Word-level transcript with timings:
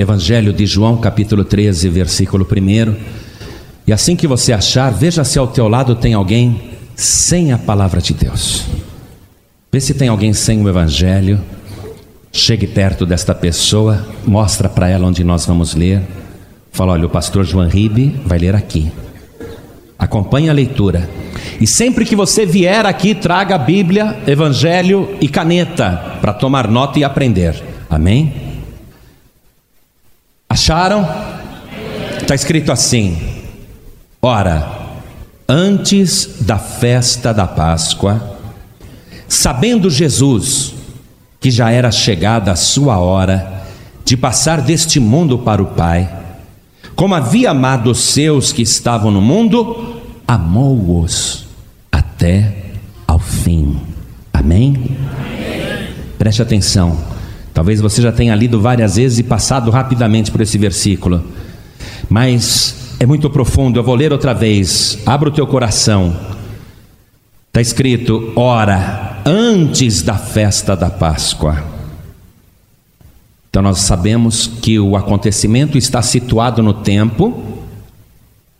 Evangelho 0.00 0.50
de 0.50 0.64
João, 0.64 0.96
capítulo 0.96 1.44
13, 1.44 1.90
versículo 1.90 2.48
1. 2.50 2.96
E 3.86 3.92
assim 3.92 4.16
que 4.16 4.26
você 4.26 4.50
achar, 4.50 4.90
veja 4.90 5.22
se 5.24 5.38
ao 5.38 5.46
teu 5.46 5.68
lado 5.68 5.94
tem 5.94 6.14
alguém 6.14 6.70
sem 6.96 7.52
a 7.52 7.58
palavra 7.58 8.00
de 8.00 8.14
Deus. 8.14 8.64
Vê 9.70 9.78
se 9.78 9.92
tem 9.92 10.08
alguém 10.08 10.32
sem 10.32 10.64
o 10.64 10.66
Evangelho. 10.70 11.38
Chegue 12.32 12.66
perto 12.66 13.04
desta 13.04 13.34
pessoa, 13.34 14.08
mostra 14.24 14.70
para 14.70 14.88
ela 14.88 15.06
onde 15.06 15.22
nós 15.22 15.44
vamos 15.44 15.74
ler. 15.74 16.00
Fala: 16.72 16.92
olha, 16.92 17.04
o 17.04 17.10
pastor 17.10 17.44
João 17.44 17.68
Ribe 17.68 18.22
vai 18.24 18.38
ler 18.38 18.54
aqui. 18.54 18.90
Acompanhe 19.98 20.48
a 20.48 20.54
leitura. 20.54 21.10
E 21.60 21.66
sempre 21.66 22.06
que 22.06 22.16
você 22.16 22.46
vier 22.46 22.86
aqui, 22.86 23.14
traga 23.14 23.54
a 23.54 23.58
Bíblia, 23.58 24.18
Evangelho 24.26 25.14
e 25.20 25.28
caneta 25.28 26.16
para 26.22 26.32
tomar 26.32 26.68
nota 26.68 26.98
e 26.98 27.04
aprender. 27.04 27.62
Amém? 27.90 28.49
Acharam? 30.50 31.08
Está 32.20 32.34
escrito 32.34 32.72
assim: 32.72 33.16
Ora, 34.20 34.68
antes 35.48 36.38
da 36.40 36.58
festa 36.58 37.32
da 37.32 37.46
Páscoa, 37.46 38.36
sabendo 39.28 39.88
Jesus 39.88 40.74
que 41.38 41.52
já 41.52 41.70
era 41.70 41.92
chegada 41.92 42.50
a 42.50 42.56
sua 42.56 42.98
hora 42.98 43.62
de 44.04 44.16
passar 44.16 44.60
deste 44.60 44.98
mundo 44.98 45.38
para 45.38 45.62
o 45.62 45.66
Pai, 45.66 46.12
como 46.96 47.14
havia 47.14 47.52
amado 47.52 47.92
os 47.92 48.00
seus 48.00 48.52
que 48.52 48.62
estavam 48.62 49.12
no 49.12 49.22
mundo, 49.22 50.02
amou-os 50.26 51.46
até 51.92 52.56
ao 53.06 53.20
fim. 53.20 53.78
Amém? 54.32 54.74
Amém? 54.74 55.88
Preste 56.18 56.42
atenção. 56.42 57.09
Talvez 57.52 57.80
você 57.80 58.00
já 58.00 58.12
tenha 58.12 58.34
lido 58.34 58.60
várias 58.60 58.96
vezes 58.96 59.18
e 59.18 59.22
passado 59.22 59.70
rapidamente 59.70 60.30
por 60.30 60.40
esse 60.40 60.56
versículo, 60.56 61.22
mas 62.08 62.96
é 63.00 63.06
muito 63.06 63.28
profundo. 63.30 63.78
Eu 63.78 63.82
vou 63.82 63.94
ler 63.94 64.12
outra 64.12 64.34
vez. 64.34 64.98
Abra 65.06 65.28
o 65.28 65.32
teu 65.32 65.46
coração. 65.46 66.14
Está 67.48 67.60
escrito: 67.60 68.32
ora, 68.36 69.20
antes 69.24 70.02
da 70.02 70.14
festa 70.14 70.76
da 70.76 70.90
Páscoa. 70.90 71.64
Então 73.48 73.62
nós 73.62 73.80
sabemos 73.80 74.46
que 74.46 74.78
o 74.78 74.96
acontecimento 74.96 75.76
está 75.76 76.00
situado 76.02 76.62
no 76.62 76.72
tempo, 76.72 77.64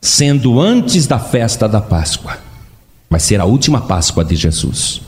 sendo 0.00 0.60
antes 0.60 1.06
da 1.06 1.18
festa 1.18 1.68
da 1.68 1.80
Páscoa. 1.80 2.38
Vai 3.08 3.20
ser 3.20 3.40
a 3.40 3.44
última 3.44 3.82
Páscoa 3.82 4.24
de 4.24 4.34
Jesus. 4.34 5.02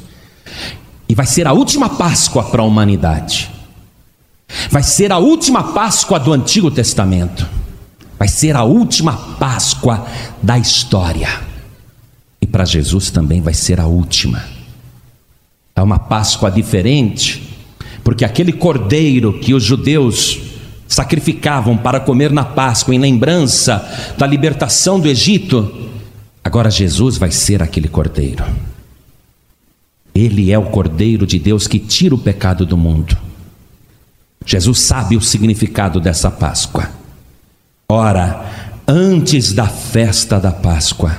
E 1.08 1.14
vai 1.14 1.26
ser 1.26 1.46
a 1.46 1.52
última 1.52 1.88
Páscoa 1.88 2.44
para 2.44 2.62
a 2.62 2.64
humanidade. 2.64 3.50
Vai 4.70 4.82
ser 4.82 5.12
a 5.12 5.18
última 5.18 5.72
Páscoa 5.72 6.18
do 6.18 6.32
Antigo 6.32 6.70
Testamento. 6.70 7.46
Vai 8.18 8.28
ser 8.28 8.56
a 8.56 8.62
última 8.62 9.12
Páscoa 9.38 10.06
da 10.42 10.58
história. 10.58 11.28
E 12.40 12.46
para 12.46 12.64
Jesus 12.64 13.10
também 13.10 13.40
vai 13.40 13.54
ser 13.54 13.80
a 13.80 13.86
última. 13.86 14.44
É 15.74 15.82
uma 15.82 15.98
Páscoa 15.98 16.50
diferente 16.50 17.52
porque 18.04 18.24
aquele 18.24 18.52
cordeiro 18.52 19.38
que 19.38 19.54
os 19.54 19.62
judeus 19.62 20.40
sacrificavam 20.88 21.76
para 21.76 22.00
comer 22.00 22.30
na 22.30 22.44
Páscoa, 22.44 22.94
em 22.94 22.98
lembrança 22.98 24.14
da 24.18 24.26
libertação 24.26 25.00
do 25.00 25.08
Egito, 25.08 25.90
agora 26.42 26.70
Jesus 26.70 27.16
vai 27.16 27.30
ser 27.30 27.62
aquele 27.62 27.88
cordeiro. 27.88 28.44
Ele 30.14 30.52
é 30.52 30.58
o 30.58 30.66
cordeiro 30.66 31.26
de 31.26 31.38
Deus 31.38 31.66
que 31.66 31.78
tira 31.78 32.14
o 32.14 32.18
pecado 32.18 32.66
do 32.66 32.76
mundo. 32.76 33.16
Jesus 34.44 34.80
sabe 34.80 35.16
o 35.16 35.20
significado 35.20 36.00
dessa 36.00 36.30
Páscoa. 36.30 36.90
Ora, 37.88 38.72
antes 38.86 39.52
da 39.52 39.66
festa 39.66 40.40
da 40.40 40.50
Páscoa, 40.50 41.16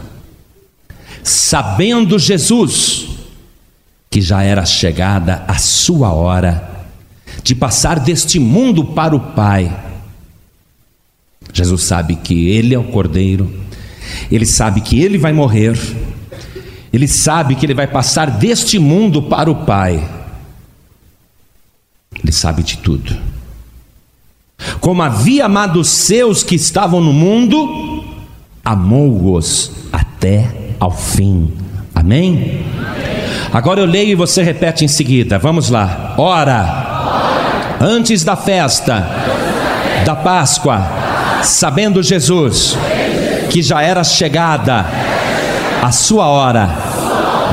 sabendo 1.24 2.20
Jesus 2.20 3.08
que 4.10 4.22
já 4.22 4.44
era 4.44 4.66
chegada 4.66 5.44
a 5.48 5.56
sua 5.56 6.14
hora 6.14 6.86
de 7.42 7.56
passar 7.56 8.00
deste 8.00 8.40
mundo 8.40 8.86
para 8.86 9.16
o 9.16 9.20
Pai. 9.20 9.76
Jesus 11.52 11.84
sabe 11.84 12.16
que 12.18 12.50
Ele 12.50 12.76
é 12.76 12.80
o 12.80 12.84
Cordeiro, 12.84 13.52
Ele 14.32 14.46
sabe 14.46 14.82
que 14.82 15.02
Ele 15.02 15.18
vai 15.18 15.34
morrer, 15.34 15.80
Ele 16.92 17.08
sabe 17.08 17.56
que 17.56 17.66
Ele 17.66 17.74
vai 17.74 17.88
passar 17.88 18.30
deste 18.30 18.78
mundo 18.78 19.24
para 19.24 19.50
o 19.50 19.66
Pai. 19.66 20.08
Ele 22.24 22.32
sabe 22.32 22.64
de 22.64 22.78
tudo. 22.78 23.16
Como 24.80 25.02
havia 25.02 25.46
amado 25.46 25.80
os 25.80 25.90
seus 25.90 26.42
que 26.42 26.56
estavam 26.56 27.02
no 27.02 27.12
mundo, 27.12 28.04
amou-os 28.64 29.72
até 29.92 30.50
ao 30.80 30.92
fim. 30.92 31.52
Amém? 31.94 32.66
Agora 33.52 33.80
eu 33.82 33.86
leio 33.86 34.12
e 34.12 34.16
você 34.16 34.42
repete 34.42 34.86
em 34.86 34.88
seguida. 34.88 35.38
Vamos 35.38 35.70
lá. 35.70 36.16
Ora, 36.18 37.78
antes 37.80 38.24
da 38.24 38.36
festa 38.36 39.08
da 40.06 40.16
Páscoa, 40.16 40.82
sabendo 41.44 42.02
Jesus 42.02 42.78
que 43.50 43.62
já 43.62 43.82
era 43.82 44.04
chegada 44.04 44.86
a 45.82 45.92
sua 45.92 46.28
hora 46.28 46.70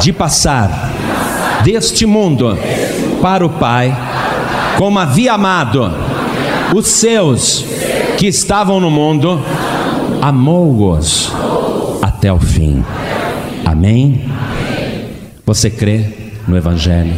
de 0.01 0.13
passar 0.13 0.91
deste 1.63 2.07
mundo 2.07 2.59
para 3.21 3.45
o 3.45 3.51
Pai, 3.51 3.95
como 4.79 4.99
havia 4.99 5.35
amado 5.35 5.91
os 6.75 6.87
seus 6.87 7.65
que 8.19 8.27
estavam 8.27 8.81
no 8.81 8.91
mundo, 8.91 9.41
amou-os 10.21 11.33
até 12.03 12.33
o 12.33 12.39
fim. 12.39 12.85
Amém? 13.65 14.31
Você 15.47 15.71
crê 15.71 16.05
no 16.47 16.57
Evangelho? 16.57 17.15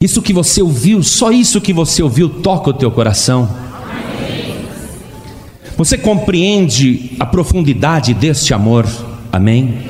Isso 0.00 0.20
que 0.20 0.32
você 0.32 0.60
ouviu, 0.60 1.02
só 1.02 1.30
isso 1.30 1.60
que 1.60 1.72
você 1.72 2.02
ouviu, 2.02 2.28
toca 2.28 2.70
o 2.70 2.74
teu 2.74 2.90
coração. 2.90 3.48
Você 5.76 5.98
compreende 5.98 7.12
a 7.20 7.26
profundidade 7.26 8.14
deste 8.14 8.54
amor, 8.54 8.86
amém? 9.32 9.84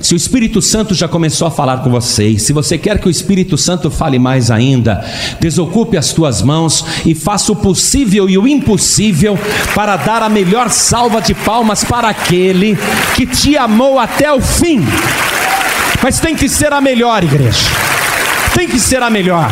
Se 0.00 0.14
o 0.14 0.16
Espírito 0.16 0.62
Santo 0.62 0.94
já 0.94 1.06
começou 1.06 1.46
a 1.46 1.50
falar 1.50 1.78
com 1.78 1.90
você, 1.90 2.38
se 2.38 2.52
você 2.52 2.78
quer 2.78 2.98
que 2.98 3.08
o 3.08 3.10
Espírito 3.10 3.56
Santo 3.56 3.90
fale 3.90 4.18
mais 4.18 4.50
ainda, 4.50 5.04
desocupe 5.40 5.96
as 5.96 6.12
tuas 6.12 6.42
mãos 6.42 6.84
e 7.04 7.14
faça 7.14 7.52
o 7.52 7.56
possível 7.56 8.28
e 8.28 8.38
o 8.38 8.48
impossível 8.48 9.38
para 9.74 9.96
dar 9.96 10.22
a 10.22 10.28
melhor 10.28 10.70
salva 10.70 11.20
de 11.20 11.34
palmas 11.34 11.84
para 11.84 12.08
aquele 12.08 12.78
que 13.14 13.26
te 13.26 13.56
amou 13.56 13.98
até 13.98 14.32
o 14.32 14.40
fim. 14.40 14.80
Mas 16.02 16.18
tem 16.18 16.34
que 16.34 16.48
ser 16.48 16.72
a 16.72 16.80
melhor, 16.80 17.22
igreja 17.22 17.68
tem 18.54 18.68
que 18.68 18.78
ser 18.78 19.02
a 19.02 19.10
melhor. 19.10 19.50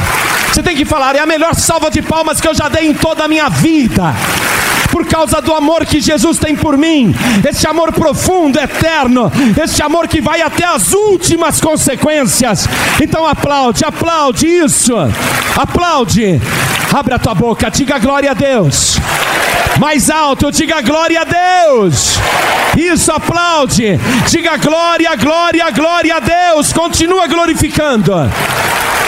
Você 0.52 0.62
tem 0.62 0.76
que 0.76 0.84
falar, 0.84 1.14
é 1.16 1.20
a 1.20 1.26
melhor 1.26 1.54
salva 1.54 1.90
de 1.90 2.02
palmas 2.02 2.40
que 2.40 2.48
eu 2.48 2.54
já 2.54 2.68
dei 2.68 2.86
em 2.86 2.94
toda 2.94 3.24
a 3.24 3.28
minha 3.28 3.48
vida. 3.48 4.14
Por 4.90 5.06
causa 5.06 5.40
do 5.40 5.52
amor 5.54 5.84
que 5.84 6.00
Jesus 6.00 6.38
tem 6.38 6.56
por 6.56 6.76
mim, 6.76 7.14
esse 7.48 7.66
amor 7.66 7.92
profundo, 7.92 8.58
eterno, 8.58 9.30
esse 9.62 9.82
amor 9.82 10.08
que 10.08 10.20
vai 10.20 10.40
até 10.40 10.64
as 10.64 10.92
últimas 10.92 11.60
consequências. 11.60 12.66
Então 13.00 13.26
aplaude, 13.26 13.84
aplaude 13.84 14.46
isso, 14.46 14.94
aplaude, 15.56 16.40
abre 16.92 17.14
a 17.14 17.18
tua 17.18 17.34
boca, 17.34 17.70
diga 17.70 17.98
glória 17.98 18.30
a 18.30 18.34
Deus. 18.34 18.98
Mais 19.78 20.10
alto, 20.10 20.50
diga 20.50 20.80
glória 20.80 21.20
a 21.20 21.24
Deus. 21.24 22.18
Isso, 22.76 23.12
aplaude. 23.12 23.98
Diga 24.28 24.56
glória, 24.56 25.14
glória, 25.14 25.70
glória 25.70 26.16
a 26.16 26.20
Deus. 26.20 26.72
Continua 26.72 27.28
glorificando. 27.28 28.12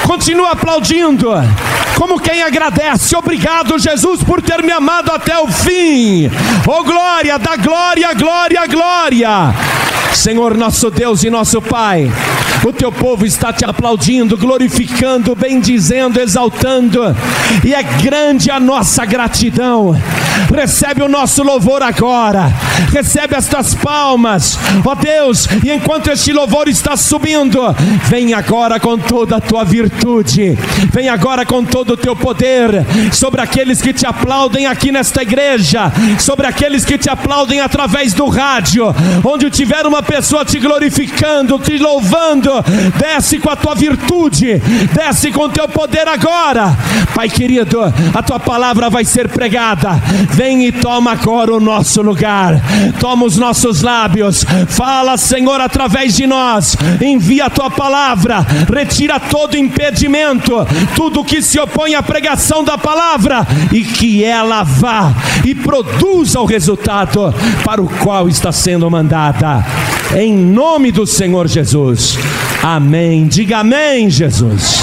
Continua 0.06 0.52
aplaudindo. 0.52 1.30
Como 2.00 2.18
quem 2.18 2.42
agradece. 2.42 3.14
Obrigado, 3.14 3.78
Jesus, 3.78 4.24
por 4.24 4.40
ter 4.40 4.62
me 4.62 4.72
amado 4.72 5.12
até 5.12 5.38
o 5.38 5.46
fim. 5.48 6.30
Oh 6.66 6.82
glória, 6.82 7.38
da 7.38 7.56
glória, 7.56 8.14
glória, 8.14 8.66
glória. 8.66 9.28
Senhor 10.14 10.56
nosso 10.56 10.90
Deus 10.90 11.24
e 11.24 11.28
nosso 11.28 11.60
Pai, 11.60 12.10
o 12.66 12.72
teu 12.72 12.90
povo 12.90 13.26
está 13.26 13.52
te 13.52 13.66
aplaudindo, 13.66 14.38
glorificando, 14.38 15.34
bendizendo, 15.34 16.18
exaltando, 16.18 17.14
e 17.62 17.74
é 17.74 17.82
grande 17.82 18.50
a 18.50 18.58
nossa 18.58 19.04
gratidão. 19.04 19.94
Recebe 20.54 21.02
o 21.02 21.08
nosso 21.08 21.42
louvor 21.42 21.82
agora, 21.82 22.52
recebe 22.92 23.36
estas 23.36 23.74
palmas, 23.74 24.58
ó 24.84 24.94
Deus, 24.94 25.46
e 25.64 25.70
enquanto 25.70 26.10
este 26.10 26.32
louvor 26.32 26.68
está 26.68 26.96
subindo, 26.96 27.60
vem 28.08 28.34
agora 28.34 28.80
com 28.80 28.98
toda 28.98 29.36
a 29.36 29.40
tua 29.40 29.64
virtude, 29.64 30.58
vem 30.92 31.08
agora 31.08 31.46
com 31.46 31.64
todo 31.64 31.92
o 31.92 31.96
teu 31.96 32.16
poder 32.16 32.84
sobre 33.12 33.40
aqueles 33.40 33.80
que 33.80 33.92
te 33.92 34.06
aplaudem 34.06 34.66
aqui 34.66 34.90
nesta 34.90 35.22
igreja, 35.22 35.92
sobre 36.18 36.46
aqueles 36.46 36.84
que 36.84 36.98
te 36.98 37.08
aplaudem 37.08 37.60
através 37.60 38.12
do 38.12 38.26
rádio, 38.28 38.94
onde 39.24 39.50
tiver 39.50 39.86
uma 39.86 40.02
pessoa 40.02 40.44
te 40.44 40.58
glorificando, 40.58 41.58
te 41.58 41.78
louvando, 41.78 42.50
desce 42.98 43.38
com 43.38 43.50
a 43.50 43.56
tua 43.56 43.74
virtude, 43.74 44.60
desce 44.92 45.30
com 45.30 45.44
o 45.44 45.48
teu 45.48 45.68
poder 45.68 46.08
agora, 46.08 46.76
Pai 47.14 47.28
querido, 47.28 47.80
a 48.12 48.22
tua 48.22 48.40
palavra 48.40 48.90
vai 48.90 49.04
ser 49.04 49.28
pregada, 49.28 49.90
vem 50.30 50.66
e 50.66 50.72
toma 50.72 51.12
agora 51.12 51.54
o 51.54 51.60
nosso 51.60 52.02
lugar, 52.02 52.60
toma 52.98 53.26
os 53.26 53.36
nossos 53.36 53.82
lábios, 53.82 54.44
fala, 54.68 55.16
Senhor, 55.16 55.60
através 55.60 56.16
de 56.16 56.26
nós, 56.26 56.76
envia 57.00 57.46
a 57.46 57.50
tua 57.50 57.70
palavra, 57.70 58.46
retira 58.72 59.18
todo 59.18 59.56
impedimento, 59.56 60.66
tudo 60.94 61.24
que 61.24 61.42
se 61.42 61.58
opõe 61.58 61.94
à 61.94 62.02
pregação 62.02 62.62
da 62.64 62.76
palavra, 62.76 63.46
e 63.72 63.82
que 63.82 64.24
ela 64.24 64.62
vá 64.62 65.12
e 65.44 65.54
produza 65.54 66.40
o 66.40 66.46
resultado 66.46 67.34
para 67.64 67.80
o 67.80 67.88
qual 67.88 68.28
está 68.28 68.52
sendo 68.52 68.90
mandada, 68.90 69.64
em 70.16 70.36
nome 70.36 70.90
do 70.92 71.06
Senhor 71.06 71.46
Jesus. 71.46 72.18
Amém. 72.62 73.26
Diga 73.26 73.58
amém, 73.58 74.10
Jesus. 74.10 74.82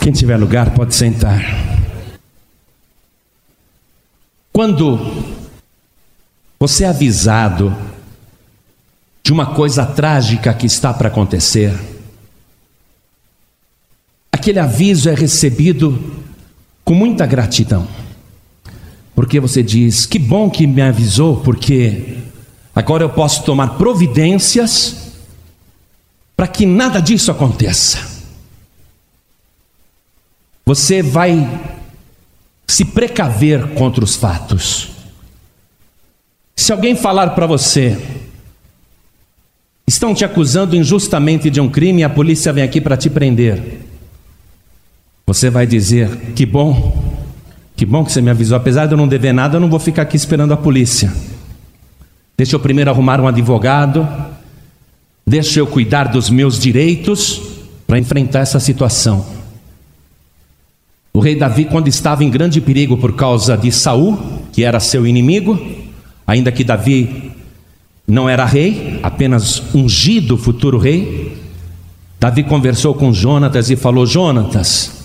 Quem 0.00 0.12
tiver 0.12 0.36
lugar 0.36 0.70
pode 0.70 0.94
sentar. 0.94 1.73
Quando 4.56 5.00
você 6.60 6.84
é 6.84 6.86
avisado 6.86 7.76
de 9.20 9.32
uma 9.32 9.46
coisa 9.46 9.84
trágica 9.84 10.54
que 10.54 10.64
está 10.64 10.94
para 10.94 11.08
acontecer, 11.08 11.76
aquele 14.30 14.60
aviso 14.60 15.10
é 15.10 15.14
recebido 15.14 16.22
com 16.84 16.94
muita 16.94 17.26
gratidão, 17.26 17.88
porque 19.12 19.40
você 19.40 19.60
diz: 19.60 20.06
que 20.06 20.20
bom 20.20 20.48
que 20.48 20.68
me 20.68 20.82
avisou, 20.82 21.40
porque 21.40 22.18
agora 22.72 23.02
eu 23.02 23.10
posso 23.10 23.42
tomar 23.42 23.70
providências 23.70 25.14
para 26.36 26.46
que 26.46 26.64
nada 26.64 27.00
disso 27.00 27.28
aconteça. 27.28 27.98
Você 30.64 31.02
vai 31.02 31.82
se 32.66 32.84
precaver 32.84 33.74
contra 33.74 34.02
os 34.02 34.16
fatos. 34.16 34.90
Se 36.56 36.72
alguém 36.72 36.96
falar 36.96 37.30
para 37.30 37.46
você, 37.46 37.98
estão 39.86 40.14
te 40.14 40.24
acusando 40.24 40.76
injustamente 40.76 41.50
de 41.50 41.60
um 41.60 41.68
crime 41.68 42.00
e 42.00 42.04
a 42.04 42.08
polícia 42.08 42.52
vem 42.52 42.64
aqui 42.64 42.80
para 42.80 42.96
te 42.96 43.10
prender, 43.10 43.80
você 45.26 45.50
vai 45.50 45.66
dizer: 45.66 46.08
que 46.34 46.46
bom, 46.46 47.14
que 47.76 47.84
bom 47.84 48.04
que 48.04 48.12
você 48.12 48.20
me 48.20 48.30
avisou, 48.30 48.56
apesar 48.56 48.86
de 48.86 48.92
eu 48.92 48.98
não 48.98 49.08
dever 49.08 49.32
nada, 49.32 49.56
eu 49.56 49.60
não 49.60 49.70
vou 49.70 49.80
ficar 49.80 50.02
aqui 50.02 50.16
esperando 50.16 50.52
a 50.52 50.56
polícia. 50.56 51.12
Deixa 52.36 52.56
eu 52.56 52.60
primeiro 52.60 52.90
arrumar 52.90 53.20
um 53.20 53.28
advogado, 53.28 54.08
deixa 55.26 55.60
eu 55.60 55.66
cuidar 55.66 56.04
dos 56.04 56.30
meus 56.30 56.58
direitos 56.58 57.40
para 57.86 57.98
enfrentar 57.98 58.40
essa 58.40 58.58
situação. 58.58 59.33
O 61.16 61.20
rei 61.20 61.36
Davi, 61.36 61.64
quando 61.66 61.86
estava 61.86 62.24
em 62.24 62.28
grande 62.28 62.60
perigo 62.60 62.96
por 62.96 63.14
causa 63.14 63.56
de 63.56 63.70
Saul, 63.70 64.18
que 64.52 64.64
era 64.64 64.80
seu 64.80 65.06
inimigo, 65.06 65.56
ainda 66.26 66.50
que 66.50 66.64
Davi 66.64 67.30
não 68.04 68.28
era 68.28 68.44
rei, 68.44 68.98
apenas 69.00 69.62
ungido 69.72 70.36
futuro 70.36 70.76
rei, 70.76 71.38
Davi 72.18 72.42
conversou 72.42 72.94
com 72.94 73.12
Jonatas 73.12 73.70
e 73.70 73.76
falou: 73.76 74.04
Jonatas, 74.04 75.04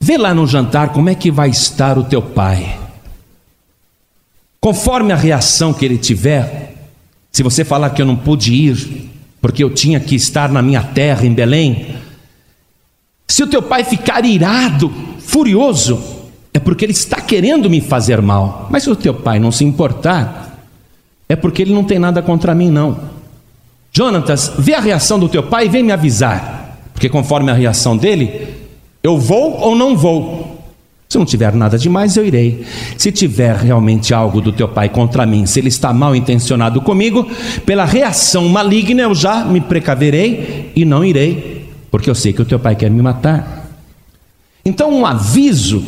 vê 0.00 0.16
lá 0.16 0.32
no 0.32 0.46
jantar 0.46 0.90
como 0.90 1.08
é 1.08 1.14
que 1.16 1.32
vai 1.32 1.50
estar 1.50 1.98
o 1.98 2.04
teu 2.04 2.22
pai. 2.22 2.78
Conforme 4.60 5.12
a 5.12 5.16
reação 5.16 5.72
que 5.72 5.84
ele 5.84 5.98
tiver, 5.98 6.76
se 7.32 7.42
você 7.42 7.64
falar 7.64 7.90
que 7.90 8.00
eu 8.00 8.06
não 8.06 8.14
pude 8.14 8.54
ir, 8.54 9.10
porque 9.40 9.64
eu 9.64 9.70
tinha 9.70 9.98
que 9.98 10.14
estar 10.14 10.50
na 10.50 10.62
minha 10.62 10.82
terra 10.82 11.26
em 11.26 11.34
Belém, 11.34 11.96
se 13.30 13.44
o 13.44 13.46
teu 13.46 13.62
pai 13.62 13.84
ficar 13.84 14.24
irado, 14.24 14.92
furioso, 15.20 16.02
é 16.52 16.58
porque 16.58 16.84
ele 16.84 16.92
está 16.92 17.20
querendo 17.20 17.70
me 17.70 17.80
fazer 17.80 18.20
mal. 18.20 18.66
Mas 18.68 18.82
se 18.82 18.90
o 18.90 18.96
teu 18.96 19.14
pai 19.14 19.38
não 19.38 19.52
se 19.52 19.64
importar, 19.64 20.58
é 21.28 21.36
porque 21.36 21.62
ele 21.62 21.72
não 21.72 21.84
tem 21.84 21.96
nada 21.96 22.20
contra 22.22 22.56
mim, 22.56 22.70
não. 22.70 22.98
Jonatas, 23.92 24.52
vê 24.58 24.74
a 24.74 24.80
reação 24.80 25.16
do 25.16 25.28
teu 25.28 25.44
pai 25.44 25.66
e 25.66 25.68
vem 25.68 25.84
me 25.84 25.92
avisar. 25.92 26.76
Porque 26.92 27.08
conforme 27.08 27.52
a 27.52 27.54
reação 27.54 27.96
dele, 27.96 28.48
eu 29.00 29.16
vou 29.16 29.60
ou 29.60 29.76
não 29.76 29.96
vou. 29.96 30.58
Se 31.08 31.16
não 31.16 31.24
tiver 31.24 31.54
nada 31.54 31.78
demais, 31.78 32.16
eu 32.16 32.26
irei. 32.26 32.66
Se 32.98 33.12
tiver 33.12 33.54
realmente 33.54 34.12
algo 34.12 34.40
do 34.40 34.50
teu 34.50 34.66
pai 34.66 34.88
contra 34.88 35.24
mim, 35.24 35.46
se 35.46 35.60
ele 35.60 35.68
está 35.68 35.92
mal 35.92 36.16
intencionado 36.16 36.80
comigo, 36.80 37.24
pela 37.64 37.84
reação 37.84 38.48
maligna 38.48 39.02
eu 39.02 39.14
já 39.14 39.44
me 39.44 39.60
precaverei 39.60 40.72
e 40.74 40.84
não 40.84 41.04
irei 41.04 41.49
porque 41.90 42.08
eu 42.08 42.14
sei 42.14 42.32
que 42.32 42.42
o 42.42 42.44
teu 42.44 42.58
pai 42.58 42.76
quer 42.76 42.90
me 42.90 43.02
matar. 43.02 43.68
Então, 44.64 44.92
um 44.92 45.06
aviso, 45.06 45.84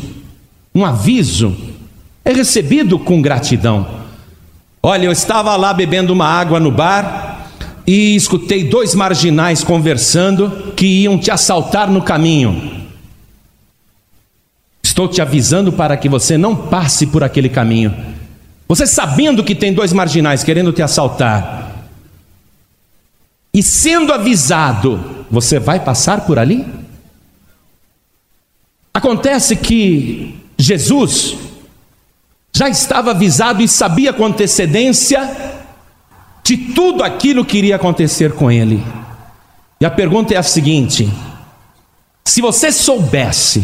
um 0.73 0.85
aviso 0.85 1.55
é 2.25 2.33
recebido 2.33 2.99
com 2.99 3.21
gratidão. 3.21 3.87
Olha, 4.81 5.05
eu 5.05 5.11
estava 5.11 5.55
lá 5.55 5.73
bebendo 5.73 6.11
uma 6.11 6.27
água 6.27 6.59
no 6.59 6.71
bar 6.71 7.49
e 7.87 8.15
escutei 8.15 8.65
dois 8.65 8.95
marginais 8.95 9.63
conversando 9.63 10.73
que 10.75 10.85
iam 10.85 11.17
te 11.17 11.31
assaltar 11.31 11.89
no 11.89 12.01
caminho. 12.01 12.83
Estou 14.81 15.07
te 15.07 15.21
avisando 15.21 15.71
para 15.71 15.95
que 15.95 16.09
você 16.09 16.37
não 16.37 16.55
passe 16.55 17.07
por 17.07 17.23
aquele 17.23 17.49
caminho. 17.49 17.95
Você 18.67 18.85
sabendo 18.85 19.43
que 19.43 19.55
tem 19.55 19.73
dois 19.73 19.93
marginais 19.93 20.43
querendo 20.43 20.73
te 20.73 20.81
assaltar, 20.81 21.63
e 23.53 23.61
sendo 23.61 24.11
avisado, 24.11 25.22
você 25.33 25.57
vai 25.57 25.79
passar 25.79 26.21
por 26.27 26.37
ali? 26.37 26.63
Acontece 28.93 29.55
que 29.55 30.39
Jesus 30.59 31.35
já 32.55 32.69
estava 32.69 33.09
avisado 33.11 33.63
e 33.63 33.67
sabia 33.67 34.13
com 34.13 34.27
antecedência 34.27 35.63
de 36.43 36.55
tudo 36.55 37.03
aquilo 37.03 37.43
que 37.43 37.57
iria 37.57 37.77
acontecer 37.77 38.33
com 38.33 38.51
ele. 38.51 38.83
E 39.81 39.85
a 39.85 39.89
pergunta 39.89 40.35
é 40.35 40.37
a 40.37 40.43
seguinte: 40.43 41.11
se 42.23 42.39
você 42.39 42.71
soubesse 42.71 43.63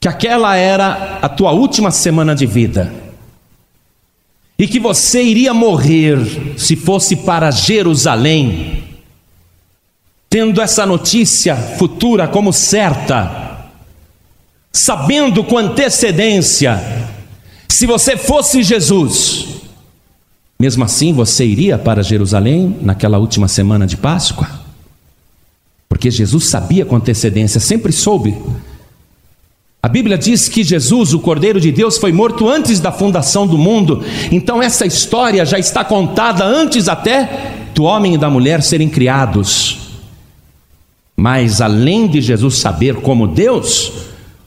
que 0.00 0.08
aquela 0.08 0.56
era 0.56 1.20
a 1.22 1.28
tua 1.28 1.52
última 1.52 1.92
semana 1.92 2.34
de 2.34 2.46
vida, 2.46 2.92
e 4.58 4.66
que 4.66 4.80
você 4.80 5.22
iria 5.22 5.54
morrer 5.54 6.58
se 6.58 6.74
fosse 6.74 7.14
para 7.14 7.52
Jerusalém, 7.52 8.89
tendo 10.30 10.62
essa 10.62 10.86
notícia 10.86 11.56
futura 11.56 12.28
como 12.28 12.52
certa, 12.52 13.66
sabendo 14.72 15.44
com 15.44 15.58
antecedência, 15.58 16.80
se 17.68 17.84
você 17.84 18.16
fosse 18.16 18.62
Jesus, 18.62 19.46
mesmo 20.58 20.84
assim 20.84 21.12
você 21.12 21.44
iria 21.44 21.76
para 21.76 22.02
Jerusalém 22.02 22.78
naquela 22.80 23.18
última 23.18 23.48
semana 23.48 23.86
de 23.86 23.96
Páscoa? 23.96 24.48
Porque 25.88 26.10
Jesus 26.10 26.44
sabia 26.44 26.86
com 26.86 26.96
antecedência, 26.96 27.60
sempre 27.60 27.90
soube 27.92 28.34
a 29.82 29.88
Bíblia 29.88 30.18
diz 30.18 30.46
que 30.46 30.62
Jesus, 30.62 31.14
o 31.14 31.20
Cordeiro 31.20 31.58
de 31.58 31.72
Deus, 31.72 31.96
foi 31.96 32.12
morto 32.12 32.46
antes 32.46 32.80
da 32.80 32.92
fundação 32.92 33.46
do 33.46 33.56
mundo, 33.56 34.04
então 34.30 34.62
essa 34.62 34.84
história 34.84 35.44
já 35.46 35.58
está 35.58 35.82
contada 35.82 36.44
antes 36.44 36.86
até 36.86 37.54
do 37.74 37.84
homem 37.84 38.14
e 38.14 38.18
da 38.18 38.28
mulher 38.28 38.62
serem 38.62 38.90
criados. 38.90 39.89
Mas 41.20 41.60
além 41.60 42.08
de 42.08 42.22
Jesus 42.22 42.56
saber 42.56 42.94
como 42.94 43.26
Deus, 43.26 43.92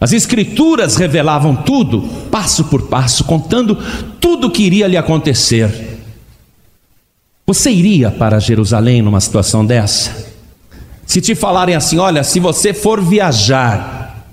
as 0.01 0.12
Escrituras 0.12 0.96
revelavam 0.96 1.56
tudo, 1.56 2.01
passo 2.32 2.63
por 2.63 2.88
passo, 2.88 3.24
contando 3.25 3.77
tudo 4.20 4.48
o 4.48 4.50
que 4.50 4.63
iria 4.63 4.88
lhe 4.88 4.98
acontecer. 4.98 6.00
Você 7.46 7.70
iria 7.70 8.10
para 8.10 8.39
Jerusalém 8.39 9.03
numa 9.03 9.22
situação 9.22 9.63
dessa? 9.63 10.34
Se 11.06 11.22
te 11.22 11.36
falarem 11.36 11.75
assim: 11.75 12.00
olha, 12.00 12.24
se 12.24 12.39
você 12.39 12.74
for 12.74 13.00
viajar, 13.00 14.25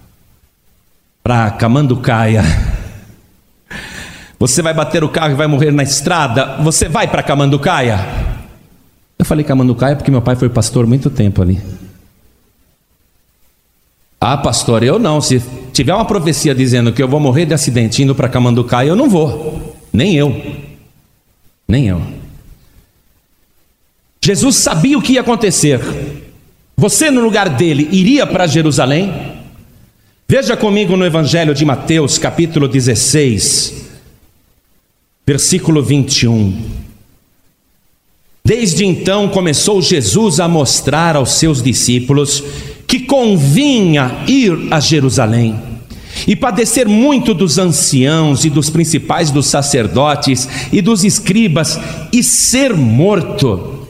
para 1.23 1.51
Camanducaia. 1.51 2.43
Você 4.39 4.63
vai 4.63 4.73
bater 4.73 5.05
o 5.05 5.11
carro 5.11 5.33
e 5.33 5.37
vai 5.37 5.47
morrer 5.47 5.73
na 5.73 5.83
estrada. 5.83 6.57
Você 6.63 6.89
vai 6.89 7.07
para 7.07 7.23
Camanducaia? 7.23 7.99
Eu 9.19 9.27
falei 9.27 9.45
Camanducaia 9.45 9.95
porque 9.95 10.11
meu 10.11 10.23
pai 10.23 10.37
foi 10.37 10.49
pastor 10.49 10.87
muito 10.87 11.11
tempo 11.11 11.43
ali. 11.43 11.61
Ah, 14.21 14.37
pastor, 14.37 14.83
eu 14.83 14.99
não. 14.99 15.21
Se 15.21 15.43
tiver 15.73 15.95
uma 15.95 16.05
profecia 16.05 16.55
dizendo 16.55 16.93
que 16.93 17.03
eu 17.03 17.09
vou 17.09 17.19
morrer 17.19 17.47
de 17.47 17.55
acidente 17.55 18.03
indo 18.03 18.15
para 18.15 18.29
Camanducaia, 18.29 18.89
eu 18.89 18.97
não 18.97 19.09
vou. 19.09 19.79
Nem 19.91 20.15
eu. 20.15 20.59
Nem 21.67 21.89
eu. 21.89 22.03
Jesus 24.23 24.57
sabia 24.57 24.99
o 24.99 25.03
que 25.03 25.15
ia 25.15 25.23
acontecer. 25.23 25.81
Você, 26.77 27.11
no 27.11 27.23
lugar 27.23 27.49
dele, 27.49 27.89
iria 27.91 28.27
para 28.27 28.47
Jerusalém? 28.47 29.11
Veja 30.29 30.57
comigo 30.57 30.97
no 30.97 31.07
Evangelho 31.07 31.55
de 31.55 31.65
Mateus, 31.65 32.19
capítulo 32.19 32.69
16, 32.69 33.89
versículo 35.27 35.83
21. 35.83 36.63
Desde 38.45 38.85
então 38.85 39.29
começou 39.29 39.81
Jesus 39.81 40.41
a 40.41 40.47
mostrar 40.47 41.17
aos 41.17 41.33
seus 41.33 41.63
discípulos 41.63 42.45
que 42.91 42.99
convinha 42.99 44.25
ir 44.27 44.67
a 44.69 44.81
Jerusalém 44.81 45.57
e 46.27 46.35
padecer 46.35 46.89
muito 46.89 47.33
dos 47.33 47.57
anciãos 47.57 48.45
e 48.45 48.51
dos 48.51 48.69
principais 48.69 49.31
dos 49.31 49.47
sacerdotes 49.47 50.49
e 50.73 50.83
dos 50.83 51.05
escribas 51.05 51.79
e 52.13 52.21
ser 52.21 52.75
morto 52.75 53.87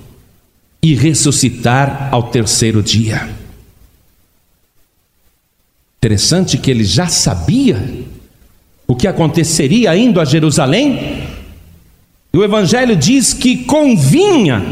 e 0.83 0.95
ressuscitar 0.95 2.11
ao 2.12 2.25
terceiro 2.25 2.83
dia. 2.83 3.30
Interessante 5.97 6.59
que 6.59 6.71
ele 6.71 6.85
já 6.85 7.07
sabia 7.07 8.04
o 8.87 8.95
que 8.95 9.07
aconteceria 9.07 9.97
indo 9.97 10.21
a 10.21 10.26
Jerusalém. 10.26 11.26
E 12.35 12.37
o 12.37 12.45
Evangelho 12.45 12.95
diz 12.95 13.33
que 13.33 13.64
convinha, 13.64 14.62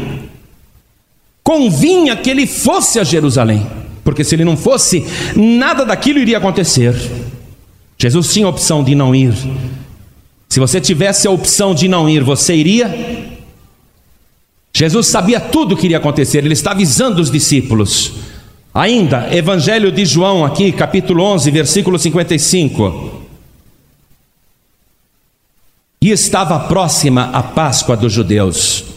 convinha 1.43 2.15
que 2.15 2.29
ele 2.29 2.45
fosse 2.45 2.99
a 2.99 3.03
Jerusalém, 3.03 3.78
porque 4.03 4.23
se 4.23 4.35
ele 4.35 4.45
não 4.45 4.57
fosse, 4.57 5.05
nada 5.35 5.85
daquilo 5.85 6.19
iria 6.19 6.37
acontecer. 6.37 6.95
Jesus 7.97 8.33
tinha 8.33 8.45
a 8.45 8.49
opção 8.49 8.83
de 8.83 8.95
não 8.95 9.13
ir. 9.13 9.33
Se 10.47 10.59
você 10.59 10.81
tivesse 10.81 11.27
a 11.27 11.31
opção 11.31 11.75
de 11.75 11.87
não 11.87 12.09
ir, 12.09 12.23
você 12.23 12.55
iria? 12.55 13.27
Jesus 14.73 15.07
sabia 15.07 15.39
tudo 15.39 15.73
o 15.75 15.77
que 15.77 15.87
iria 15.87 15.97
acontecer, 15.97 16.39
ele 16.39 16.53
está 16.53 16.71
avisando 16.71 17.21
os 17.21 17.29
discípulos. 17.29 18.13
Ainda, 18.73 19.35
Evangelho 19.35 19.91
de 19.91 20.05
João, 20.05 20.45
aqui, 20.45 20.71
capítulo 20.71 21.23
11, 21.23 21.51
versículo 21.51 21.99
55. 21.99 23.19
E 26.01 26.11
estava 26.11 26.59
próxima 26.61 27.29
a 27.33 27.43
Páscoa 27.43 27.97
dos 27.97 28.13
judeus. 28.13 28.88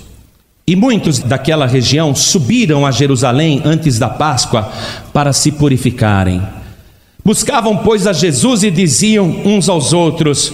E 0.67 0.77
muitos 0.77 1.19
daquela 1.19 1.67
região 1.67 2.15
subiram 2.15 2.87
a 2.87 2.91
Jerusalém 2.91 3.61
antes 3.65 3.99
da 3.99 4.09
Páscoa 4.09 4.71
para 5.13 5.33
se 5.33 5.51
purificarem. 5.51 6.41
Buscavam, 7.25 7.77
pois, 7.79 8.07
a 8.07 8.13
Jesus 8.13 8.63
e 8.63 8.71
diziam 8.71 9.29
uns 9.45 9.69
aos 9.69 9.93
outros, 9.93 10.53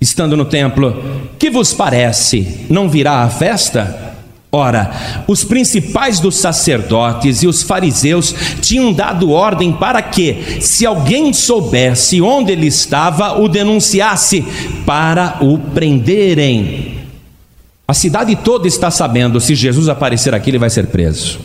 estando 0.00 0.36
no 0.36 0.44
templo: 0.44 1.02
Que 1.38 1.50
vos 1.50 1.72
parece? 1.72 2.66
Não 2.70 2.88
virá 2.88 3.22
a 3.22 3.30
festa? 3.30 4.12
Ora, 4.54 5.24
os 5.26 5.44
principais 5.44 6.20
dos 6.20 6.36
sacerdotes 6.36 7.42
e 7.42 7.46
os 7.46 7.62
fariseus 7.62 8.34
tinham 8.60 8.92
dado 8.92 9.30
ordem 9.30 9.72
para 9.72 10.02
que, 10.02 10.60
se 10.60 10.84
alguém 10.84 11.32
soubesse 11.32 12.20
onde 12.20 12.52
ele 12.52 12.66
estava, 12.66 13.40
o 13.40 13.48
denunciasse 13.48 14.44
para 14.84 15.38
o 15.40 15.56
prenderem. 15.58 17.01
A 17.92 17.94
cidade 17.94 18.34
toda 18.36 18.66
está 18.66 18.90
sabendo: 18.90 19.38
se 19.38 19.54
Jesus 19.54 19.86
aparecer 19.86 20.34
aqui, 20.34 20.48
ele 20.48 20.58
vai 20.58 20.70
ser 20.70 20.86
preso. 20.86 21.40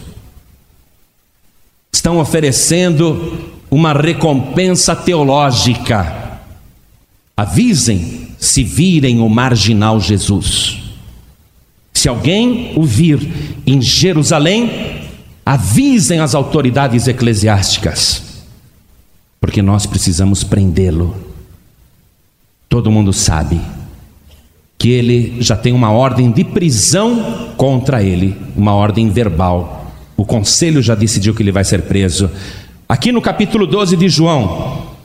Estão 1.92 2.20
oferecendo 2.20 3.52
uma 3.70 3.92
recompensa 3.92 4.96
teológica. 4.96 6.40
Avisem 7.36 8.30
se 8.40 8.64
virem 8.64 9.20
o 9.20 9.28
marginal 9.28 10.00
Jesus. 10.00 10.84
Se 11.92 12.08
alguém 12.08 12.72
o 12.78 12.84
vir 12.86 13.30
em 13.66 13.82
Jerusalém, 13.82 15.02
avisem 15.46 16.22
as 16.22 16.34
autoridades 16.34 17.10
eclesiásticas, 17.10 18.24
porque 19.42 19.62
nós 19.62 19.86
precisamos 19.86 20.46
prendê-lo. 20.46 21.14
Todo 22.70 22.90
mundo 22.90 23.12
sabe 23.12 23.60
que 24.78 24.92
ele 24.92 25.38
já 25.40 25.56
tem 25.56 25.74
uma 25.74 25.92
ordem 25.92 26.32
de 26.32 26.44
prisão 26.44 27.54
contra 27.58 28.04
ele, 28.04 28.36
uma 28.56 28.74
ordem 28.74 29.10
verbal. 29.10 29.92
O 30.16 30.26
conselho 30.26 30.82
já 30.82 30.94
decidiu 30.94 31.34
que 31.34 31.42
ele 31.42 31.52
vai 31.52 31.64
ser 31.64 31.84
preso. 31.84 32.30
Aqui 32.88 33.12
no 33.12 33.22
capítulo 33.22 33.66
12 33.66 33.98
de 33.98 34.08
João, 34.08 34.96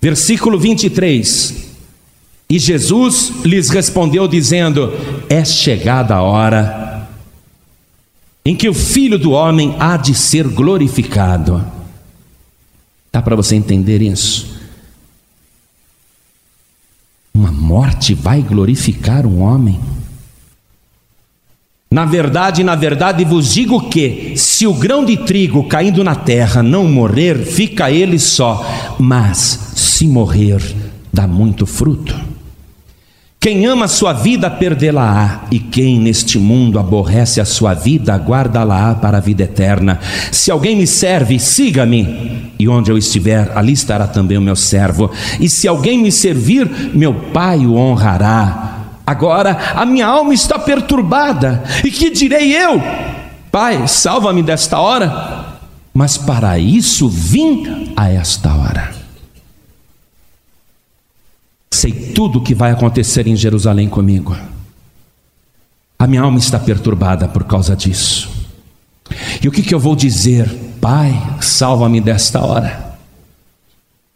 versículo 0.00 0.58
23. 0.58 1.64
E 2.50 2.58
Jesus 2.58 3.32
lhes 3.44 3.70
respondeu, 3.70 4.28
dizendo: 4.28 4.92
É 5.28 5.44
chegada 5.44 6.14
a 6.14 6.22
hora 6.22 7.08
em 8.44 8.54
que 8.54 8.68
o 8.68 8.74
filho 8.74 9.18
do 9.18 9.32
homem 9.32 9.74
há 9.80 9.96
de 9.96 10.14
ser 10.14 10.46
glorificado. 10.46 11.64
Dá 13.10 13.22
para 13.22 13.34
você 13.34 13.56
entender 13.56 14.02
isso? 14.02 14.54
Uma 17.36 17.50
morte 17.50 18.14
vai 18.14 18.42
glorificar 18.42 19.26
um 19.26 19.42
homem? 19.42 19.80
Na 21.90 22.04
verdade, 22.04 22.62
na 22.62 22.76
verdade 22.76 23.24
vos 23.24 23.52
digo 23.52 23.88
que, 23.88 24.36
se 24.36 24.66
o 24.66 24.74
grão 24.74 25.04
de 25.04 25.16
trigo 25.16 25.64
caindo 25.64 26.04
na 26.04 26.14
terra 26.14 26.62
não 26.62 26.88
morrer, 26.88 27.44
fica 27.44 27.90
ele 27.90 28.18
só, 28.20 28.64
mas 28.98 29.38
se 29.74 30.06
morrer, 30.06 30.60
dá 31.12 31.26
muito 31.26 31.66
fruto. 31.66 32.33
Quem 33.44 33.66
ama 33.66 33.84
a 33.84 33.88
sua 33.88 34.14
vida, 34.14 34.48
perdê-la-á, 34.50 35.42
e 35.50 35.58
quem 35.58 36.00
neste 36.00 36.38
mundo 36.38 36.78
aborrece 36.78 37.42
a 37.42 37.44
sua 37.44 37.74
vida, 37.74 38.16
guarda-la-á 38.16 38.94
para 38.94 39.18
a 39.18 39.20
vida 39.20 39.42
eterna. 39.42 40.00
Se 40.32 40.50
alguém 40.50 40.74
me 40.74 40.86
serve, 40.86 41.38
siga-me, 41.38 42.54
e 42.58 42.66
onde 42.66 42.90
eu 42.90 42.96
estiver, 42.96 43.52
ali 43.54 43.74
estará 43.74 44.06
também 44.06 44.38
o 44.38 44.40
meu 44.40 44.56
servo. 44.56 45.10
E 45.38 45.46
se 45.50 45.68
alguém 45.68 45.98
me 45.98 46.10
servir, 46.10 46.66
meu 46.94 47.12
Pai 47.34 47.66
o 47.66 47.74
honrará. 47.74 48.78
Agora 49.06 49.58
a 49.76 49.84
minha 49.84 50.06
alma 50.06 50.32
está 50.32 50.58
perturbada, 50.58 51.62
e 51.84 51.90
que 51.90 52.08
direi 52.08 52.56
eu? 52.56 52.82
Pai, 53.52 53.86
salva-me 53.86 54.42
desta 54.42 54.78
hora. 54.78 55.58
Mas 55.92 56.16
para 56.16 56.58
isso 56.58 57.10
vim 57.10 57.92
a 57.94 58.10
esta 58.10 58.54
hora. 58.54 59.03
Sei 61.74 61.90
tudo 61.90 62.38
o 62.38 62.40
que 62.40 62.54
vai 62.54 62.70
acontecer 62.70 63.26
em 63.26 63.34
Jerusalém 63.34 63.88
comigo. 63.88 64.36
A 65.98 66.06
minha 66.06 66.22
alma 66.22 66.38
está 66.38 66.56
perturbada 66.56 67.26
por 67.26 67.42
causa 67.42 67.74
disso. 67.74 68.30
E 69.42 69.48
o 69.48 69.50
que, 69.50 69.60
que 69.60 69.74
eu 69.74 69.80
vou 69.80 69.96
dizer? 69.96 70.48
Pai, 70.80 71.12
salva-me 71.40 72.00
desta 72.00 72.44
hora. 72.44 72.96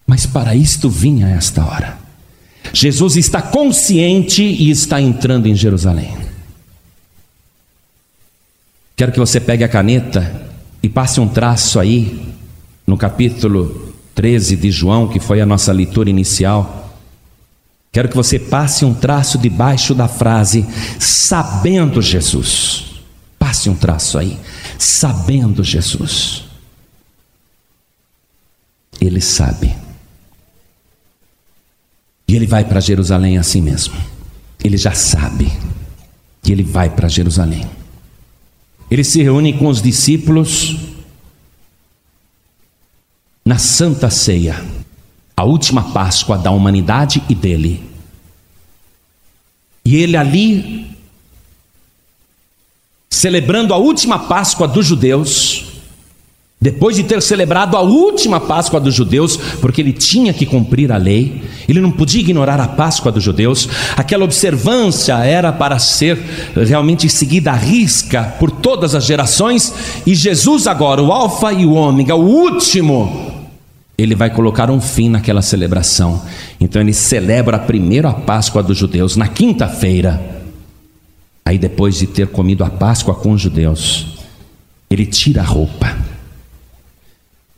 Mas 0.06 0.24
para 0.24 0.54
isto 0.54 0.88
vim 0.88 1.24
a 1.24 1.30
esta 1.30 1.64
hora. 1.64 1.98
Jesus 2.72 3.16
está 3.16 3.42
consciente 3.42 4.44
e 4.44 4.70
está 4.70 5.00
entrando 5.00 5.48
em 5.48 5.54
Jerusalém. 5.56 6.16
Quero 8.94 9.10
que 9.10 9.18
você 9.18 9.40
pegue 9.40 9.64
a 9.64 9.68
caneta 9.68 10.48
e 10.80 10.88
passe 10.88 11.18
um 11.18 11.26
traço 11.26 11.80
aí 11.80 12.24
no 12.86 12.96
capítulo 12.96 13.92
13 14.14 14.54
de 14.54 14.70
João, 14.70 15.08
que 15.08 15.18
foi 15.18 15.40
a 15.40 15.46
nossa 15.46 15.72
leitura 15.72 16.08
inicial. 16.08 16.87
Quero 17.98 18.10
que 18.10 18.14
você 18.14 18.38
passe 18.38 18.84
um 18.84 18.94
traço 18.94 19.36
debaixo 19.36 19.92
da 19.92 20.06
frase 20.06 20.64
sabendo 21.00 22.00
Jesus. 22.00 23.02
Passe 23.36 23.68
um 23.68 23.74
traço 23.74 24.16
aí, 24.16 24.38
sabendo 24.78 25.64
Jesus. 25.64 26.44
Ele 29.00 29.20
sabe. 29.20 29.74
E 32.28 32.36
ele 32.36 32.46
vai 32.46 32.64
para 32.64 32.78
Jerusalém 32.78 33.36
assim 33.36 33.60
mesmo. 33.60 33.96
Ele 34.62 34.76
já 34.76 34.92
sabe 34.92 35.52
que 36.40 36.52
ele 36.52 36.62
vai 36.62 36.90
para 36.90 37.08
Jerusalém. 37.08 37.68
Ele 38.88 39.02
se 39.02 39.20
reúne 39.20 39.58
com 39.58 39.66
os 39.66 39.82
discípulos 39.82 40.76
na 43.44 43.58
Santa 43.58 44.08
Ceia, 44.08 44.64
a 45.38 45.44
última 45.44 45.84
Páscoa 45.92 46.36
da 46.36 46.50
humanidade 46.50 47.22
e 47.28 47.34
dele. 47.34 47.80
E 49.84 49.94
ele 49.94 50.16
ali, 50.16 50.90
celebrando 53.08 53.72
a 53.72 53.76
última 53.76 54.18
Páscoa 54.18 54.66
dos 54.66 54.84
judeus, 54.84 55.64
depois 56.60 56.96
de 56.96 57.04
ter 57.04 57.22
celebrado 57.22 57.76
a 57.76 57.80
última 57.82 58.40
Páscoa 58.40 58.80
dos 58.80 58.92
judeus, 58.92 59.36
porque 59.60 59.80
ele 59.80 59.92
tinha 59.92 60.34
que 60.34 60.44
cumprir 60.44 60.90
a 60.90 60.96
lei, 60.96 61.40
ele 61.68 61.80
não 61.80 61.92
podia 61.92 62.20
ignorar 62.20 62.58
a 62.58 62.66
Páscoa 62.66 63.12
dos 63.12 63.22
judeus, 63.22 63.68
aquela 63.96 64.24
observância 64.24 65.24
era 65.24 65.52
para 65.52 65.78
ser 65.78 66.18
realmente 66.66 67.08
seguida 67.08 67.52
à 67.52 67.54
risca 67.54 68.24
por 68.40 68.50
todas 68.50 68.92
as 68.92 69.04
gerações, 69.04 69.72
e 70.04 70.16
Jesus, 70.16 70.66
agora, 70.66 71.00
o 71.00 71.12
Alfa 71.12 71.52
e 71.52 71.64
o 71.64 71.74
Ômega, 71.74 72.16
o 72.16 72.26
último, 72.26 73.37
ele 73.98 74.14
vai 74.14 74.30
colocar 74.30 74.70
um 74.70 74.80
fim 74.80 75.10
naquela 75.10 75.42
celebração. 75.42 76.24
Então 76.60 76.80
ele 76.80 76.92
celebra 76.92 77.58
primeiro 77.58 78.06
a 78.06 78.14
Páscoa 78.14 78.62
dos 78.62 78.78
judeus, 78.78 79.16
na 79.16 79.26
quinta-feira. 79.26 80.44
Aí 81.44 81.58
depois 81.58 81.98
de 81.98 82.06
ter 82.06 82.28
comido 82.28 82.62
a 82.62 82.70
Páscoa 82.70 83.12
com 83.16 83.32
os 83.32 83.40
judeus, 83.40 84.18
ele 84.88 85.04
tira 85.04 85.40
a 85.42 85.44
roupa. 85.44 85.98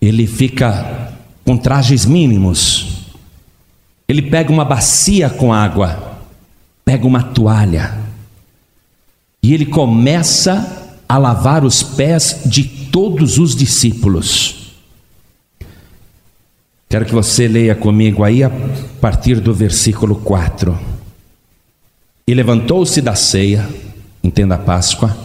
Ele 0.01 0.27
fica 0.27 1.13
com 1.45 1.59
trajes 1.59 2.07
mínimos. 2.07 3.05
Ele 4.09 4.23
pega 4.23 4.51
uma 4.51 4.65
bacia 4.65 5.29
com 5.29 5.53
água, 5.53 6.21
pega 6.85 7.07
uma 7.07 7.23
toalha, 7.23 7.99
e 9.43 9.55
ele 9.55 9.67
começa 9.67 10.97
a 11.09 11.19
lavar 11.19 11.65
os 11.65 11.83
pés 11.83 12.43
de 12.47 12.65
todos 12.65 13.39
os 13.39 13.55
discípulos. 13.55 14.60
Quero 16.91 17.05
que 17.05 17.15
você 17.15 17.47
leia 17.47 17.77
comigo 17.77 18.25
aí 18.25 18.43
a 18.43 18.51
partir 19.01 19.39
do 19.39 19.55
versículo 19.55 20.17
4. 20.17 20.77
E 22.27 22.35
levantou-se 22.35 23.01
da 23.01 23.15
ceia, 23.15 23.69
entenda 24.25 24.57
a 24.57 24.59
Páscoa, 24.59 25.17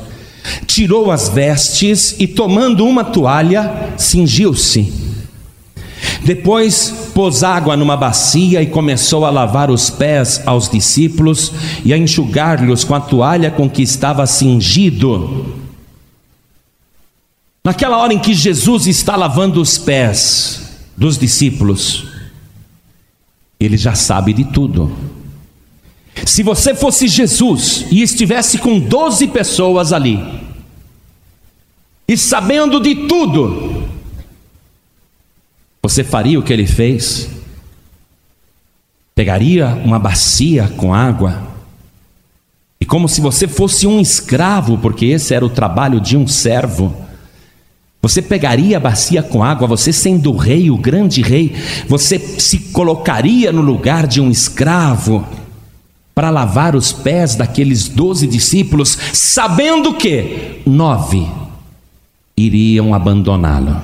tirou 0.68 1.10
as 1.10 1.28
vestes 1.28 2.18
e, 2.20 2.28
tomando 2.28 2.86
uma 2.86 3.04
toalha, 3.04 3.96
cingiu-se. 3.98 4.94
Depois 6.24 7.10
pôs 7.16 7.44
água 7.44 7.76
numa 7.76 7.98
bacia 7.98 8.62
e 8.62 8.68
começou 8.68 9.26
a 9.26 9.32
lavar 9.32 9.72
os 9.72 9.90
pés 9.90 10.44
aos 10.46 10.70
discípulos 10.70 11.52
e 11.84 11.92
a 11.92 11.98
enxugar-lhes 11.98 12.84
com 12.84 12.94
a 12.94 13.02
toalha 13.02 13.50
com 13.50 13.68
que 13.68 13.82
estava 13.82 14.28
cingido. 14.28 15.56
Naquela 17.64 17.98
hora 17.98 18.14
em 18.14 18.20
que 18.20 18.36
Jesus 18.36 18.86
está 18.86 19.16
lavando 19.16 19.60
os 19.60 19.80
pés, 19.80 20.65
dos 20.96 21.18
discípulos, 21.18 22.08
ele 23.60 23.78
já 23.78 23.96
sabe 23.96 24.34
de 24.34 24.46
tudo. 24.46 24.96
Se 26.26 26.44
você 26.44 26.74
fosse 26.74 27.08
Jesus 27.08 27.86
e 27.92 28.02
estivesse 28.02 28.58
com 28.58 28.80
doze 28.80 29.28
pessoas 29.28 29.92
ali, 29.92 30.20
e 32.08 32.16
sabendo 32.16 32.80
de 32.80 33.08
tudo, 33.08 33.84
você 35.82 36.04
faria 36.04 36.40
o 36.40 36.44
que 36.44 36.54
ele 36.54 36.68
fez? 36.68 37.30
Pegaria 39.14 39.68
uma 39.84 40.00
bacia 40.00 40.68
com 40.78 40.94
água, 40.94 41.56
e 42.80 42.86
como 42.86 43.10
se 43.10 43.20
você 43.20 43.48
fosse 43.48 43.88
um 43.88 44.00
escravo, 44.00 44.78
porque 44.78 45.06
esse 45.06 45.34
era 45.34 45.46
o 45.46 45.50
trabalho 45.50 46.00
de 46.00 46.16
um 46.16 46.28
servo, 46.28 47.05
você 48.06 48.22
pegaria 48.22 48.78
a 48.78 48.80
bacia 48.80 49.24
com 49.24 49.44
água, 49.44 49.68
você 49.68 49.92
sendo 49.92 50.32
o 50.32 50.38
rei, 50.38 50.70
o 50.70 50.78
grande 50.78 51.24
rei, 51.24 51.56
você 51.88 52.20
se 52.20 52.60
colocaria 52.72 53.52
no 53.52 53.64
lugar 53.64 54.06
de 54.06 54.22
um 54.22 54.30
escravo 54.30 55.28
para 56.14 56.30
lavar 56.30 56.76
os 56.76 56.94
pés 56.94 57.34
daqueles 57.34 57.88
doze 57.88 58.28
discípulos, 58.28 58.96
sabendo 59.12 59.96
que 59.96 60.62
nove 60.68 61.28
iriam 62.38 62.94
abandoná-lo. 62.94 63.84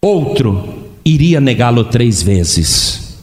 Outro 0.00 0.92
iria 1.04 1.40
negá-lo 1.40 1.82
três 1.86 2.22
vezes. 2.22 3.16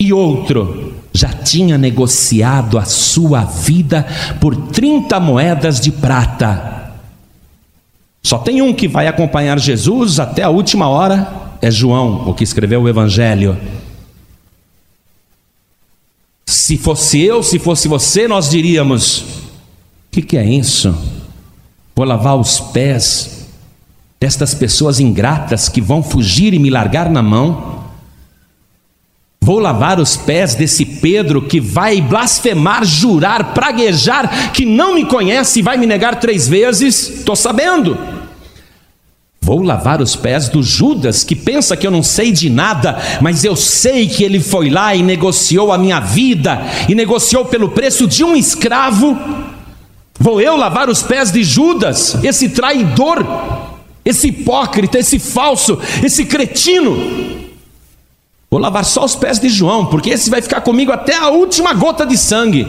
E 0.00 0.12
outro 0.12 0.91
já 1.12 1.28
tinha 1.28 1.76
negociado 1.76 2.78
a 2.78 2.84
sua 2.84 3.44
vida 3.44 4.06
por 4.40 4.56
30 4.56 5.20
moedas 5.20 5.80
de 5.80 5.90
prata. 5.90 6.92
Só 8.22 8.38
tem 8.38 8.62
um 8.62 8.72
que 8.72 8.88
vai 8.88 9.08
acompanhar 9.08 9.58
Jesus 9.58 10.20
até 10.20 10.42
a 10.42 10.48
última 10.48 10.88
hora, 10.88 11.32
é 11.60 11.70
João, 11.70 12.28
o 12.28 12.34
que 12.34 12.44
escreveu 12.44 12.82
o 12.82 12.88
Evangelho. 12.88 13.58
Se 16.46 16.78
fosse 16.78 17.20
eu, 17.20 17.42
se 17.42 17.58
fosse 17.58 17.88
você, 17.88 18.28
nós 18.28 18.48
diríamos: 18.48 19.20
o 19.20 19.24
que, 20.10 20.22
que 20.22 20.36
é 20.36 20.44
isso? 20.44 20.96
Vou 21.94 22.06
lavar 22.06 22.36
os 22.36 22.60
pés 22.60 23.46
destas 24.20 24.54
pessoas 24.54 25.00
ingratas 25.00 25.68
que 25.68 25.80
vão 25.80 26.02
fugir 26.02 26.54
e 26.54 26.58
me 26.58 26.70
largar 26.70 27.10
na 27.10 27.22
mão. 27.22 27.81
Vou 29.44 29.58
lavar 29.58 29.98
os 29.98 30.16
pés 30.16 30.54
desse 30.54 30.84
Pedro 30.84 31.42
que 31.42 31.58
vai 31.58 32.00
blasfemar, 32.00 32.84
jurar, 32.84 33.52
praguejar, 33.52 34.52
que 34.52 34.64
não 34.64 34.94
me 34.94 35.04
conhece 35.04 35.58
e 35.58 35.62
vai 35.62 35.76
me 35.76 35.84
negar 35.84 36.20
três 36.20 36.48
vezes. 36.48 37.08
Estou 37.08 37.34
sabendo. 37.34 37.98
Vou 39.40 39.60
lavar 39.60 40.00
os 40.00 40.14
pés 40.14 40.48
do 40.48 40.62
Judas, 40.62 41.24
que 41.24 41.34
pensa 41.34 41.76
que 41.76 41.84
eu 41.84 41.90
não 41.90 42.04
sei 42.04 42.30
de 42.30 42.48
nada, 42.48 42.96
mas 43.20 43.42
eu 43.42 43.56
sei 43.56 44.06
que 44.06 44.22
ele 44.22 44.38
foi 44.38 44.70
lá 44.70 44.94
e 44.94 45.02
negociou 45.02 45.72
a 45.72 45.76
minha 45.76 45.98
vida, 45.98 46.62
e 46.88 46.94
negociou 46.94 47.44
pelo 47.46 47.70
preço 47.70 48.06
de 48.06 48.22
um 48.22 48.36
escravo. 48.36 49.18
Vou 50.20 50.40
eu 50.40 50.56
lavar 50.56 50.88
os 50.88 51.02
pés 51.02 51.32
de 51.32 51.42
Judas, 51.42 52.16
esse 52.22 52.50
traidor, 52.50 53.26
esse 54.04 54.28
hipócrita, 54.28 55.00
esse 55.00 55.18
falso, 55.18 55.80
esse 56.00 56.24
cretino. 56.24 57.41
Vou 58.52 58.60
lavar 58.60 58.84
só 58.84 59.02
os 59.02 59.14
pés 59.14 59.40
de 59.40 59.48
João, 59.48 59.86
porque 59.86 60.10
esse 60.10 60.28
vai 60.28 60.42
ficar 60.42 60.60
comigo 60.60 60.92
até 60.92 61.16
a 61.16 61.30
última 61.30 61.72
gota 61.72 62.04
de 62.04 62.18
sangue. 62.18 62.68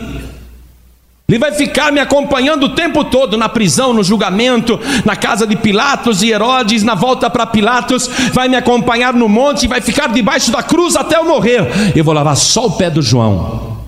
Ele 1.28 1.38
vai 1.38 1.52
ficar 1.52 1.92
me 1.92 2.00
acompanhando 2.00 2.68
o 2.68 2.70
tempo 2.70 3.04
todo 3.04 3.36
na 3.36 3.50
prisão, 3.50 3.92
no 3.92 4.02
julgamento, 4.02 4.80
na 5.04 5.18
casa 5.18 5.46
de 5.46 5.58
Pilatos 5.58 6.24
e 6.24 6.30
Herodes, 6.30 6.84
na 6.84 6.96
volta 6.96 7.30
para 7.30 7.46
Pilatos, 7.46 8.10
vai 8.32 8.48
me 8.48 8.56
acompanhar 8.56 9.14
no 9.14 9.28
monte 9.28 9.64
e 9.64 9.68
vai 9.68 9.82
ficar 9.82 10.08
debaixo 10.08 10.52
da 10.54 10.64
cruz 10.64 10.96
até 10.96 11.18
eu 11.18 11.26
morrer. 11.26 11.68
Eu 11.94 12.06
vou 12.06 12.14
lavar 12.14 12.38
só 12.38 12.68
o 12.68 12.72
pé 12.78 12.90
do 12.90 13.02
João. 13.02 13.84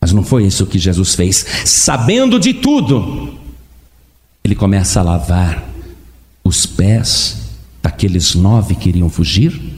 Mas 0.00 0.12
não 0.12 0.22
foi 0.22 0.44
isso 0.44 0.64
que 0.64 0.78
Jesus 0.78 1.16
fez. 1.16 1.44
Sabendo 1.64 2.38
de 2.38 2.54
tudo, 2.54 3.34
ele 4.44 4.54
começa 4.54 5.00
a 5.00 5.02
lavar 5.02 5.60
os 6.44 6.66
pés 6.66 7.42
daqueles 7.82 8.34
nove 8.34 8.76
que 8.76 8.88
iriam 8.88 9.10
fugir, 9.10 9.71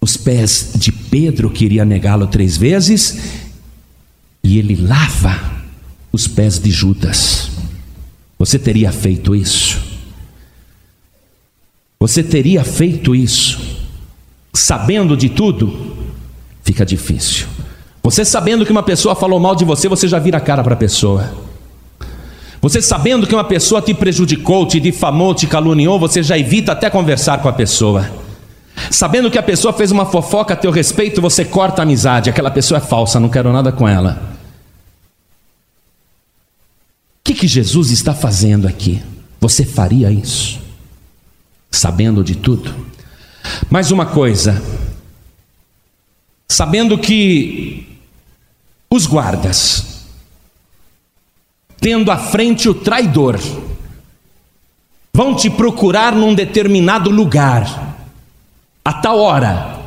os 0.00 0.16
pés 0.16 0.72
de 0.74 0.90
Pedro 0.90 1.50
que 1.50 1.64
iria 1.64 1.84
negá-lo 1.84 2.26
três 2.26 2.56
vezes, 2.56 3.18
e 4.42 4.58
ele 4.58 4.74
lava 4.74 5.38
os 6.10 6.26
pés 6.26 6.58
de 6.58 6.70
Judas. 6.70 7.50
Você 8.38 8.58
teria 8.58 8.90
feito 8.90 9.34
isso? 9.34 9.78
Você 12.00 12.22
teria 12.22 12.64
feito 12.64 13.14
isso? 13.14 13.60
Sabendo 14.54 15.16
de 15.16 15.28
tudo? 15.28 15.94
Fica 16.64 16.86
difícil. 16.86 17.46
Você 18.02 18.24
sabendo 18.24 18.64
que 18.64 18.72
uma 18.72 18.82
pessoa 18.82 19.14
falou 19.14 19.38
mal 19.38 19.54
de 19.54 19.64
você, 19.64 19.86
você 19.86 20.08
já 20.08 20.18
vira 20.18 20.38
a 20.38 20.40
cara 20.40 20.64
para 20.64 20.72
a 20.72 20.78
pessoa. 20.78 21.30
Você 22.62 22.80
sabendo 22.80 23.26
que 23.26 23.34
uma 23.34 23.44
pessoa 23.44 23.82
te 23.82 23.92
prejudicou, 23.92 24.66
te 24.66 24.80
difamou, 24.80 25.34
te 25.34 25.46
caluniou, 25.46 25.98
você 25.98 26.22
já 26.22 26.38
evita 26.38 26.72
até 26.72 26.88
conversar 26.88 27.42
com 27.42 27.48
a 27.48 27.52
pessoa. 27.52 28.10
Sabendo 28.88 29.30
que 29.30 29.38
a 29.38 29.42
pessoa 29.42 29.72
fez 29.72 29.90
uma 29.90 30.06
fofoca 30.06 30.54
a 30.54 30.56
teu 30.56 30.70
respeito, 30.70 31.20
você 31.20 31.44
corta 31.44 31.82
a 31.82 31.84
amizade. 31.84 32.30
Aquela 32.30 32.50
pessoa 32.50 32.78
é 32.78 32.80
falsa, 32.80 33.18
não 33.18 33.28
quero 33.28 33.52
nada 33.52 33.72
com 33.72 33.88
ela. 33.88 34.36
O 37.18 37.24
que, 37.24 37.34
que 37.34 37.48
Jesus 37.48 37.90
está 37.90 38.14
fazendo 38.14 38.68
aqui? 38.68 39.02
Você 39.40 39.64
faria 39.64 40.10
isso? 40.10 40.60
Sabendo 41.70 42.22
de 42.22 42.36
tudo? 42.36 42.72
Mais 43.68 43.90
uma 43.90 44.06
coisa. 44.06 44.62
Sabendo 46.48 46.96
que 46.98 47.86
os 48.88 49.06
guardas 49.06 49.90
tendo 51.80 52.12
à 52.12 52.18
frente 52.18 52.68
o 52.68 52.74
traidor, 52.74 53.40
vão 55.14 55.34
te 55.34 55.48
procurar 55.48 56.14
num 56.14 56.34
determinado 56.34 57.08
lugar, 57.10 57.89
a 58.90 58.94
tal 58.94 59.20
hora. 59.20 59.78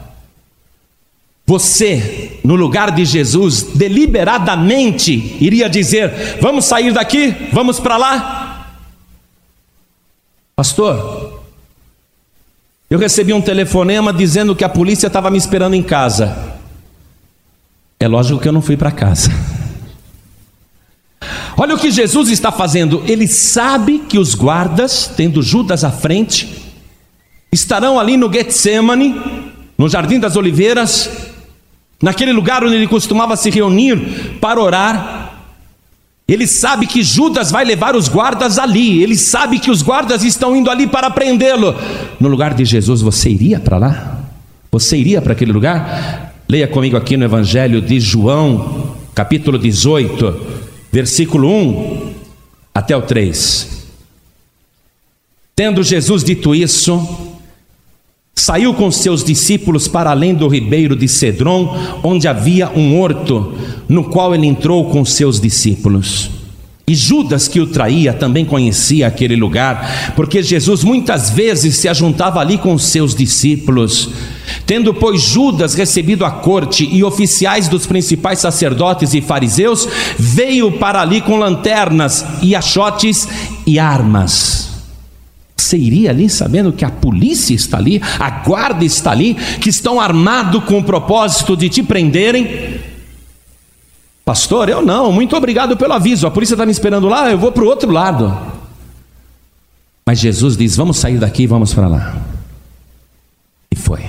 Você, 1.46 2.40
no 2.42 2.56
lugar 2.56 2.92
de 2.92 3.04
Jesus, 3.04 3.64
deliberadamente 3.76 5.38
iria 5.42 5.70
dizer: 5.70 6.40
Vamos 6.42 6.64
sair 6.64 6.94
daqui, 6.94 7.36
vamos 7.52 7.82
para 7.82 7.98
lá. 7.98 8.78
Pastor, 10.56 11.44
eu 12.90 12.98
recebi 12.98 13.34
um 13.34 13.42
telefonema 13.42 14.14
dizendo 14.14 14.56
que 14.56 14.64
a 14.64 14.70
polícia 14.70 15.08
estava 15.08 15.30
me 15.30 15.38
esperando 15.38 15.74
em 15.74 15.84
casa. 15.84 16.58
É 18.00 18.08
lógico 18.08 18.40
que 18.40 18.48
eu 18.48 18.54
não 18.54 18.62
fui 18.62 18.78
para 18.78 18.92
casa. 18.92 19.30
Olha 21.58 21.76
o 21.76 21.80
que 21.80 21.92
Jesus 21.92 22.30
está 22.30 22.54
fazendo. 22.54 23.04
Ele 23.06 23.28
sabe 23.28 24.00
que 24.00 24.18
os 24.18 24.34
guardas, 24.34 25.12
tendo 25.16 25.42
Judas 25.42 25.84
à 25.84 25.92
frente, 25.92 26.63
estarão 27.54 28.00
ali 28.00 28.18
no 28.18 28.32
Getsemane, 28.32 29.16
no 29.78 29.88
Jardim 29.88 30.20
das 30.20 30.36
Oliveiras, 30.36 31.10
naquele 32.02 32.34
lugar 32.34 32.64
onde 32.64 32.76
ele 32.76 32.88
costumava 32.88 33.36
se 33.36 33.50
reunir 33.50 34.38
para 34.42 34.62
orar. 34.62 35.20
Ele 36.28 36.48
sabe 36.48 36.88
que 36.88 37.04
Judas 37.04 37.52
vai 37.52 37.66
levar 37.66 37.96
os 37.96 38.08
guardas 38.08 38.58
ali, 38.58 39.04
ele 39.04 39.16
sabe 39.16 39.60
que 39.60 39.70
os 39.70 39.82
guardas 39.82 40.24
estão 40.24 40.56
indo 40.56 40.70
ali 40.70 40.88
para 40.88 41.10
prendê-lo. 41.10 41.76
No 42.20 42.30
lugar 42.30 42.54
de 42.54 42.66
Jesus, 42.66 43.02
você 43.02 43.30
iria 43.30 43.60
para 43.60 43.78
lá? 43.78 44.20
Você 44.72 44.98
iria 44.98 45.22
para 45.22 45.34
aquele 45.34 45.52
lugar? 45.52 46.34
Leia 46.50 46.68
comigo 46.68 46.98
aqui 46.98 47.18
no 47.18 47.26
Evangelho 47.26 47.82
de 47.82 48.00
João, 48.00 48.96
capítulo 49.14 49.60
18, 49.60 50.42
versículo 50.92 51.50
1 51.50 52.14
até 52.74 52.96
o 52.96 53.02
3. 53.02 53.84
Tendo 55.56 55.84
Jesus 55.84 56.24
dito 56.24 56.56
isso, 56.56 57.33
Saiu 58.36 58.74
com 58.74 58.92
seus 58.92 59.24
discípulos 59.24 59.88
para 59.88 60.10
além 60.10 60.34
do 60.34 60.48
ribeiro 60.48 60.96
de 60.96 61.08
Cedron, 61.08 61.78
onde 62.04 62.28
havia 62.28 62.70
um 62.70 63.00
horto, 63.00 63.54
no 63.88 64.06
qual 64.06 64.34
ele 64.34 64.48
entrou 64.48 64.90
com 64.90 65.06
seus 65.06 65.40
discípulos. 65.40 66.32
E 66.86 66.96
Judas, 66.96 67.48
que 67.48 67.62
o 67.62 67.68
traía, 67.68 68.12
também 68.12 68.44
conhecia 68.44 69.08
aquele 69.08 69.38
lugar, 69.38 70.12
porque 70.18 70.44
Jesus 70.44 70.84
muitas 70.84 71.30
vezes 71.30 71.78
se 71.78 71.88
ajuntava 71.88 72.42
ali 72.42 72.58
com 72.58 72.78
seus 72.78 73.16
discípulos. 73.16 74.10
Tendo, 74.66 74.94
pois, 74.94 75.22
Judas 75.22 75.76
recebido 75.76 76.26
a 76.26 76.32
corte 76.32 76.84
e 76.92 77.02
oficiais 77.02 77.70
dos 77.70 77.86
principais 77.86 78.40
sacerdotes 78.40 79.14
e 79.14 79.22
fariseus, 79.22 79.88
veio 80.20 80.74
para 80.74 81.00
ali 81.02 81.22
com 81.22 81.38
lanternas 81.38 82.26
e 82.42 82.54
achotes 82.54 83.30
e 83.66 83.80
armas. 83.80 84.73
Você 85.64 85.78
iria 85.78 86.10
ali 86.10 86.30
sabendo 86.30 86.74
que 86.74 86.84
a 86.84 86.90
polícia 86.90 87.56
está 87.56 87.78
ali, 87.78 88.02
a 88.20 88.30
guarda 88.30 88.84
está 88.84 89.12
ali, 89.12 89.34
que 89.34 89.70
estão 89.70 90.00
armados 90.00 90.64
com 90.66 90.80
o 90.80 90.84
propósito 90.84 91.56
de 91.56 91.70
te 91.70 91.82
prenderem? 91.82 92.82
Pastor, 94.26 94.68
eu 94.68 94.82
não, 94.82 95.12
muito 95.12 95.36
obrigado 95.36 95.78
pelo 95.78 95.94
aviso. 95.94 96.28
A 96.28 96.32
polícia 96.32 96.54
está 96.54 96.66
me 96.66 96.72
esperando 96.72 97.08
lá, 97.08 97.32
eu 97.32 97.38
vou 97.38 97.52
para 97.52 97.64
o 97.64 97.68
outro 97.68 97.92
lado. 97.92 98.38
Mas 100.06 100.20
Jesus 100.20 100.58
diz: 100.58 100.76
Vamos 100.76 100.98
sair 100.98 101.18
daqui 101.18 101.48
vamos 101.48 101.74
para 101.74 101.88
lá. 101.88 102.22
E 103.72 103.76
foi. 103.76 104.02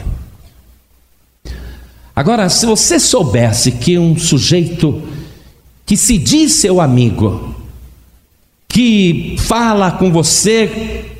Agora, 2.16 2.48
se 2.48 2.66
você 2.66 2.98
soubesse 2.98 3.72
que 3.72 3.96
um 3.96 4.18
sujeito 4.18 5.02
que 5.86 5.96
se 5.96 6.18
diz 6.18 6.52
seu 6.54 6.80
amigo, 6.80 7.54
que 8.68 9.36
fala 9.38 9.92
com 9.92 10.10
você 10.10 11.13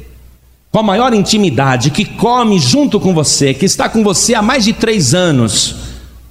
com 0.75 0.81
a 0.81 0.83
maior 0.83 1.15
intimidade, 1.15 1.93
que 1.93 2.05
come 2.05 2.59
junto 2.59 2.99
com 2.99 3.15
você, 3.15 3.55
que 3.55 3.65
está 3.65 3.89
com 3.89 4.03
você 4.03 4.35
há 4.35 4.43
mais 4.43 4.65
de 4.65 4.73
três 4.73 5.15
anos, 5.15 5.77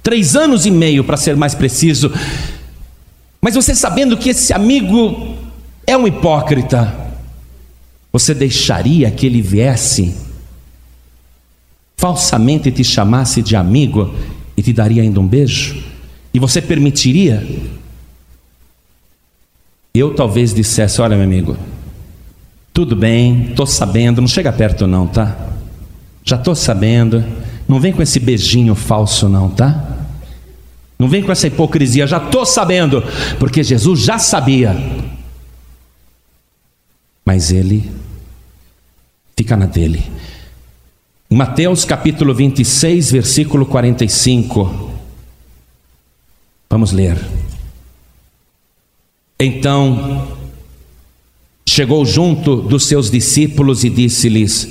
três 0.02 0.36
anos 0.36 0.66
e 0.66 0.70
meio 0.70 1.02
para 1.02 1.16
ser 1.16 1.34
mais 1.34 1.54
preciso, 1.54 2.12
mas 3.40 3.54
você 3.54 3.74
sabendo 3.74 4.18
que 4.18 4.28
esse 4.28 4.52
amigo 4.52 5.34
é 5.86 5.96
um 5.96 6.06
hipócrita, 6.06 6.94
você 8.12 8.34
deixaria 8.34 9.10
que 9.10 9.24
ele 9.24 9.40
viesse 9.40 10.14
falsamente 11.96 12.70
te 12.70 12.84
chamasse 12.84 13.40
de 13.40 13.56
amigo 13.56 14.14
e 14.54 14.60
te 14.60 14.74
daria 14.74 15.00
ainda 15.00 15.20
um 15.20 15.26
beijo? 15.26 15.82
E 16.34 16.38
você 16.38 16.60
permitiria? 16.60 17.42
Eu 19.94 20.14
talvez 20.14 20.52
dissesse: 20.52 21.00
Olha, 21.00 21.16
meu 21.16 21.24
amigo, 21.24 21.56
tudo 22.74 22.96
bem, 22.96 23.50
estou 23.50 23.68
sabendo, 23.68 24.20
não 24.20 24.26
chega 24.26 24.52
perto 24.52 24.84
não, 24.84 25.06
tá? 25.06 25.36
Já 26.24 26.34
estou 26.34 26.56
sabendo. 26.56 27.24
Não 27.68 27.78
vem 27.78 27.92
com 27.92 28.02
esse 28.02 28.18
beijinho 28.18 28.74
falso 28.74 29.28
não, 29.28 29.48
tá? 29.48 29.96
Não 30.98 31.08
vem 31.08 31.22
com 31.22 31.30
essa 31.30 31.46
hipocrisia, 31.46 32.04
já 32.04 32.18
estou 32.18 32.44
sabendo, 32.44 33.00
porque 33.38 33.62
Jesus 33.62 34.00
já 34.00 34.18
sabia. 34.18 34.76
Mas 37.24 37.52
ele 37.52 37.92
fica 39.36 39.56
na 39.56 39.66
dele. 39.66 40.02
Em 41.30 41.36
Mateus 41.36 41.84
capítulo 41.84 42.34
26, 42.34 43.12
versículo 43.12 43.66
45. 43.66 44.90
Vamos 46.68 46.90
ler. 46.90 47.24
Então 49.38 50.43
chegou 51.74 52.06
junto 52.06 52.54
dos 52.54 52.86
seus 52.86 53.10
discípulos 53.10 53.82
e 53.82 53.90
disse-lhes: 53.90 54.68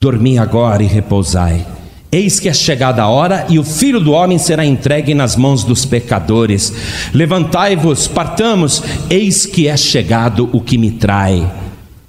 Dormi 0.00 0.38
agora 0.38 0.80
e 0.80 0.86
repousai. 0.86 1.66
Eis 2.12 2.38
que 2.38 2.48
é 2.48 2.54
chegada 2.54 3.02
a 3.02 3.08
hora 3.08 3.46
e 3.48 3.58
o 3.58 3.64
filho 3.64 3.98
do 3.98 4.12
homem 4.12 4.38
será 4.38 4.64
entregue 4.64 5.12
nas 5.12 5.34
mãos 5.34 5.64
dos 5.64 5.84
pecadores. 5.84 6.72
Levantai-vos, 7.12 8.06
partamos, 8.06 8.80
eis 9.10 9.44
que 9.44 9.66
é 9.66 9.76
chegado 9.76 10.48
o 10.52 10.60
que 10.60 10.78
me 10.78 10.92
trai. 10.92 11.44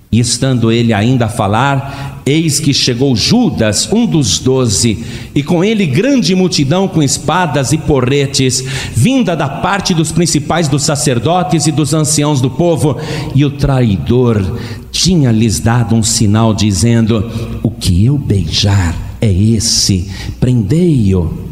E 0.09 0.19
estando 0.19 0.71
ele 0.71 0.93
ainda 0.93 1.25
a 1.25 1.29
falar, 1.29 2.21
eis 2.25 2.61
que 2.61 2.73
chegou 2.73 3.13
Judas, 3.13 3.91
um 3.91 4.05
dos 4.05 4.39
doze, 4.39 5.03
e 5.35 5.43
com 5.43 5.63
ele 5.63 5.85
grande 5.85 6.33
multidão 6.33 6.87
com 6.87 7.03
espadas 7.03 7.73
e 7.73 7.77
porretes, 7.77 8.63
vinda 8.95 9.35
da 9.35 9.49
parte 9.49 9.93
dos 9.93 10.11
principais 10.11 10.69
dos 10.69 10.83
sacerdotes 10.83 11.67
e 11.67 11.71
dos 11.71 11.93
anciãos 11.93 12.39
do 12.39 12.49
povo, 12.49 12.97
e 13.35 13.43
o 13.43 13.51
traidor 13.51 14.59
tinha-lhes 14.91 15.59
dado 15.59 15.93
um 15.93 16.03
sinal, 16.03 16.53
dizendo: 16.53 17.29
O 17.61 17.69
que 17.69 18.05
eu 18.05 18.17
beijar 18.17 18.95
é 19.19 19.31
esse, 19.31 20.09
prendei-o. 20.39 21.45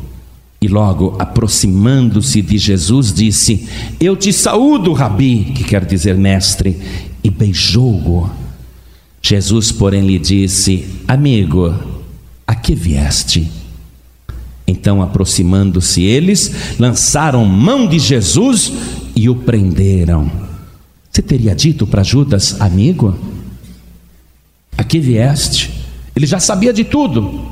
E 0.61 0.67
logo, 0.67 1.15
aproximando-se 1.19 2.41
de 2.41 2.57
Jesus, 2.57 3.13
disse: 3.13 3.67
Eu 3.99 4.15
te 4.15 4.31
saúdo, 4.31 4.93
Rabi, 4.93 5.51
que 5.53 5.63
quer 5.63 5.83
dizer 5.85 6.17
mestre, 6.17 6.77
e 7.23 7.29
beijou-o. 7.29 8.44
Jesus, 9.27 9.71
porém, 9.71 10.05
lhe 10.05 10.19
disse: 10.19 10.85
Amigo, 11.07 11.73
a 12.45 12.53
que 12.53 12.75
vieste? 12.75 13.51
Então, 14.67 15.01
aproximando-se 15.01 16.03
eles, 16.03 16.77
lançaram 16.77 17.43
mão 17.43 17.87
de 17.87 17.97
Jesus 17.97 18.71
e 19.15 19.27
o 19.27 19.35
prenderam. 19.35 20.31
Você 21.09 21.23
teria 21.23 21.55
dito 21.55 21.87
para 21.87 22.03
Judas, 22.03 22.61
amigo? 22.61 23.17
A 24.77 24.83
que 24.83 24.99
vieste? 24.99 25.73
Ele 26.15 26.27
já 26.27 26.39
sabia 26.39 26.71
de 26.71 26.83
tudo. 26.83 27.47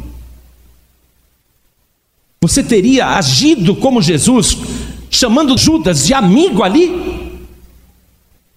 Você 2.40 2.62
teria 2.62 3.18
agido 3.18 3.76
como 3.78 4.00
Jesus, 4.00 4.56
chamando 5.10 5.58
Judas 5.58 6.06
de 6.06 6.14
amigo 6.14 6.62
ali? 6.62 7.40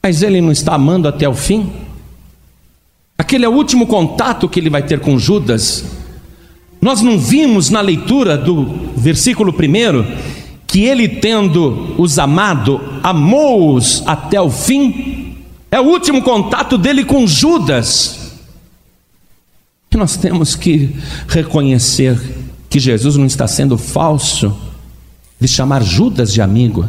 Mas 0.02 0.20
ele 0.20 0.42
não 0.42 0.52
está 0.52 0.74
amando 0.74 1.08
até 1.08 1.26
o 1.26 1.34
fim? 1.34 1.86
Aquele 3.18 3.44
é 3.44 3.48
o 3.48 3.52
último 3.52 3.86
contato 3.86 4.48
que 4.48 4.60
ele 4.60 4.70
vai 4.70 4.82
ter 4.82 5.00
com 5.00 5.18
Judas. 5.18 5.84
Nós 6.80 7.00
não 7.00 7.18
vimos 7.18 7.70
na 7.70 7.80
leitura 7.80 8.36
do 8.36 8.64
versículo 8.96 9.52
1 9.52 10.36
que 10.66 10.84
ele, 10.84 11.08
tendo 11.08 11.94
os 11.96 12.18
amado, 12.18 12.80
amou-os 13.02 14.02
até 14.06 14.40
o 14.40 14.50
fim. 14.50 15.36
É 15.70 15.80
o 15.80 15.84
último 15.84 16.22
contato 16.22 16.76
dele 16.76 17.04
com 17.04 17.26
Judas. 17.26 18.32
E 19.90 19.96
nós 19.96 20.16
temos 20.16 20.54
que 20.54 20.94
reconhecer 21.28 22.20
que 22.68 22.78
Jesus 22.78 23.16
não 23.16 23.24
está 23.24 23.46
sendo 23.46 23.78
falso 23.78 24.54
de 25.40 25.48
chamar 25.48 25.82
Judas 25.82 26.32
de 26.32 26.42
amigo. 26.42 26.88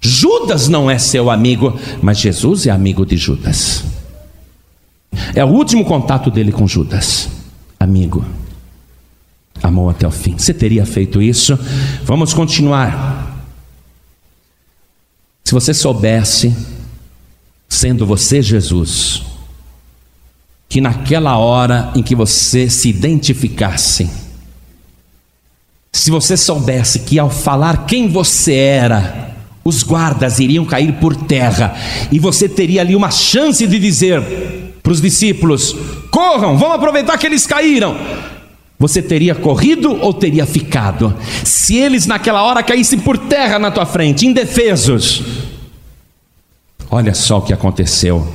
Judas 0.00 0.68
não 0.68 0.90
é 0.90 0.98
seu 0.98 1.30
amigo, 1.30 1.78
mas 2.00 2.18
Jesus 2.18 2.66
é 2.66 2.70
amigo 2.70 3.04
de 3.04 3.16
Judas. 3.16 3.84
É 5.34 5.44
o 5.44 5.48
último 5.48 5.84
contato 5.84 6.30
dele 6.30 6.52
com 6.52 6.66
Judas. 6.66 7.28
Amigo, 7.78 8.24
amou 9.62 9.90
até 9.90 10.06
o 10.06 10.10
fim. 10.10 10.36
Você 10.36 10.52
teria 10.54 10.84
feito 10.86 11.20
isso? 11.20 11.58
Vamos 12.04 12.32
continuar. 12.34 13.44
Se 15.44 15.52
você 15.52 15.72
soubesse, 15.72 16.54
sendo 17.68 18.04
você 18.04 18.42
Jesus, 18.42 19.22
que 20.68 20.80
naquela 20.80 21.38
hora 21.38 21.92
em 21.94 22.02
que 22.02 22.14
você 22.14 22.68
se 22.68 22.88
identificasse, 22.88 24.10
se 25.92 26.10
você 26.10 26.36
soubesse 26.36 27.00
que 27.00 27.18
ao 27.18 27.30
falar 27.30 27.86
quem 27.86 28.08
você 28.08 28.54
era, 28.54 29.34
os 29.64 29.82
guardas 29.82 30.38
iriam 30.38 30.64
cair 30.64 30.92
por 30.94 31.16
terra 31.16 31.74
e 32.12 32.18
você 32.18 32.48
teria 32.48 32.80
ali 32.80 32.94
uma 32.94 33.10
chance 33.10 33.66
de 33.66 33.78
dizer: 33.78 34.65
para 34.86 34.92
os 34.92 35.00
discípulos: 35.00 35.74
corram, 36.12 36.56
vamos 36.56 36.76
aproveitar 36.76 37.18
que 37.18 37.26
eles 37.26 37.44
caíram. 37.44 37.96
Você 38.78 39.02
teria 39.02 39.34
corrido 39.34 39.90
ou 40.00 40.14
teria 40.14 40.46
ficado? 40.46 41.12
Se 41.42 41.74
eles 41.74 42.06
naquela 42.06 42.44
hora 42.44 42.62
caíssem 42.62 43.00
por 43.00 43.18
terra 43.18 43.58
na 43.58 43.72
tua 43.72 43.84
frente, 43.84 44.26
indefesos. 44.26 45.24
Olha 46.88 47.14
só 47.14 47.38
o 47.38 47.42
que 47.42 47.52
aconteceu. 47.52 48.32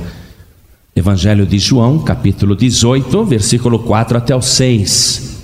Evangelho 0.94 1.46
de 1.46 1.58
João, 1.58 2.00
capítulo 2.00 2.54
18, 2.54 3.24
versículo 3.24 3.78
4 3.78 4.18
até 4.18 4.36
o 4.36 4.42
6. 4.42 5.38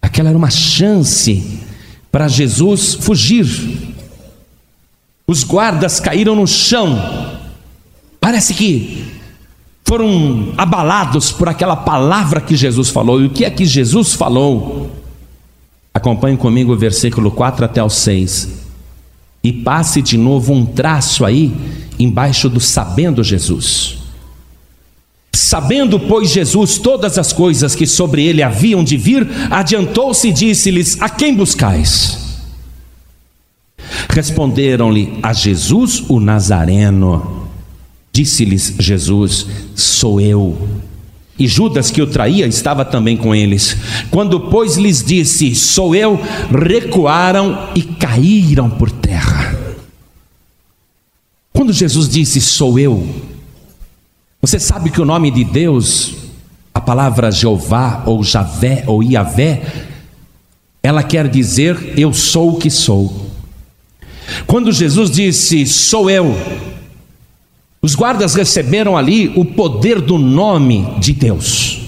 Aquela 0.00 0.28
era 0.28 0.38
uma 0.38 0.50
chance 0.50 1.58
para 2.12 2.28
Jesus 2.28 2.94
fugir. 2.94 3.92
Os 5.26 5.42
guardas 5.42 5.98
caíram 5.98 6.36
no 6.36 6.46
chão. 6.46 6.96
Parece 8.20 8.54
que 8.54 9.21
foram 9.92 10.54
abalados 10.56 11.30
por 11.30 11.50
aquela 11.50 11.76
palavra 11.76 12.40
que 12.40 12.56
Jesus 12.56 12.88
falou. 12.88 13.20
E 13.20 13.26
o 13.26 13.30
que 13.30 13.44
é 13.44 13.50
que 13.50 13.66
Jesus 13.66 14.14
falou? 14.14 14.90
Acompanhe 15.92 16.34
comigo 16.34 16.72
o 16.72 16.78
versículo 16.78 17.30
4 17.30 17.66
até 17.66 17.84
o 17.84 17.90
6. 17.90 18.48
E 19.44 19.52
passe 19.52 20.00
de 20.00 20.16
novo 20.16 20.54
um 20.54 20.64
traço 20.64 21.26
aí, 21.26 21.54
embaixo 21.98 22.48
do 22.48 22.58
sabendo 22.58 23.22
Jesus. 23.22 23.98
Sabendo, 25.36 26.00
pois, 26.00 26.30
Jesus 26.30 26.78
todas 26.78 27.18
as 27.18 27.30
coisas 27.30 27.74
que 27.74 27.86
sobre 27.86 28.24
ele 28.24 28.42
haviam 28.42 28.82
de 28.82 28.96
vir, 28.96 29.28
adiantou-se 29.50 30.26
e 30.26 30.32
disse-lhes: 30.32 30.96
A 31.02 31.10
quem 31.10 31.34
buscais? 31.34 32.40
Responderam-lhe: 34.08 35.18
A 35.22 35.34
Jesus 35.34 36.02
o 36.08 36.18
Nazareno. 36.18 37.41
Disse-lhes 38.12 38.74
Jesus: 38.78 39.46
Sou 39.74 40.20
eu. 40.20 40.68
E 41.38 41.48
Judas, 41.48 41.90
que 41.90 42.02
o 42.02 42.06
traía, 42.06 42.46
estava 42.46 42.84
também 42.84 43.16
com 43.16 43.34
eles. 43.34 43.76
Quando, 44.10 44.38
pois, 44.38 44.76
lhes 44.76 45.02
disse: 45.02 45.54
Sou 45.54 45.94
eu, 45.94 46.20
recuaram 46.50 47.70
e 47.74 47.82
caíram 47.82 48.68
por 48.68 48.90
terra. 48.90 49.58
Quando 51.52 51.72
Jesus 51.72 52.08
disse: 52.08 52.40
Sou 52.40 52.78
eu, 52.78 53.08
você 54.42 54.58
sabe 54.58 54.90
que 54.90 55.00
o 55.00 55.06
nome 55.06 55.30
de 55.30 55.44
Deus, 55.44 56.14
a 56.74 56.80
palavra 56.80 57.30
Jeová, 57.30 58.02
ou 58.04 58.22
Javé, 58.22 58.84
ou 58.86 59.02
Iavé, 59.02 59.62
ela 60.82 61.02
quer 61.02 61.28
dizer: 61.28 61.94
Eu 61.96 62.12
sou 62.12 62.54
o 62.54 62.58
que 62.58 62.68
sou. 62.68 63.30
Quando 64.46 64.70
Jesus 64.70 65.10
disse: 65.10 65.64
Sou 65.66 66.10
eu, 66.10 66.36
os 67.82 67.96
guardas 67.96 68.34
receberam 68.36 68.96
ali 68.96 69.32
o 69.34 69.44
poder 69.44 70.00
do 70.00 70.16
nome 70.16 70.86
de 71.00 71.12
Deus. 71.12 71.80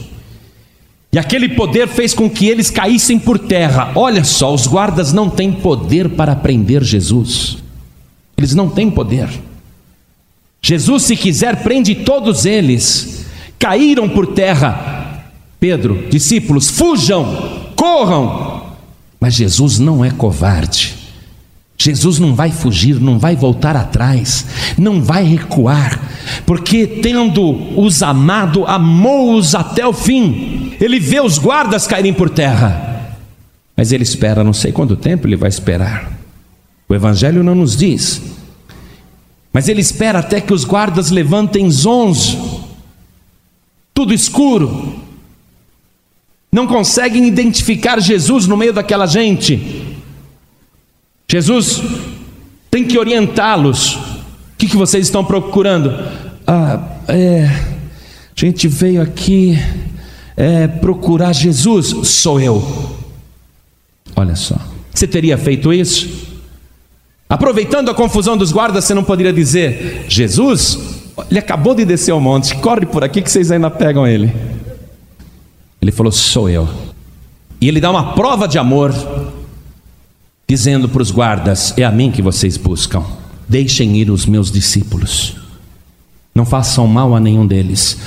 E 1.13 1.19
aquele 1.19 1.51
poder 1.51 1.87
fez 1.87 2.13
com 2.13 2.29
que 2.29 2.49
eles 2.49 2.69
caíssem 2.69 3.17
por 3.21 3.39
terra. 3.39 3.93
Olha 3.95 4.25
só, 4.25 4.53
os 4.53 4.67
guardas 4.67 5.13
não 5.13 5.31
têm 5.31 5.53
poder 5.53 6.09
para 6.09 6.35
prender 6.35 6.83
Jesus. 6.83 7.59
Eles 8.37 8.53
não 8.57 8.69
têm 8.69 8.91
poder. 8.91 9.29
Jesus, 10.61 11.05
se 11.05 11.17
quiser, 11.17 11.63
prende 11.63 11.95
todos 11.95 12.45
eles. 12.45 13.27
Caíram 13.57 14.09
por 14.09 14.27
terra. 14.27 15.23
Pedro, 15.61 16.09
discípulos, 16.11 16.69
fujam, 16.69 17.71
corram. 17.77 18.73
Mas 19.21 19.35
Jesus 19.35 19.79
não 19.79 20.05
é 20.05 20.11
covarde. 20.11 20.94
Jesus 21.77 22.19
não 22.19 22.35
vai 22.35 22.51
fugir, 22.51 23.01
não 23.01 23.19
vai 23.19 23.35
voltar 23.35 23.77
atrás, 23.77 24.47
não 24.79 25.03
vai 25.03 25.25
recuar, 25.25 26.01
porque 26.47 26.87
tendo-os 26.87 28.03
amado, 28.03 28.65
amou-os 28.67 29.55
até 29.55 29.87
o 29.87 29.93
fim. 29.93 30.75
Ele 30.81 31.01
vê 31.01 31.21
os 31.21 31.37
guardas 31.37 31.87
caírem 31.87 32.15
por 32.15 32.31
terra, 32.31 33.17
mas 33.77 33.93
ele 33.93 34.05
espera, 34.05 34.45
não 34.45 34.53
sei 34.53 34.73
quanto 34.73 34.97
tempo 34.97 35.27
ele 35.27 35.37
vai 35.37 35.49
esperar. 35.49 36.13
O 36.89 36.95
Evangelho 36.95 37.43
não 37.43 37.55
nos 37.55 37.77
diz, 37.77 38.23
mas 39.53 39.69
ele 39.69 39.81
espera 39.81 40.21
até 40.21 40.41
que 40.41 40.55
os 40.55 40.65
guardas 40.65 41.11
levantem 41.11 41.71
zonzo, 41.71 42.65
tudo 43.93 44.15
escuro, 44.15 45.01
não 46.53 46.69
conseguem 46.69 47.27
identificar 47.27 48.01
Jesus 48.01 48.47
no 48.47 48.57
meio 48.57 48.73
daquela 48.73 49.07
gente. 49.07 49.94
Jesus 51.29 51.83
tem 52.71 52.85
que 52.85 52.99
orientá-los. 52.99 53.95
O 53.95 54.57
que, 54.59 54.67
que 54.69 54.77
vocês 54.77 55.07
estão 55.07 55.25
procurando? 55.25 55.93
Ah, 56.47 56.99
é, 57.09 57.45
a 57.45 58.41
gente 58.41 58.69
veio 58.69 59.01
aqui 59.03 59.59
é, 60.37 60.67
procurar 60.67 61.33
Jesus. 61.33 62.09
Sou 62.09 62.41
eu. 62.41 62.63
Olha 64.17 64.37
só. 64.37 64.57
Você 64.93 65.07
teria 65.07 65.37
feito 65.37 65.73
isso? 65.73 66.25
Aproveitando 67.29 67.91
a 67.91 67.95
confusão 67.95 68.37
dos 68.37 68.53
guardas, 68.53 68.85
você 68.85 68.95
não 68.95 69.03
poderia 69.03 69.33
dizer: 69.33 70.05
Jesus, 70.09 70.79
ele 71.31 71.39
acabou 71.39 71.75
de 71.75 71.85
descer 71.85 72.13
ao 72.13 72.21
monte, 72.21 72.55
corre 72.57 72.87
por 72.87 73.03
aqui 73.03 73.23
que 73.23 73.31
vocês 73.31 73.51
ainda 73.51 73.71
pegam 73.71 74.07
ele. 74.07 74.33
Ele 75.81 75.91
falou: 75.91 76.13
Sou 76.13 76.49
eu. 76.49 76.69
E 77.61 77.69
ele 77.69 77.81
dá 77.81 77.91
uma 77.91 78.15
prova 78.15 78.47
de 78.47 78.59
amor 78.59 78.93
dizendo 80.49 80.89
para 80.89 81.03
os 81.03 81.11
guardas: 81.11 81.75
É 81.77 81.85
a 81.85 81.91
mim 81.91 82.11
que 82.11 82.23
vocês 82.23 82.57
buscam, 82.57 83.03
deixem 83.49 83.97
ir 83.97 84.11
os 84.11 84.27
meus 84.27 84.51
discípulos, 84.51 85.37
não 86.35 86.45
façam 86.45 86.87
mal 86.87 87.15
a 87.15 87.21
nenhum 87.21 87.47
deles. 87.47 87.99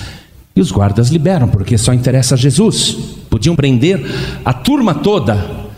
E 0.56 0.62
os 0.62 0.71
guardas 0.71 1.10
liberam, 1.10 1.47
porque 1.47 1.78
só 1.78 1.93
interessa 1.93 2.34
a 2.34 2.38
Jesus. 2.38 2.97
Podiam 3.30 3.56
prender 3.56 4.04
a 4.43 4.52
turma 4.52 4.95
toda, 4.95 5.69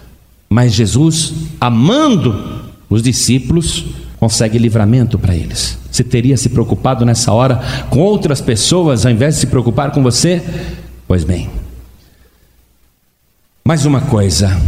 mas 0.49 0.73
Jesus, 0.73 1.33
amando 1.59 2.63
os 2.89 3.03
discípulos, 3.03 3.85
consegue 4.17 4.57
livramento 4.57 5.19
para 5.19 5.35
eles. 5.35 5.77
Você 5.91 6.03
teria 6.03 6.37
se 6.37 6.49
preocupado 6.49 7.05
nessa 7.05 7.33
hora 7.33 7.61
com 7.89 7.99
outras 7.99 8.39
pessoas 8.39 9.05
ao 9.05 9.11
invés 9.11 9.35
de 9.35 9.41
se 9.41 9.47
preocupar 9.47 9.91
com 9.91 10.01
você? 10.01 10.41
Pois 11.07 11.23
bem, 11.23 11.49
mais 13.65 13.85
uma 13.85 14.01
coisa, 14.01 14.59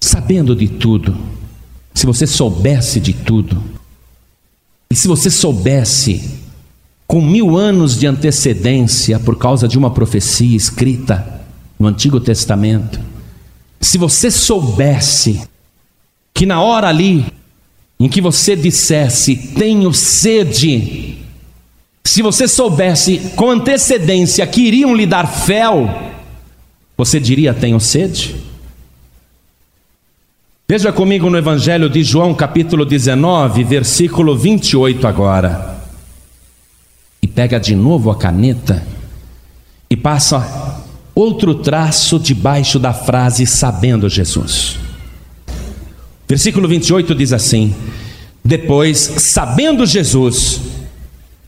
sabendo 0.00 0.54
de 0.54 0.68
tudo, 0.68 1.16
se 1.94 2.06
você 2.06 2.26
soubesse 2.26 3.00
de 3.00 3.12
tudo, 3.12 3.62
e 4.90 4.94
se 4.94 5.08
você 5.08 5.30
soubesse 5.30 6.38
com 7.06 7.20
mil 7.20 7.56
anos 7.56 7.98
de 7.98 8.06
antecedência 8.06 9.18
por 9.18 9.36
causa 9.36 9.66
de 9.66 9.76
uma 9.76 9.90
profecia 9.90 10.56
escrita 10.56 11.42
no 11.78 11.86
Antigo 11.86 12.20
Testamento, 12.20 13.00
se 13.80 13.98
você 13.98 14.30
soubesse 14.30 15.42
que 16.34 16.46
na 16.46 16.60
hora 16.60 16.88
ali 16.88 17.26
em 17.98 18.08
que 18.08 18.20
você 18.20 18.54
dissesse 18.54 19.36
tenho 19.54 19.92
sede, 19.92 21.18
se 22.04 22.22
você 22.22 22.46
soubesse 22.46 23.32
com 23.34 23.50
antecedência 23.50 24.46
que 24.46 24.62
iriam 24.62 24.94
lhe 24.94 25.06
dar 25.06 25.26
fel, 25.26 26.12
você 26.96 27.20
diria 27.20 27.52
tenho 27.52 27.78
sede? 27.80 28.36
Veja 30.70 30.92
comigo 30.92 31.30
no 31.30 31.38
Evangelho 31.38 31.88
de 31.88 32.04
João, 32.04 32.34
capítulo 32.34 32.84
19, 32.84 33.64
versículo 33.64 34.36
28 34.36 35.06
agora. 35.06 35.80
E 37.22 37.26
pega 37.26 37.58
de 37.58 37.74
novo 37.74 38.10
a 38.10 38.14
caneta 38.14 38.86
e 39.88 39.96
passa 39.96 40.84
outro 41.14 41.54
traço 41.54 42.18
debaixo 42.18 42.78
da 42.78 42.92
frase 42.92 43.46
sabendo 43.46 44.10
Jesus. 44.10 44.76
Versículo 46.28 46.68
28 46.68 47.14
diz 47.14 47.32
assim: 47.32 47.74
Depois, 48.44 48.98
sabendo 48.98 49.86
Jesus 49.86 50.60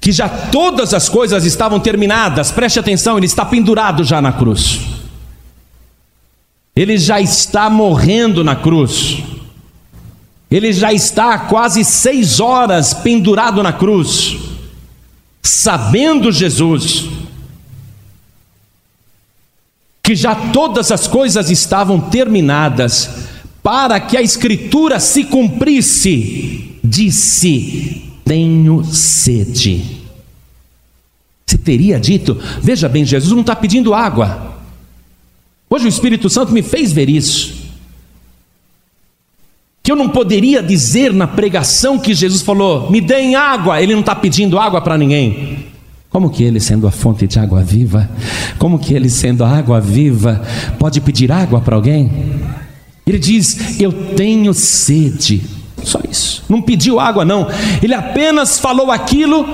que 0.01 0.13
já 0.13 0.31
todas 0.31 0.95
as 0.95 1.11
coisas 1.11 1.45
estavam 1.45 1.79
terminadas, 1.79 2.51
preste 2.51 2.79
atenção, 2.79 3.19
ele 3.19 3.27
está 3.27 3.45
pendurado 3.45 4.03
já 4.03 4.23
na 4.23 4.33
cruz. 4.33 4.81
Ele 6.81 6.97
já 6.97 7.21
está 7.21 7.69
morrendo 7.69 8.43
na 8.43 8.57
cruz. 8.57 9.19
Ele 10.51 10.73
já 10.73 10.95
está 10.95 11.35
há 11.35 11.39
quase 11.41 11.85
seis 11.85 12.41
horas 12.41 12.95
pendurado 12.95 13.63
na 13.63 13.71
cruz, 13.71 14.39
sabendo 15.43 16.33
Jesus 16.33 17.07
que 20.03 20.17
já 20.17 20.35
todas 20.35 20.91
as 20.91 21.07
coisas 21.07 21.51
estavam 21.51 22.01
terminadas, 22.01 23.11
para 23.63 24.01
que 24.01 24.17
a 24.17 24.23
Escritura 24.23 24.99
se 24.99 25.25
cumprisse, 25.25 26.79
disse: 26.83 28.11
Tenho 28.25 28.83
sede. 28.87 30.01
Você 31.45 31.59
teria 31.59 32.01
dito, 32.01 32.41
veja 32.63 32.89
bem, 32.89 33.05
Jesus 33.05 33.35
não 33.35 33.43
está 33.43 33.55
pedindo 33.55 33.93
água, 33.93 34.60
Hoje 35.73 35.87
o 35.87 35.89
Espírito 35.89 36.29
Santo 36.29 36.53
me 36.53 36.63
fez 36.63 36.93
ver 36.93 37.09
isso. 37.09 37.61
Que 39.85 39.93
eu 39.93 39.95
não 39.95 40.09
poderia 40.09 40.61
dizer 40.61 41.13
na 41.13 41.29
pregação 41.29 41.97
que 41.97 42.13
Jesus 42.13 42.43
falou: 42.43 42.91
me 42.91 43.01
deem 43.01 43.37
água. 43.37 43.81
Ele 43.81 43.93
não 43.93 44.01
está 44.01 44.17
pedindo 44.17 44.59
água 44.59 44.81
para 44.81 44.99
ninguém. 44.99 45.67
Como 46.11 46.29
que 46.29 46.43
ele, 46.43 46.59
sendo 46.59 46.89
a 46.89 46.91
fonte 46.91 47.29
de 47.29 47.39
água 47.39 47.63
viva, 47.63 48.11
como 48.59 48.81
que 48.81 48.93
ele, 48.93 49.09
sendo 49.09 49.45
a 49.45 49.49
água 49.49 49.81
viva, 49.81 50.43
pode 50.77 51.01
pedir 51.01 51.31
água 51.31 51.61
para 51.61 51.77
alguém? 51.77 52.11
Ele 53.07 53.19
diz: 53.19 53.81
Eu 53.81 53.93
tenho 53.93 54.53
sede. 54.53 55.41
Só 55.85 56.01
isso. 56.11 56.43
Não 56.49 56.61
pediu 56.61 56.99
água, 56.99 57.25
não. 57.25 57.47
Ele 57.81 57.95
apenas 57.95 58.59
falou 58.59 58.91
aquilo 58.91 59.47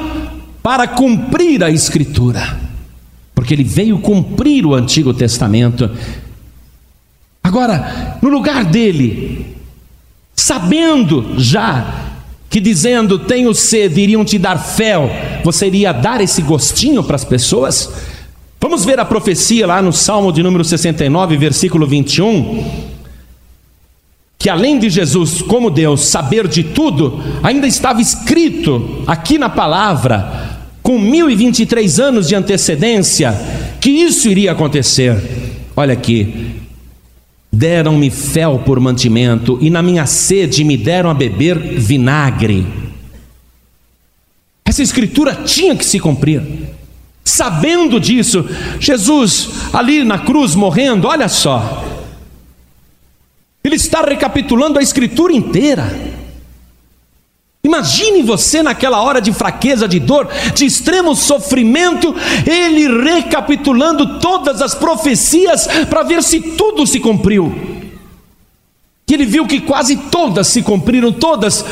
para 0.63 0.89
cumprir 0.89 1.63
a 1.63 1.71
Escritura 1.71 2.66
porque 3.47 3.55
ele 3.55 3.63
veio 3.63 4.01
cumprir 4.01 4.67
o 4.67 4.75
Antigo 4.75 5.15
Testamento. 5.15 5.89
Agora, 7.45 8.19
no 8.21 8.29
lugar 8.29 8.65
dele, 8.65 9.55
sabendo 10.35 11.35
já 11.39 12.09
que 12.51 12.59
dizendo 12.59 13.21
tenho 13.21 13.55
sede 13.55 14.01
iriam 14.01 14.25
te 14.25 14.37
dar 14.37 14.59
fel, 14.59 15.09
você 15.45 15.69
iria 15.69 15.93
dar 15.93 16.21
esse 16.21 16.43
gostinho 16.43 17.05
para 17.05 17.15
as 17.15 17.25
pessoas? 17.25 17.89
Vamos 18.61 18.85
ver 18.85 18.99
a 18.99 19.05
profecia 19.05 19.65
lá 19.65 19.81
no 19.81 19.93
Salmo 19.93 20.33
de 20.33 20.43
número 20.43 20.65
69, 20.65 21.37
versículo 21.37 21.87
21 21.87 22.97
que 24.39 24.51
além 24.51 24.79
de 24.79 24.91
Jesus, 24.91 25.41
como 25.41 25.71
Deus, 25.71 26.03
saber 26.03 26.47
de 26.47 26.63
tudo, 26.63 27.21
ainda 27.43 27.67
estava 27.67 28.03
escrito 28.03 29.03
aqui 29.07 29.39
na 29.39 29.49
palavra, 29.49 30.56
com 30.87 31.01
1023 31.01 31.99
anos 31.99 32.29
de 32.29 32.37
antecedência, 32.37 33.35
que 33.81 33.91
isso 33.91 34.29
iria 34.29 34.53
acontecer. 34.53 35.21
Olha 35.75 35.93
aqui, 35.93 36.61
deram-me 37.53 38.09
fel 38.09 38.61
por 38.65 38.79
mantimento, 38.79 39.59
e 39.61 39.69
na 39.69 39.83
minha 39.83 40.07
sede 40.07 40.63
me 40.63 40.77
deram 40.77 41.11
a 41.11 41.15
beber 41.15 41.59
vinagre. 41.59 42.65
Essa 44.65 44.81
escritura 44.81 45.35
tinha 45.45 45.75
que 45.75 45.85
se 45.85 45.99
cumprir. 45.99 46.41
Sabendo 47.25 47.99
disso, 47.99 48.49
Jesus 48.79 49.49
ali 49.73 50.05
na 50.05 50.21
cruz 50.21 50.55
morrendo, 50.55 51.09
olha 51.09 51.29
só, 51.29 51.85
ele 53.65 53.75
está 53.75 54.03
recapitulando 54.03 54.79
a 54.79 54.83
escritura 54.83 55.33
inteira. 55.33 56.16
Imagine 57.67 58.23
você 58.23 58.63
naquela 58.63 59.03
hora 59.03 59.21
de 59.21 59.33
fraqueza, 59.33 59.89
de 59.89 59.99
dor, 59.99 60.29
de 60.55 60.65
extremo 60.65 61.17
sofrimento, 61.17 62.15
ele 62.47 62.87
recapitulando 63.03 64.21
todas 64.21 64.63
as 64.63 64.73
profecias 64.73 65.67
para 65.91 66.05
ver 66.05 66.23
se 66.23 66.41
tudo 66.41 66.87
se 66.87 67.01
cumpriu. 67.01 67.53
E 69.09 69.15
ele 69.15 69.27
viu 69.27 69.47
que 69.47 69.61
quase 69.61 69.97
todas 69.97 70.47
se 70.47 70.63
cumpriram, 70.63 71.11
todas, 71.11 71.65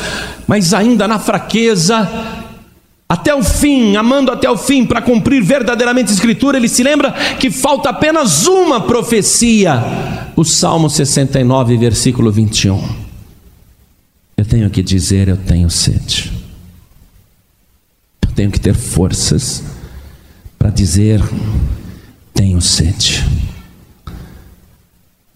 mas 0.45 0.73
ainda 0.73 1.07
na 1.07 1.17
fraqueza, 1.17 2.09
até 3.07 3.33
o 3.33 3.41
fim, 3.41 3.95
amando 3.95 4.31
até 4.31 4.49
o 4.49 4.57
fim, 4.57 4.85
para 4.85 5.01
cumprir 5.01 5.41
verdadeiramente 5.41 6.11
a 6.11 6.13
Escritura, 6.13 6.57
ele 6.57 6.67
se 6.67 6.83
lembra 6.83 7.13
que 7.39 7.49
falta 7.49 7.89
apenas 7.89 8.47
uma 8.47 8.81
profecia, 8.81 9.81
o 10.35 10.43
Salmo 10.43 10.89
69, 10.89 11.77
versículo 11.77 12.31
21. 12.31 13.04
Eu 14.37 14.45
tenho 14.45 14.69
que 14.69 14.83
dizer, 14.83 15.27
eu 15.27 15.37
tenho 15.37 15.69
sede, 15.69 16.31
eu 18.27 18.31
tenho 18.33 18.51
que 18.51 18.59
ter 18.59 18.73
forças 18.73 19.63
para 20.57 20.69
dizer, 20.69 21.21
tenho 22.33 22.59
sede. 22.61 23.25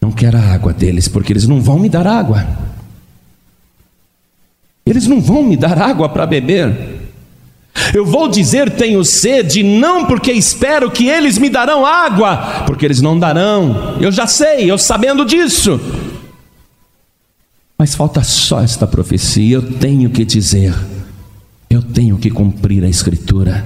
Não 0.01 0.11
quero 0.11 0.37
a 0.37 0.41
água 0.41 0.73
deles, 0.73 1.07
porque 1.07 1.31
eles 1.31 1.47
não 1.47 1.61
vão 1.61 1.79
me 1.79 1.87
dar 1.87 2.07
água. 2.07 2.45
Eles 4.85 5.07
não 5.07 5.21
vão 5.21 5.43
me 5.43 5.55
dar 5.55 5.79
água 5.79 6.09
para 6.09 6.25
beber. 6.25 6.99
Eu 7.93 8.05
vou 8.05 8.27
dizer 8.27 8.71
tenho 8.71 9.03
sede, 9.05 9.63
não 9.63 10.05
porque 10.05 10.31
espero 10.31 10.91
que 10.91 11.07
eles 11.07 11.37
me 11.37 11.49
darão 11.49 11.85
água, 11.85 12.63
porque 12.65 12.85
eles 12.85 13.01
não 13.01 13.17
darão. 13.17 13.97
Eu 14.01 14.11
já 14.11 14.27
sei, 14.27 14.69
eu 14.69 14.77
sabendo 14.77 15.25
disso. 15.25 15.79
Mas 17.79 17.95
falta 17.95 18.21
só 18.21 18.59
esta 18.59 18.85
profecia, 18.85 19.55
eu 19.55 19.61
tenho 19.61 20.09
que 20.09 20.25
dizer, 20.25 20.75
eu 21.69 21.81
tenho 21.81 22.17
que 22.17 22.29
cumprir 22.29 22.83
a 22.83 22.89
escritura. 22.89 23.65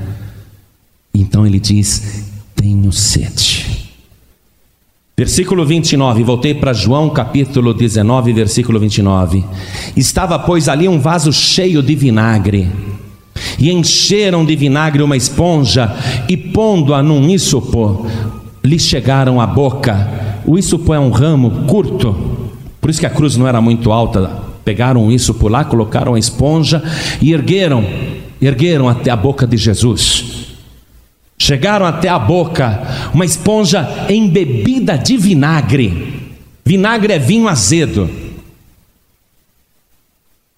Então 1.12 1.48
ele 1.48 1.60
diz: 1.60 2.24
tenho 2.56 2.92
sede. 2.92 3.90
Versículo 5.18 5.66
29, 5.66 6.24
voltei 6.24 6.54
para 6.54 6.74
João 6.74 7.10
capítulo 7.10 7.74
19, 7.74 8.34
versículo 8.34 8.80
29. 8.80 9.44
Estava, 9.96 10.38
pois, 10.38 10.70
ali 10.70 10.88
um 10.88 11.00
vaso 11.00 11.34
cheio 11.34 11.82
de 11.82 11.96
vinagre 11.96 12.72
e 13.58 13.72
encheram 13.72 14.46
de 14.46 14.56
vinagre 14.56 15.02
uma 15.02 15.18
esponja 15.18 15.92
e 16.30 16.38
pondo-a 16.38 17.02
num 17.02 17.28
isopor, 17.32 18.06
lhe 18.64 18.78
chegaram 18.78 19.42
à 19.42 19.48
boca. 19.48 20.42
O 20.46 20.56
isopor 20.58 20.98
é 20.98 21.00
um 21.00 21.10
ramo 21.10 21.66
curto, 21.66 22.33
por 22.84 22.90
isso 22.90 23.00
que 23.00 23.06
a 23.06 23.10
cruz 23.10 23.38
não 23.38 23.48
era 23.48 23.62
muito 23.62 23.94
alta. 23.94 24.44
Pegaram 24.66 25.10
isso 25.10 25.34
por 25.34 25.50
lá, 25.50 25.64
colocaram 25.64 26.16
a 26.16 26.20
esponja 26.20 26.84
e 27.22 27.32
ergueram, 27.32 27.82
ergueram 28.42 28.90
até 28.90 29.10
a 29.10 29.16
boca 29.16 29.48
de 29.48 29.56
Jesus. 29.56 30.48
Chegaram 31.38 31.86
até 31.86 32.10
a 32.10 32.20
boca, 32.20 33.10
uma 33.14 33.24
esponja 33.24 33.88
embebida 34.10 34.98
de 34.98 35.16
vinagre. 35.16 36.34
Vinagre 36.66 37.14
é 37.14 37.20
vinho 37.20 37.48
azedo. 37.48 38.10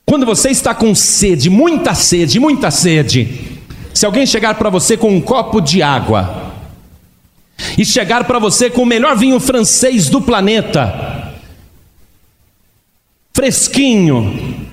Quando 0.03 0.25
você 0.25 0.49
está 0.49 0.73
com 0.73 0.95
sede, 0.95 1.47
muita 1.47 1.93
sede, 1.93 2.39
muita 2.39 2.71
sede, 2.71 3.59
se 3.93 4.03
alguém 4.03 4.25
chegar 4.25 4.55
para 4.55 4.71
você 4.71 4.97
com 4.97 5.15
um 5.15 5.21
copo 5.21 5.61
de 5.61 5.83
água, 5.83 6.53
e 7.77 7.85
chegar 7.85 8.23
para 8.23 8.39
você 8.39 8.67
com 8.67 8.81
o 8.81 8.85
melhor 8.85 9.15
vinho 9.15 9.39
francês 9.39 10.09
do 10.09 10.19
planeta, 10.19 11.24
fresquinho, 13.35 14.65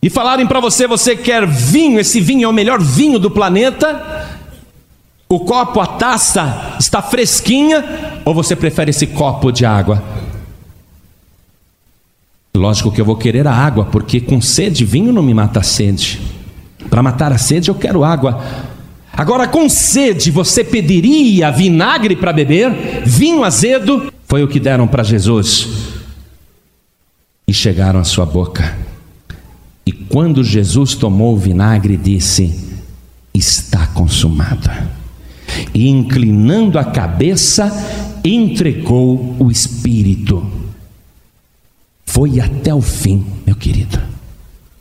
e 0.00 0.08
falarem 0.08 0.46
para 0.46 0.60
você, 0.60 0.86
você 0.86 1.16
quer 1.16 1.44
vinho, 1.44 1.98
esse 1.98 2.20
vinho 2.20 2.44
é 2.44 2.48
o 2.48 2.52
melhor 2.52 2.80
vinho 2.80 3.18
do 3.18 3.28
planeta, 3.28 4.28
o 5.28 5.40
copo, 5.40 5.80
a 5.80 5.86
taça 5.86 6.76
está 6.78 7.02
fresquinha, 7.02 8.20
ou 8.24 8.32
você 8.32 8.54
prefere 8.54 8.90
esse 8.90 9.08
copo 9.08 9.50
de 9.50 9.66
água? 9.66 10.00
Lógico 12.56 12.92
que 12.92 13.00
eu 13.00 13.04
vou 13.04 13.16
querer 13.16 13.44
a 13.48 13.52
água, 13.52 13.86
porque 13.86 14.20
com 14.20 14.40
sede, 14.40 14.84
vinho 14.84 15.12
não 15.12 15.22
me 15.22 15.34
mata 15.34 15.58
a 15.58 15.64
sede. 15.64 16.20
Para 16.88 17.02
matar 17.02 17.32
a 17.32 17.38
sede, 17.38 17.70
eu 17.70 17.74
quero 17.74 18.04
água. 18.04 18.40
Agora, 19.12 19.48
com 19.48 19.68
sede, 19.68 20.30
você 20.30 20.62
pediria 20.62 21.50
vinagre 21.50 22.14
para 22.14 22.32
beber? 22.32 23.02
Vinho 23.04 23.42
azedo? 23.42 24.12
Foi 24.28 24.44
o 24.44 24.48
que 24.48 24.60
deram 24.60 24.86
para 24.86 25.02
Jesus. 25.02 25.87
E 27.48 27.52
chegaram 27.52 27.98
à 27.98 28.04
sua 28.04 28.26
boca. 28.26 28.76
E 29.86 29.90
quando 29.90 30.44
Jesus 30.44 30.94
tomou 30.94 31.34
o 31.34 31.38
vinagre, 31.38 31.96
disse: 31.96 32.54
Está 33.32 33.86
consumado. 33.86 34.70
E 35.72 35.88
inclinando 35.88 36.78
a 36.78 36.84
cabeça, 36.84 37.72
entregou 38.22 39.34
o 39.38 39.50
Espírito. 39.50 40.46
Foi 42.04 42.38
até 42.38 42.74
o 42.74 42.82
fim, 42.82 43.24
meu 43.46 43.56
querido. 43.56 43.98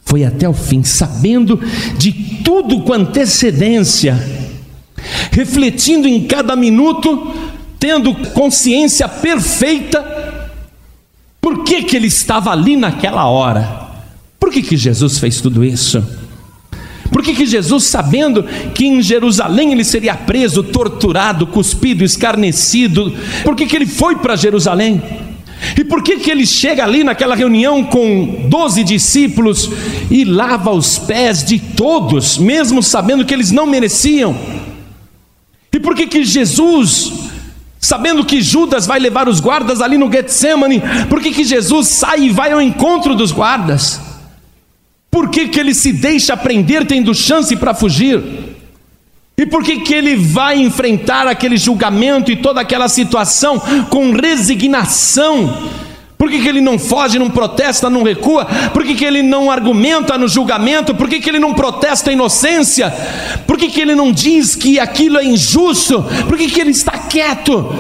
Foi 0.04 0.26
até 0.26 0.48
o 0.48 0.54
fim, 0.54 0.84
sabendo 0.84 1.60
de 1.98 2.12
tudo 2.44 2.82
com 2.82 2.94
antecedência, 2.94 4.18
refletindo 5.32 6.08
em 6.08 6.26
cada 6.26 6.56
minuto, 6.56 7.34
tendo 7.80 8.14
consciência 8.32 9.08
perfeita, 9.08 10.37
por 11.48 11.64
que, 11.64 11.82
que 11.82 11.96
ele 11.96 12.08
estava 12.08 12.52
ali 12.52 12.76
naquela 12.76 13.26
hora? 13.26 13.88
Por 14.38 14.52
que, 14.52 14.62
que 14.62 14.76
Jesus 14.76 15.18
fez 15.18 15.40
tudo 15.40 15.64
isso? 15.64 16.06
Por 17.10 17.24
que, 17.24 17.34
que 17.34 17.46
Jesus, 17.46 17.86
sabendo 17.86 18.44
que 18.76 18.86
em 18.86 19.02
Jerusalém 19.02 19.72
ele 19.72 19.86
seria 19.86 20.14
preso, 20.14 20.62
torturado, 20.62 21.48
cuspido, 21.48 22.04
escarnecido, 22.04 23.16
por 23.46 23.56
que, 23.56 23.66
que 23.66 23.78
ele 23.78 23.86
foi 23.86 24.18
para 24.18 24.36
Jerusalém? 24.36 25.02
E 25.78 25.86
por 25.86 26.04
que, 26.04 26.18
que 26.18 26.30
ele 26.30 26.46
chega 26.46 26.84
ali 26.84 27.02
naquela 27.02 27.34
reunião 27.34 27.82
com 27.82 28.46
doze 28.50 28.84
discípulos 28.84 29.72
e 30.12 30.26
lava 30.26 30.72
os 30.72 31.00
pés 31.00 31.46
de 31.46 31.60
todos, 31.60 32.38
mesmo 32.38 32.84
sabendo 32.84 33.24
que 33.24 33.34
eles 33.34 33.52
não 33.52 33.66
mereciam? 33.66 34.38
E 35.72 35.80
por 35.80 35.96
que, 35.96 36.08
que 36.08 36.26
Jesus, 36.26 37.14
sabendo 37.80 38.26
que 38.26 38.42
Judas 38.42 38.86
vai 38.86 39.00
levar 39.00 39.30
os 39.30 39.40
guardas 39.40 39.82
ali 39.82 39.98
no 39.98 40.12
Getsemane, 40.12 40.82
por 41.10 41.22
que, 41.22 41.32
que 41.32 41.44
Jesus 41.44 41.88
sai 41.88 42.24
e 42.24 42.30
vai 42.30 42.52
ao 42.52 42.62
encontro 42.62 43.16
dos 43.16 43.32
guardas? 43.32 44.02
Por 45.10 45.30
que, 45.30 45.48
que 45.48 45.60
ele 45.60 45.74
se 45.74 45.92
deixa 45.92 46.36
prender 46.36 46.86
tendo 46.86 47.14
chance 47.14 47.56
para 47.56 47.74
fugir? 47.74 48.22
E 49.38 49.46
por 49.46 49.64
que, 49.64 49.82
que 49.82 49.94
ele 49.94 50.16
vai 50.16 50.60
enfrentar 50.60 51.28
aquele 51.28 51.58
julgamento 51.58 52.32
e 52.32 52.36
toda 52.38 52.62
aquela 52.62 52.90
situação 52.90 53.60
com 53.90 54.12
resignação? 54.12 55.70
Por 56.18 56.32
que, 56.32 56.42
que 56.42 56.48
ele 56.48 56.62
não 56.62 56.80
foge, 56.80 57.20
não 57.20 57.30
protesta, 57.30 57.90
não 57.90 58.02
recua? 58.02 58.46
Por 58.74 58.84
que, 58.84 58.96
que 58.96 59.06
ele 59.06 59.22
não 59.22 59.52
argumenta 59.52 60.18
no 60.18 60.28
julgamento? 60.28 60.96
Por 60.96 61.08
que, 61.08 61.20
que 61.20 61.30
ele 61.30 61.38
não 61.38 61.54
protesta 61.54 62.10
a 62.10 62.14
inocência? 62.14 62.92
Por 63.46 63.56
que, 63.56 63.70
que 63.70 63.80
ele 63.80 63.94
não 63.94 64.12
diz 64.12 64.56
que 64.56 64.80
aquilo 64.80 65.20
é 65.20 65.24
injusto? 65.26 66.04
Por 66.28 66.38
que, 66.38 66.50
que 66.50 66.60
ele 66.60 66.72
está 66.72 66.92
quieto? 66.92 67.72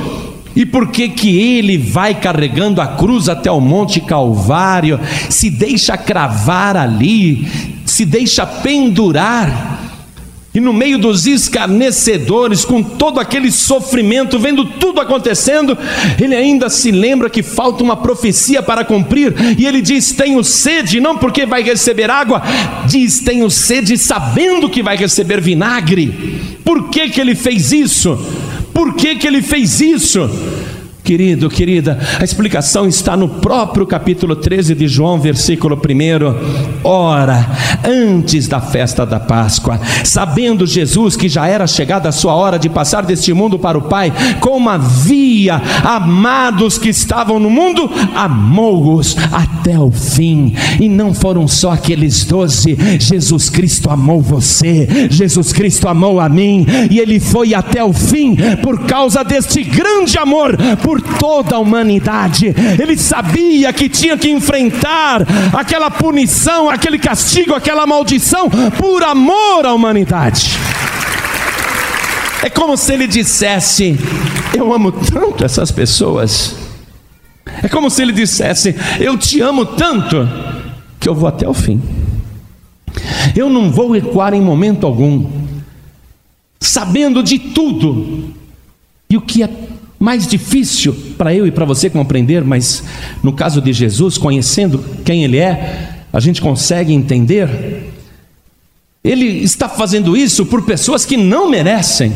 E 0.55 0.65
por 0.65 0.91
que 0.91 1.09
que 1.09 1.37
ele 1.57 1.77
vai 1.77 2.15
carregando 2.15 2.79
a 2.79 2.87
cruz 2.87 3.27
até 3.27 3.51
o 3.51 3.59
Monte 3.59 4.01
Calvário, 4.01 4.99
se 5.29 5.49
deixa 5.49 5.97
cravar 5.97 6.77
ali, 6.77 7.47
se 7.85 8.05
deixa 8.05 8.45
pendurar? 8.45 9.76
E 10.57 10.59
no 10.59 10.73
meio 10.73 10.97
dos 10.97 11.27
escarnecedores, 11.27 12.65
com 12.65 12.81
todo 12.81 13.19
aquele 13.19 13.51
sofrimento, 13.51 14.39
vendo 14.39 14.65
tudo 14.65 14.99
acontecendo, 14.99 15.77
ele 16.19 16.35
ainda 16.35 16.67
se 16.67 16.89
lembra 16.89 17.29
que 17.29 17.43
falta 17.43 17.83
uma 17.83 17.95
profecia 17.95 18.63
para 18.63 18.83
cumprir, 18.83 19.35
e 19.55 19.67
ele 19.67 19.83
diz: 19.83 20.13
Tenho 20.13 20.43
sede, 20.43 20.99
não 20.99 21.15
porque 21.15 21.45
vai 21.45 21.61
receber 21.61 22.09
água, 22.09 22.41
diz: 22.87 23.19
Tenho 23.19 23.51
sede, 23.51 23.99
sabendo 23.99 24.67
que 24.67 24.81
vai 24.81 24.97
receber 24.97 25.39
vinagre. 25.39 26.41
Por 26.65 26.89
que, 26.89 27.07
que 27.09 27.21
ele 27.21 27.35
fez 27.35 27.71
isso? 27.71 28.17
Por 28.73 28.95
que, 28.95 29.15
que 29.15 29.27
ele 29.27 29.43
fez 29.43 29.79
isso? 29.79 30.27
Querido, 31.07 31.49
querida, 31.49 31.97
a 32.19 32.23
explicação 32.25 32.85
está 32.85 33.15
no 33.15 33.29
próprio 33.29 33.87
capítulo 33.87 34.35
13 34.35 34.75
de 34.75 34.89
João, 34.89 35.17
versículo 35.17 35.77
1. 35.77 36.83
Ora, 36.83 37.49
antes 37.81 38.45
da 38.49 38.59
festa 38.59 39.05
da 39.05 39.17
Páscoa, 39.17 39.79
sabendo 40.03 40.65
Jesus 40.65 41.15
que 41.15 41.29
já 41.29 41.47
era 41.47 41.65
chegada 41.65 42.09
a 42.09 42.11
sua 42.11 42.35
hora 42.35 42.59
de 42.59 42.67
passar 42.67 43.05
deste 43.05 43.31
mundo 43.31 43.57
para 43.57 43.77
o 43.77 43.83
Pai, 43.83 44.11
como 44.41 44.69
havia 44.69 45.61
amados 45.81 46.77
que 46.77 46.89
estavam 46.89 47.39
no 47.39 47.49
mundo, 47.49 47.89
amou-os 48.13 49.15
até 49.31 49.79
o 49.79 49.89
fim. 49.89 50.53
E 50.77 50.89
não 50.89 51.13
foram 51.13 51.47
só 51.47 51.71
aqueles 51.71 52.25
doze, 52.25 52.77
Jesus 52.99 53.49
Cristo 53.49 53.89
amou 53.89 54.21
você, 54.21 55.07
Jesus 55.09 55.53
Cristo 55.53 55.87
amou 55.87 56.19
a 56.19 56.27
mim, 56.27 56.65
e 56.91 56.99
ele 56.99 57.17
foi 57.21 57.53
até 57.53 57.81
o 57.81 57.93
fim 57.93 58.35
por 58.61 58.85
causa 58.85 59.23
deste 59.23 59.63
grande 59.63 60.17
amor, 60.17 60.57
por 60.83 60.96
por 60.97 61.01
toda 61.19 61.55
a 61.55 61.59
humanidade. 61.59 62.53
Ele 62.79 62.97
sabia 62.97 63.71
que 63.71 63.87
tinha 63.87 64.17
que 64.17 64.29
enfrentar 64.29 65.25
aquela 65.53 65.91
punição, 65.91 66.69
aquele 66.69 66.97
castigo, 66.97 67.53
aquela 67.53 67.85
maldição 67.85 68.49
por 68.49 69.03
amor 69.03 69.65
à 69.65 69.73
humanidade. 69.73 70.57
É 72.43 72.49
como 72.49 72.75
se 72.75 72.93
ele 72.93 73.07
dissesse: 73.07 73.97
Eu 74.55 74.73
amo 74.73 74.91
tanto 74.91 75.45
essas 75.45 75.71
pessoas. 75.71 76.55
É 77.63 77.69
como 77.69 77.89
se 77.89 78.01
ele 78.01 78.13
dissesse: 78.13 78.75
Eu 78.99 79.17
te 79.17 79.41
amo 79.41 79.65
tanto 79.65 80.27
que 80.99 81.07
eu 81.07 81.15
vou 81.15 81.27
até 81.27 81.47
o 81.47 81.53
fim. 81.53 81.81
Eu 83.35 83.49
não 83.49 83.71
vou 83.71 83.91
recuar 83.91 84.33
em 84.33 84.41
momento 84.41 84.85
algum, 84.87 85.29
sabendo 86.59 87.21
de 87.21 87.37
tudo. 87.37 88.35
E 89.09 89.15
o 89.15 89.21
que 89.21 89.43
é 89.43 89.49
mais 89.99 90.27
difícil 90.27 90.95
para 91.17 91.33
eu 91.33 91.47
e 91.47 91.51
para 91.51 91.65
você 91.65 91.89
compreender, 91.89 92.43
mas 92.43 92.83
no 93.23 93.33
caso 93.33 93.61
de 93.61 93.73
Jesus, 93.73 94.17
conhecendo 94.17 94.83
quem 95.03 95.23
Ele 95.23 95.37
é, 95.37 96.03
a 96.13 96.19
gente 96.19 96.41
consegue 96.41 96.93
entender. 96.93 97.93
Ele 99.03 99.25
está 99.25 99.69
fazendo 99.69 100.15
isso 100.15 100.45
por 100.45 100.63
pessoas 100.63 101.05
que 101.05 101.17
não 101.17 101.49
merecem. 101.49 102.13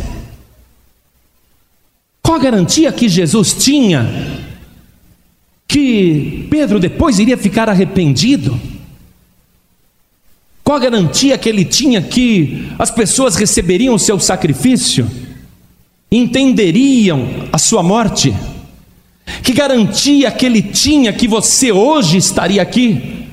Qual 2.21 2.37
a 2.37 2.41
garantia 2.41 2.91
que 2.91 3.09
Jesus 3.09 3.53
tinha 3.53 4.07
que 5.67 6.47
Pedro 6.49 6.79
depois 6.79 7.17
iria 7.17 7.37
ficar 7.37 7.69
arrependido? 7.69 8.59
Qual 10.63 10.77
a 10.77 10.81
garantia 10.81 11.37
que 11.37 11.49
ele 11.49 11.65
tinha 11.65 12.01
que 12.01 12.69
as 12.77 12.91
pessoas 12.91 13.35
receberiam 13.35 13.95
o 13.95 13.99
seu 13.99 14.19
sacrifício? 14.19 15.09
Entenderiam 16.11 17.25
a 17.53 17.57
sua 17.57 17.81
morte? 17.81 18.33
Que 19.41 19.53
garantia 19.53 20.29
que 20.29 20.45
ele 20.45 20.61
tinha 20.61 21.13
que 21.13 21.27
você 21.27 21.71
hoje 21.71 22.17
estaria 22.17 22.61
aqui? 22.61 23.27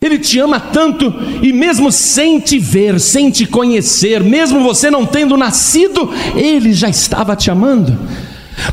Ele 0.00 0.18
te 0.18 0.38
ama 0.38 0.58
tanto 0.58 1.12
e 1.42 1.52
mesmo 1.52 1.92
sem 1.92 2.40
te 2.40 2.58
ver, 2.58 2.98
sem 2.98 3.30
te 3.30 3.46
conhecer, 3.46 4.24
mesmo 4.24 4.62
você 4.62 4.90
não 4.90 5.04
tendo 5.04 5.36
nascido, 5.36 6.10
ele 6.34 6.72
já 6.72 6.88
estava 6.88 7.36
te 7.36 7.50
amando. 7.50 7.96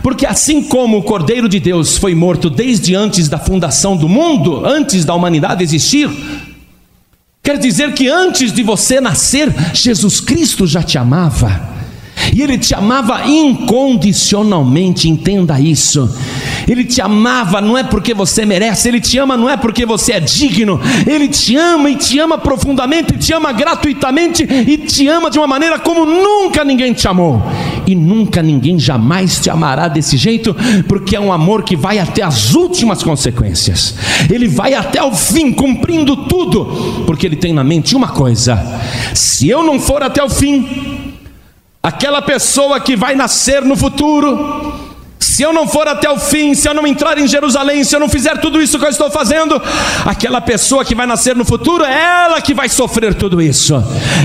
Porque 0.02 0.26
assim 0.26 0.64
como 0.64 0.98
o 0.98 1.04
Cordeiro 1.04 1.48
de 1.48 1.60
Deus 1.60 1.98
foi 1.98 2.16
morto 2.16 2.50
desde 2.50 2.96
antes 2.96 3.28
da 3.28 3.38
fundação 3.38 3.96
do 3.96 4.08
mundo, 4.08 4.66
antes 4.66 5.06
da 5.06 5.14
humanidade 5.14 5.64
existir, 5.64 6.10
quer 7.44 7.58
dizer 7.58 7.94
que 7.94 8.08
antes 8.08 8.52
de 8.52 8.64
você 8.64 9.00
nascer, 9.02 9.54
Jesus 9.74 10.22
Cristo 10.22 10.66
já 10.66 10.82
te 10.82 10.98
amava. 10.98 11.77
E 12.34 12.42
Ele 12.42 12.58
te 12.58 12.74
amava 12.74 13.28
incondicionalmente, 13.28 15.10
entenda 15.10 15.60
isso. 15.60 16.10
Ele 16.68 16.84
te 16.84 17.02
amava 17.02 17.62
não 17.62 17.78
é 17.78 17.84
porque 17.84 18.14
você 18.14 18.46
merece, 18.46 18.88
Ele 18.88 19.00
te 19.00 19.18
ama 19.18 19.38
não 19.38 19.50
é 19.50 19.56
porque 19.56 19.86
você 19.86 20.14
é 20.14 20.20
digno, 20.20 20.80
Ele 21.06 21.28
te 21.28 21.56
ama 21.56 21.90
e 21.90 21.96
te 21.96 22.20
ama 22.20 22.38
profundamente, 22.38 23.18
te 23.18 23.34
ama 23.34 23.52
gratuitamente 23.52 24.44
e 24.44 24.78
te 24.78 25.08
ama 25.08 25.30
de 25.30 25.38
uma 25.38 25.48
maneira 25.48 25.80
como 25.80 26.06
nunca 26.06 26.64
ninguém 26.64 26.94
te 26.94 27.08
amou. 27.08 27.42
E 27.86 27.96
nunca 27.96 28.42
ninguém 28.42 28.78
jamais 28.78 29.40
te 29.40 29.50
amará 29.50 29.88
desse 29.88 30.18
jeito, 30.18 30.56
porque 30.88 31.16
é 31.16 31.20
um 31.20 31.32
amor 31.32 31.64
que 31.64 31.76
vai 31.76 32.00
até 32.00 32.22
as 32.22 32.54
últimas 32.54 33.02
consequências, 33.02 33.96
ele 34.30 34.48
vai 34.48 34.74
até 34.74 35.02
o 35.02 35.14
fim, 35.14 35.54
cumprindo 35.54 36.16
tudo, 36.28 37.04
porque 37.06 37.26
ele 37.26 37.36
tem 37.36 37.54
na 37.54 37.64
mente 37.64 37.96
uma 37.96 38.10
coisa: 38.10 38.62
se 39.14 39.48
eu 39.48 39.64
não 39.64 39.80
for 39.80 40.04
até 40.04 40.24
o 40.24 40.30
fim, 40.30 40.97
aquela 41.88 42.22
pessoa 42.22 42.82
que 42.82 42.98
vai 42.98 43.16
nascer 43.16 43.62
no 43.64 43.78
futuro, 43.78 44.74
se 45.18 45.42
eu 45.42 45.54
não 45.54 45.66
for 45.66 45.88
até 45.88 46.10
o 46.10 46.20
fim, 46.20 46.54
se 46.54 46.68
eu 46.68 46.74
não 46.74 46.86
entrar 46.86 47.18
em 47.18 47.26
Jerusalém, 47.26 47.82
se 47.86 47.96
eu 47.96 48.00
não 48.00 48.10
fizer 48.10 48.38
tudo 48.40 48.62
isso 48.62 48.78
que 48.78 48.84
eu 48.84 48.90
estou 48.90 49.10
fazendo, 49.10 49.62
aquela 50.06 50.42
pessoa 50.42 50.84
que 50.84 50.94
vai 50.94 51.08
nascer 51.08 51.34
no 51.34 51.46
futuro 51.46 51.86
é 51.86 52.26
ela 52.26 52.42
que 52.42 52.54
vai 52.54 52.68
sofrer 52.68 53.14
tudo 53.14 53.42
isso, 53.42 53.74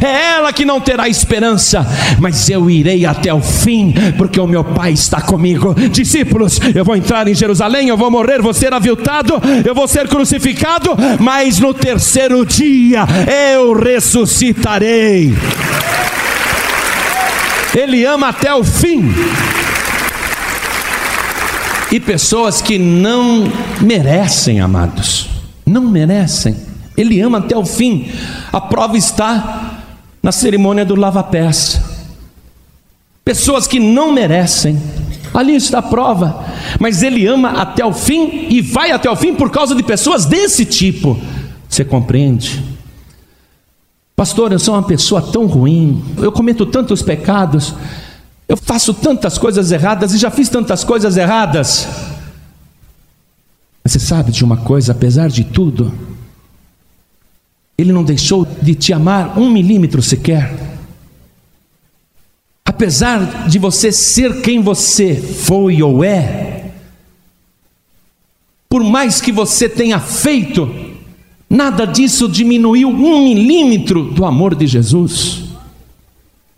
é 0.03 0.35
ela 0.35 0.53
que 0.53 0.65
não 0.65 0.81
terá 0.81 1.09
esperança, 1.09 1.87
mas 2.19 2.51
eu 2.51 2.69
irei 2.69 3.07
até 3.07 3.33
o 3.33 3.41
fim, 3.41 3.95
porque 4.19 4.41
o 4.41 4.47
meu 4.47 4.65
Pai 4.65 4.93
está 4.93 5.21
comigo. 5.21 5.73
Discípulos, 5.89 6.59
eu 6.75 6.85
vou 6.85 6.97
entrar 6.97 7.29
em 7.29 7.35
Jerusalém, 7.35 7.89
eu 7.89 7.97
vou 7.97 8.11
morrer, 8.11 8.43
vou 8.43 8.53
ser 8.53 8.75
aviltado, 8.75 9.41
eu 9.65 9.75
vou 9.75 9.87
ser 9.87 10.09
crucificado, 10.09 10.97
mas 11.21 11.61
no 11.61 11.73
terceiro 11.73 12.45
dia 12.45 13.07
eu 13.55 13.73
ressuscitarei. 13.73 15.33
Ele 17.75 18.05
ama 18.05 18.29
até 18.29 18.55
o 18.55 18.63
fim. 18.63 19.13
E 21.91 22.01
pessoas 22.01 22.63
que 22.63 22.79
não 22.79 23.51
merecem, 23.81 24.61
amados, 24.61 25.29
não 25.67 25.83
merecem. 25.83 26.57
Ele 26.97 27.21
ama 27.21 27.39
até 27.39 27.57
o 27.57 27.65
fim. 27.65 28.11
A 28.53 28.61
prova 28.61 28.97
está 28.97 29.85
na 30.23 30.33
cerimônia 30.33 30.85
do 30.85 30.95
lava-pés. 30.95 31.81
Pessoas 33.25 33.67
que 33.67 33.79
não 33.79 34.13
merecem. 34.13 34.81
Ali 35.33 35.57
está 35.57 35.79
a 35.79 35.83
prova. 35.83 36.45
Mas 36.79 37.03
ele 37.03 37.27
ama 37.27 37.51
até 37.51 37.85
o 37.85 37.93
fim 37.93 38.47
e 38.51 38.61
vai 38.61 38.91
até 38.91 39.11
o 39.11 39.17
fim 39.17 39.35
por 39.35 39.51
causa 39.51 39.75
de 39.75 39.83
pessoas 39.83 40.27
desse 40.27 40.65
tipo. 40.65 41.19
Você 41.69 41.85
compreende? 41.85 42.63
Pastor, 44.15 44.53
eu 44.53 44.59
sou 44.59 44.75
uma 44.75 44.83
pessoa 44.83 45.23
tão 45.23 45.47
ruim, 45.47 46.05
eu 46.19 46.31
cometo 46.31 46.67
tantos 46.67 47.03
pecados, 47.03 47.75
eu 48.49 48.57
faço 48.57 48.93
tantas 48.93 49.39
coisas 49.39 49.73
erradas 49.73 50.13
e 50.13 50.19
já 50.19 50.31
fiz 50.31 50.49
tantas 50.49 50.85
coisas 50.85 51.17
erradas. 51.17 51.89
Mas 53.83 53.93
você 53.93 53.99
sabe 53.99 54.31
de 54.31 54.45
uma 54.45 54.59
coisa, 54.59 54.93
apesar 54.93 55.29
de 55.29 55.43
tudo, 55.43 55.93
Ele 57.77 57.93
não 57.93 58.05
deixou 58.05 58.47
de 58.61 58.75
te 58.75 58.93
amar 58.93 59.39
um 59.39 59.51
milímetro 59.51 60.03
sequer. 60.03 60.55
Apesar 62.65 63.49
de 63.49 63.59
você 63.59 63.91
ser 63.91 64.41
quem 64.43 64.61
você 64.61 65.17
foi 65.17 65.83
ou 65.83 66.05
é, 66.05 66.71
por 68.69 68.85
mais 68.85 69.21
que 69.21 69.33
você 69.33 69.69
tenha 69.69 69.99
feito, 69.99 70.92
Nada 71.53 71.87
disso 71.87 72.31
diminuiu 72.31 72.89
um 72.89 73.23
milímetro 73.25 74.05
do 74.05 74.25
amor 74.25 74.55
de 74.55 74.67
Jesus. 74.67 75.43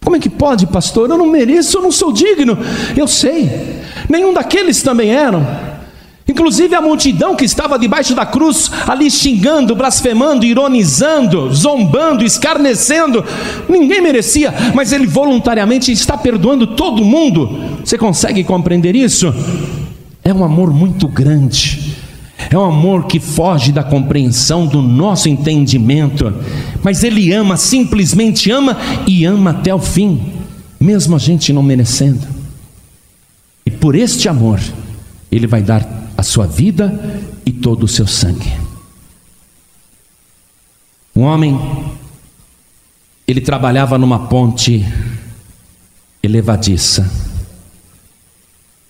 Como 0.05 0.14
é 0.14 0.20
que 0.20 0.30
pode, 0.30 0.68
pastor? 0.68 1.11
Eu 1.11 1.18
não 1.18 1.26
mereço, 1.26 1.78
eu 1.78 1.82
não 1.82 1.90
sou 1.90 2.12
digno. 2.12 2.57
Eu 2.97 3.09
sei, 3.09 3.51
nenhum 4.09 4.32
daqueles 4.32 4.84
também 4.84 5.11
eram. 5.11 5.45
Inclusive 6.28 6.76
a 6.76 6.80
multidão 6.80 7.34
que 7.34 7.45
estava 7.45 7.76
debaixo 7.76 8.14
da 8.14 8.24
cruz, 8.24 8.70
ali 8.86 9.11
xingando, 9.11 9.74
blasfemando, 9.74 10.47
ironizando, 10.47 11.53
zombando, 11.53 12.24
escarnecendo, 12.24 13.24
ninguém 13.68 14.01
merecia, 14.01 14.55
mas 14.76 14.92
ele 14.92 15.09
voluntariamente 15.09 15.90
está 15.90 16.16
perdoando 16.16 16.68
todo 16.68 17.05
mundo. 17.05 17.51
Você 17.84 17.99
consegue 17.99 18.45
compreender 18.45 18.95
isso? 18.95 19.34
É 20.22 20.32
um 20.32 20.45
amor 20.45 20.72
muito 20.72 21.09
grande. 21.09 22.04
É 22.51 22.59
um 22.59 22.64
amor 22.64 23.07
que 23.07 23.20
foge 23.20 23.72
da 23.72 23.82
compreensão 23.82 24.66
do 24.66 24.82
nosso 24.82 25.28
entendimento, 25.28 26.32
mas 26.82 27.03
Ele 27.03 27.32
ama, 27.32 27.57
simplesmente 27.57 28.51
ama 28.51 28.76
e 29.07 29.24
ama 29.24 29.51
até 29.51 29.74
o 29.74 29.78
fim, 29.78 30.32
mesmo 30.80 31.16
a 31.16 31.18
gente 31.18 31.53
não 31.53 31.62
merecendo. 31.62 32.26
E 33.66 33.70
por 33.70 33.95
este 33.95 34.28
amor, 34.28 34.61
Ele 35.30 35.47
vai 35.47 35.62
dar 35.62 35.86
a 36.16 36.22
sua 36.22 36.47
vida 36.47 37.22
e 37.45 37.53
todo 37.53 37.84
o 37.84 37.88
seu 37.88 38.07
sangue. 38.07 38.53
Um 41.16 41.22
homem 41.22 41.59
ele 43.26 43.40
trabalhava 43.40 43.97
numa 43.97 44.26
ponte 44.26 44.84
elevadiça. 46.22 47.11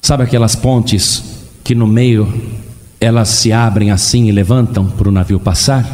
Sabe 0.02 0.24
aquelas 0.24 0.56
pontes 0.56 1.22
que 1.62 1.74
no 1.74 1.86
meio 1.86 2.26
elas 3.04 3.28
se 3.28 3.52
abrem 3.52 3.90
assim 3.90 4.28
e 4.28 4.32
levantam 4.32 4.88
para 4.88 5.08
o 5.08 5.12
navio 5.12 5.38
passar? 5.38 5.84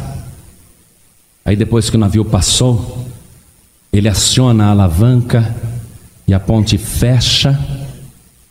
Aí 1.43 1.55
depois 1.55 1.89
que 1.89 1.97
o 1.97 1.99
navio 1.99 2.23
passou, 2.23 3.05
ele 3.91 4.07
aciona 4.07 4.67
a 4.67 4.69
alavanca 4.69 5.53
e 6.25 6.33
a 6.33 6.39
ponte 6.39 6.77
fecha 6.77 7.59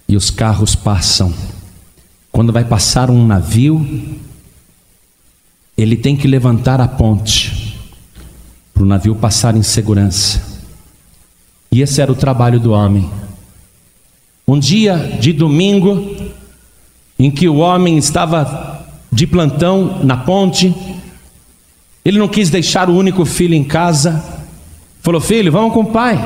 e 0.06 0.14
os 0.14 0.30
carros 0.30 0.74
passam. 0.74 1.32
Quando 2.30 2.52
vai 2.52 2.64
passar 2.64 3.10
um 3.10 3.26
navio, 3.26 4.18
ele 5.78 5.96
tem 5.96 6.14
que 6.14 6.28
levantar 6.28 6.80
a 6.80 6.86
ponte 6.86 7.78
para 8.74 8.82
o 8.82 8.86
navio 8.86 9.14
passar 9.14 9.56
em 9.56 9.62
segurança. 9.62 10.60
E 11.72 11.80
esse 11.80 12.02
era 12.02 12.12
o 12.12 12.16
trabalho 12.16 12.60
do 12.60 12.72
homem. 12.72 13.08
Um 14.46 14.58
dia 14.58 14.98
de 15.18 15.32
domingo, 15.32 16.19
em 17.20 17.30
que 17.30 17.46
o 17.46 17.56
homem 17.56 17.98
estava 17.98 18.86
de 19.12 19.26
plantão 19.26 20.00
na 20.02 20.16
ponte, 20.16 20.74
ele 22.02 22.18
não 22.18 22.26
quis 22.26 22.48
deixar 22.48 22.88
o 22.88 22.96
único 22.96 23.26
filho 23.26 23.52
em 23.52 23.62
casa. 23.62 24.24
Falou: 25.02 25.20
Filho, 25.20 25.52
vamos 25.52 25.74
com 25.74 25.80
o 25.80 25.92
pai. 25.92 26.16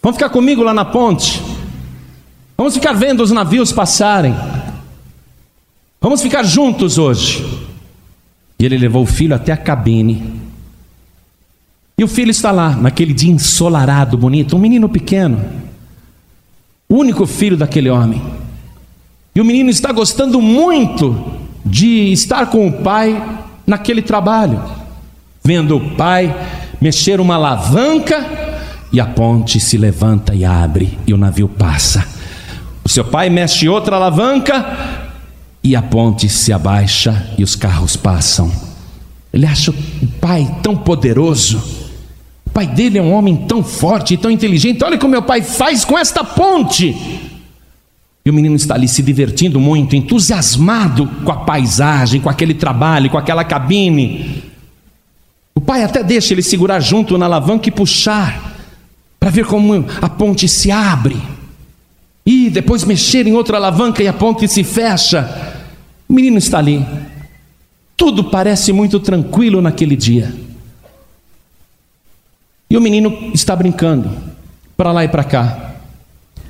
Vamos 0.00 0.16
ficar 0.16 0.30
comigo 0.30 0.62
lá 0.62 0.72
na 0.72 0.84
ponte. 0.84 1.42
Vamos 2.56 2.74
ficar 2.74 2.92
vendo 2.92 3.20
os 3.20 3.32
navios 3.32 3.72
passarem. 3.72 4.32
Vamos 6.00 6.22
ficar 6.22 6.44
juntos 6.44 6.96
hoje. 6.96 7.44
E 8.60 8.64
ele 8.64 8.78
levou 8.78 9.02
o 9.02 9.06
filho 9.06 9.34
até 9.34 9.50
a 9.50 9.56
cabine. 9.56 10.40
E 11.98 12.04
o 12.04 12.08
filho 12.08 12.30
está 12.30 12.52
lá, 12.52 12.76
naquele 12.76 13.12
dia 13.12 13.32
ensolarado, 13.32 14.16
bonito, 14.16 14.54
um 14.54 14.60
menino 14.60 14.88
pequeno, 14.88 15.44
o 16.88 16.94
único 16.94 17.26
filho 17.26 17.56
daquele 17.56 17.90
homem. 17.90 18.22
E 19.38 19.40
o 19.40 19.44
menino 19.44 19.70
está 19.70 19.92
gostando 19.92 20.42
muito 20.42 21.16
de 21.64 22.10
estar 22.10 22.46
com 22.46 22.66
o 22.66 22.72
pai 22.72 23.22
naquele 23.64 24.02
trabalho, 24.02 24.60
vendo 25.44 25.76
o 25.76 25.90
pai 25.90 26.34
mexer 26.80 27.20
uma 27.20 27.36
alavanca 27.36 28.18
e 28.92 29.00
a 29.00 29.06
ponte 29.06 29.60
se 29.60 29.78
levanta 29.78 30.34
e 30.34 30.44
abre 30.44 30.98
e 31.06 31.14
o 31.14 31.16
navio 31.16 31.48
passa. 31.48 32.04
O 32.84 32.88
seu 32.88 33.04
pai 33.04 33.30
mexe 33.30 33.68
outra 33.68 33.94
alavanca 33.94 35.06
e 35.62 35.76
a 35.76 35.82
ponte 35.82 36.28
se 36.28 36.52
abaixa 36.52 37.32
e 37.38 37.44
os 37.44 37.54
carros 37.54 37.96
passam. 37.96 38.50
Ele 39.32 39.46
acha 39.46 39.70
o 39.70 40.06
pai 40.20 40.52
tão 40.64 40.76
poderoso. 40.76 41.62
O 42.44 42.50
pai 42.50 42.66
dele 42.66 42.98
é 42.98 43.02
um 43.02 43.12
homem 43.12 43.36
tão 43.46 43.62
forte 43.62 44.14
e 44.14 44.16
tão 44.16 44.32
inteligente. 44.32 44.82
Olha 44.82 44.96
o 44.96 44.98
que 44.98 45.06
o 45.06 45.08
meu 45.08 45.22
pai 45.22 45.42
faz 45.42 45.84
com 45.84 45.96
esta 45.96 46.24
ponte. 46.24 47.37
E 48.28 48.30
o 48.30 48.34
menino 48.34 48.56
está 48.56 48.74
ali 48.74 48.86
se 48.86 49.02
divertindo 49.02 49.58
muito, 49.58 49.96
entusiasmado 49.96 51.06
com 51.24 51.32
a 51.32 51.36
paisagem, 51.46 52.20
com 52.20 52.28
aquele 52.28 52.52
trabalho, 52.52 53.08
com 53.08 53.16
aquela 53.16 53.42
cabine. 53.42 54.44
O 55.54 55.62
pai 55.62 55.82
até 55.82 56.02
deixa 56.04 56.34
ele 56.34 56.42
segurar 56.42 56.78
junto 56.78 57.16
na 57.16 57.24
alavanca 57.24 57.70
e 57.70 57.72
puxar, 57.72 58.54
para 59.18 59.30
ver 59.30 59.46
como 59.46 59.82
a 60.02 60.08
ponte 60.10 60.46
se 60.46 60.70
abre. 60.70 61.16
E 62.26 62.50
depois 62.50 62.84
mexer 62.84 63.26
em 63.26 63.32
outra 63.32 63.56
alavanca 63.56 64.02
e 64.02 64.08
a 64.08 64.12
ponte 64.12 64.46
se 64.46 64.62
fecha. 64.62 65.64
O 66.06 66.12
menino 66.12 66.36
está 66.36 66.58
ali. 66.58 66.84
Tudo 67.96 68.24
parece 68.24 68.74
muito 68.74 69.00
tranquilo 69.00 69.62
naquele 69.62 69.96
dia. 69.96 70.34
E 72.68 72.76
o 72.76 72.80
menino 72.82 73.30
está 73.32 73.56
brincando, 73.56 74.10
para 74.76 74.92
lá 74.92 75.02
e 75.02 75.08
para 75.08 75.24
cá. 75.24 75.67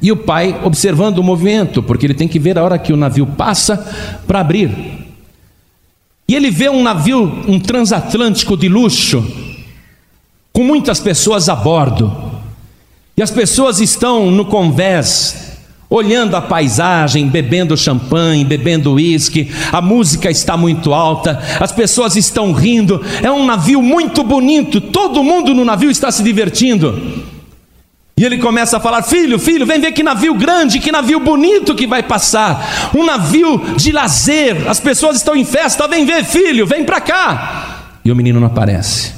E 0.01 0.13
o 0.13 0.17
pai 0.17 0.61
observando 0.65 1.19
o 1.19 1.25
movimento, 1.25 1.83
porque 1.83 2.07
ele 2.07 2.15
tem 2.15 2.29
que 2.29 2.39
ver 2.39 2.57
a 2.59 2.63
hora 2.63 2.79
que 2.79 2.93
o 2.93 2.97
navio 2.97 3.27
passa 3.27 3.77
para 4.27 4.41
abrir. 4.41 4.71
E 6.29 6.35
ele 6.35 6.51
vê 6.51 6.69
um 6.69 6.83
navio, 6.83 7.43
um 7.49 7.59
transatlântico 7.59 8.57
de 8.57 8.69
luxo, 8.69 9.25
com 10.53 10.63
muitas 10.63 11.01
pessoas 11.01 11.49
a 11.49 11.57
bordo. 11.57 12.15
E 13.17 13.23
as 13.23 13.31
pessoas 13.31 13.81
estão 13.81 14.31
no 14.31 14.45
convés, 14.45 15.57
olhando 15.91 16.37
a 16.37 16.43
paisagem, 16.43 17.27
bebendo 17.29 17.77
champanhe, 17.77 18.45
bebendo 18.45 18.93
uísque, 18.93 19.51
a 19.73 19.81
música 19.81 20.31
está 20.31 20.57
muito 20.57 20.93
alta, 20.93 21.41
as 21.59 21.73
pessoas 21.73 22.15
estão 22.15 22.53
rindo. 22.53 23.03
É 23.23 23.31
um 23.31 23.47
navio 23.47 23.81
muito 23.81 24.23
bonito, 24.23 24.81
todo 24.81 25.25
mundo 25.25 25.55
no 25.55 25.65
navio 25.65 25.91
está 25.91 26.13
se 26.13 26.23
divertindo. 26.23 27.37
E 28.19 28.25
ele 28.25 28.39
começa 28.39 28.79
a 28.79 28.81
falar: 28.81 29.03
Filho, 29.03 29.39
filho, 29.39 29.65
vem 29.65 29.81
ver 29.81 29.93
que 29.93 30.03
navio 30.03 30.35
grande, 30.35 30.81
que 30.81 30.91
navio 30.91 31.21
bonito 31.21 31.73
que 31.73 31.87
vai 31.87 32.03
passar. 32.03 32.91
Um 32.93 33.05
navio 33.05 33.63
de 33.77 33.93
lazer. 33.93 34.69
As 34.69 34.81
pessoas 34.81 35.19
estão 35.19 35.37
em 35.37 35.45
festa. 35.45 35.87
Vem 35.87 36.05
ver, 36.05 36.25
filho, 36.25 36.67
vem 36.67 36.83
para 36.83 37.01
cá. 37.01 37.91
E 38.05 38.11
o 38.11 38.17
menino 38.17 38.41
não 38.41 38.49
aparece. 38.49 39.13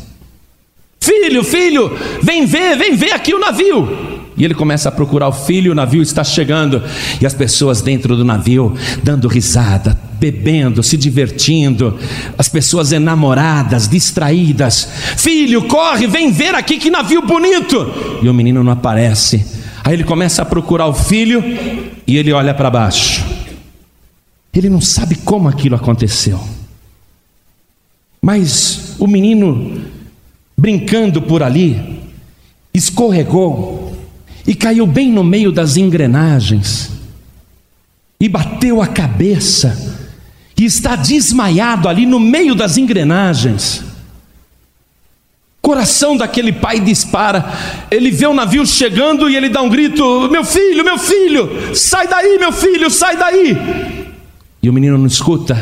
Filho, 1.00 1.42
filho, 1.42 1.96
vem 2.20 2.44
ver, 2.44 2.76
vem 2.76 2.94
ver 2.94 3.12
aqui 3.12 3.32
o 3.32 3.38
navio. 3.38 4.19
E 4.40 4.44
ele 4.46 4.54
começa 4.54 4.88
a 4.88 4.92
procurar 4.92 5.28
o 5.28 5.32
filho, 5.32 5.72
o 5.72 5.74
navio 5.74 6.00
está 6.00 6.24
chegando, 6.24 6.82
e 7.20 7.26
as 7.26 7.34
pessoas 7.34 7.82
dentro 7.82 8.16
do 8.16 8.24
navio 8.24 8.74
dando 9.02 9.28
risada, 9.28 10.00
bebendo, 10.18 10.82
se 10.82 10.96
divertindo, 10.96 11.98
as 12.38 12.48
pessoas 12.48 12.90
enamoradas, 12.90 13.86
distraídas. 13.86 14.88
Filho, 15.18 15.68
corre, 15.68 16.06
vem 16.06 16.32
ver 16.32 16.54
aqui 16.54 16.78
que 16.78 16.88
navio 16.88 17.20
bonito! 17.20 17.92
E 18.22 18.30
o 18.30 18.32
menino 18.32 18.64
não 18.64 18.72
aparece. 18.72 19.44
Aí 19.84 19.92
ele 19.92 20.04
começa 20.04 20.40
a 20.40 20.46
procurar 20.46 20.86
o 20.86 20.94
filho 20.94 21.44
e 22.06 22.16
ele 22.16 22.32
olha 22.32 22.54
para 22.54 22.70
baixo. 22.70 23.22
Ele 24.54 24.70
não 24.70 24.80
sabe 24.80 25.16
como 25.16 25.50
aquilo 25.50 25.76
aconteceu. 25.76 26.40
Mas 28.22 28.96
o 28.98 29.06
menino, 29.06 29.82
brincando 30.56 31.20
por 31.20 31.42
ali, 31.42 32.00
escorregou 32.72 33.89
e 34.46 34.54
caiu 34.54 34.86
bem 34.86 35.10
no 35.10 35.22
meio 35.22 35.52
das 35.52 35.76
engrenagens 35.76 36.90
e 38.18 38.28
bateu 38.28 38.82
a 38.82 38.86
cabeça 38.86 39.98
e 40.56 40.64
está 40.64 40.94
desmaiado 40.94 41.88
ali 41.88 42.04
no 42.04 42.20
meio 42.20 42.54
das 42.54 42.76
engrenagens. 42.76 43.82
Coração 45.62 46.16
daquele 46.16 46.52
pai 46.52 46.80
dispara. 46.80 47.52
Ele 47.90 48.10
vê 48.10 48.26
o 48.26 48.34
navio 48.34 48.66
chegando 48.66 49.28
e 49.28 49.36
ele 49.36 49.48
dá 49.48 49.62
um 49.62 49.68
grito: 49.68 50.28
Meu 50.30 50.44
filho, 50.44 50.84
meu 50.84 50.98
filho, 50.98 51.74
sai 51.74 52.08
daí, 52.08 52.38
meu 52.38 52.52
filho, 52.52 52.90
sai 52.90 53.16
daí. 53.16 53.56
E 54.62 54.68
o 54.68 54.72
menino 54.72 54.98
não 54.98 55.06
escuta. 55.06 55.56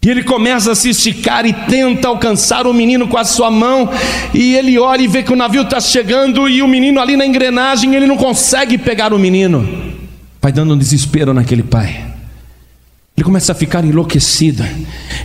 E 0.00 0.08
ele 0.08 0.22
começa 0.22 0.72
a 0.72 0.74
se 0.74 0.90
esticar 0.90 1.44
e 1.44 1.52
tenta 1.52 2.08
alcançar 2.08 2.66
o 2.66 2.72
menino 2.72 3.08
com 3.08 3.18
a 3.18 3.24
sua 3.24 3.50
mão. 3.50 3.90
E 4.32 4.54
ele 4.54 4.78
olha 4.78 5.02
e 5.02 5.08
vê 5.08 5.22
que 5.22 5.32
o 5.32 5.36
navio 5.36 5.62
está 5.62 5.80
chegando 5.80 6.48
e 6.48 6.62
o 6.62 6.68
menino 6.68 7.00
ali 7.00 7.16
na 7.16 7.26
engrenagem, 7.26 7.94
ele 7.94 8.06
não 8.06 8.16
consegue 8.16 8.78
pegar 8.78 9.12
o 9.12 9.18
menino. 9.18 9.68
Vai 10.40 10.52
dando 10.52 10.74
um 10.74 10.78
desespero 10.78 11.34
naquele 11.34 11.64
pai. 11.64 12.04
Ele 13.16 13.24
começa 13.24 13.50
a 13.50 13.54
ficar 13.54 13.84
enlouquecido. 13.84 14.64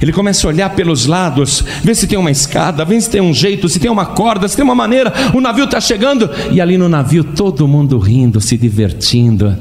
Ele 0.02 0.12
começa 0.12 0.48
a 0.48 0.50
olhar 0.50 0.72
pelos 0.72 1.06
lados, 1.06 1.64
ver 1.84 1.96
se 1.96 2.08
tem 2.08 2.18
uma 2.18 2.32
escada, 2.32 2.84
ver 2.84 3.00
se 3.00 3.08
tem 3.08 3.22
um 3.22 3.32
jeito, 3.32 3.70
se 3.70 3.80
tem 3.80 3.92
uma 3.92 4.08
corda, 4.08 4.48
se 4.48 4.56
tem 4.56 4.66
uma 4.66 4.74
maneira. 4.74 5.14
O 5.36 5.40
navio 5.40 5.66
está 5.66 5.80
chegando 5.80 6.28
e 6.52 6.60
ali 6.60 6.76
no 6.76 6.90
navio 6.90 7.24
todo 7.24 7.68
mundo 7.68 8.00
rindo, 8.00 8.42
se 8.42 8.58
divertindo 8.58 9.56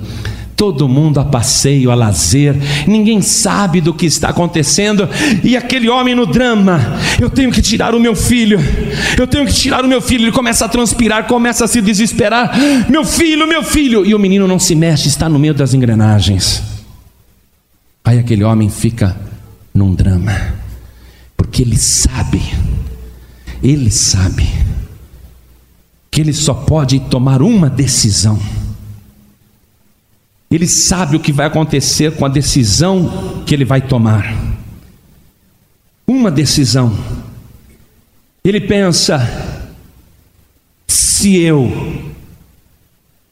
todo 0.62 0.88
mundo 0.88 1.18
a 1.18 1.24
passeio, 1.24 1.90
a 1.90 1.94
lazer, 1.96 2.56
ninguém 2.86 3.20
sabe 3.20 3.80
do 3.80 3.92
que 3.92 4.06
está 4.06 4.28
acontecendo, 4.28 5.08
e 5.42 5.56
aquele 5.56 5.88
homem 5.88 6.14
no 6.14 6.24
drama, 6.24 6.78
eu 7.20 7.28
tenho 7.28 7.50
que 7.50 7.60
tirar 7.60 7.96
o 7.96 7.98
meu 7.98 8.14
filho, 8.14 8.60
eu 9.18 9.26
tenho 9.26 9.44
que 9.44 9.52
tirar 9.52 9.84
o 9.84 9.88
meu 9.88 10.00
filho, 10.00 10.22
ele 10.22 10.30
começa 10.30 10.64
a 10.64 10.68
transpirar, 10.68 11.26
começa 11.26 11.64
a 11.64 11.66
se 11.66 11.82
desesperar, 11.82 12.56
meu 12.88 13.04
filho, 13.04 13.44
meu 13.44 13.64
filho, 13.64 14.06
e 14.06 14.14
o 14.14 14.20
menino 14.20 14.46
não 14.46 14.56
se 14.56 14.76
mexe, 14.76 15.08
está 15.08 15.28
no 15.28 15.36
meio 15.36 15.52
das 15.52 15.74
engrenagens. 15.74 16.62
Aí 18.04 18.20
aquele 18.20 18.44
homem 18.44 18.70
fica 18.70 19.16
num 19.74 19.92
drama, 19.92 20.54
porque 21.36 21.62
ele 21.62 21.76
sabe, 21.76 22.40
ele 23.60 23.90
sabe, 23.90 24.46
que 26.08 26.20
ele 26.20 26.32
só 26.32 26.54
pode 26.54 27.00
tomar 27.00 27.42
uma 27.42 27.68
decisão 27.68 28.38
ele 30.54 30.68
sabe 30.68 31.16
o 31.16 31.20
que 31.20 31.32
vai 31.32 31.46
acontecer 31.46 32.16
com 32.16 32.24
a 32.26 32.28
decisão 32.28 33.42
que 33.46 33.54
ele 33.54 33.64
vai 33.64 33.80
tomar. 33.80 34.34
Uma 36.06 36.30
decisão. 36.30 36.96
Ele 38.44 38.60
pensa: 38.60 39.20
se 40.86 41.38
eu 41.38 42.12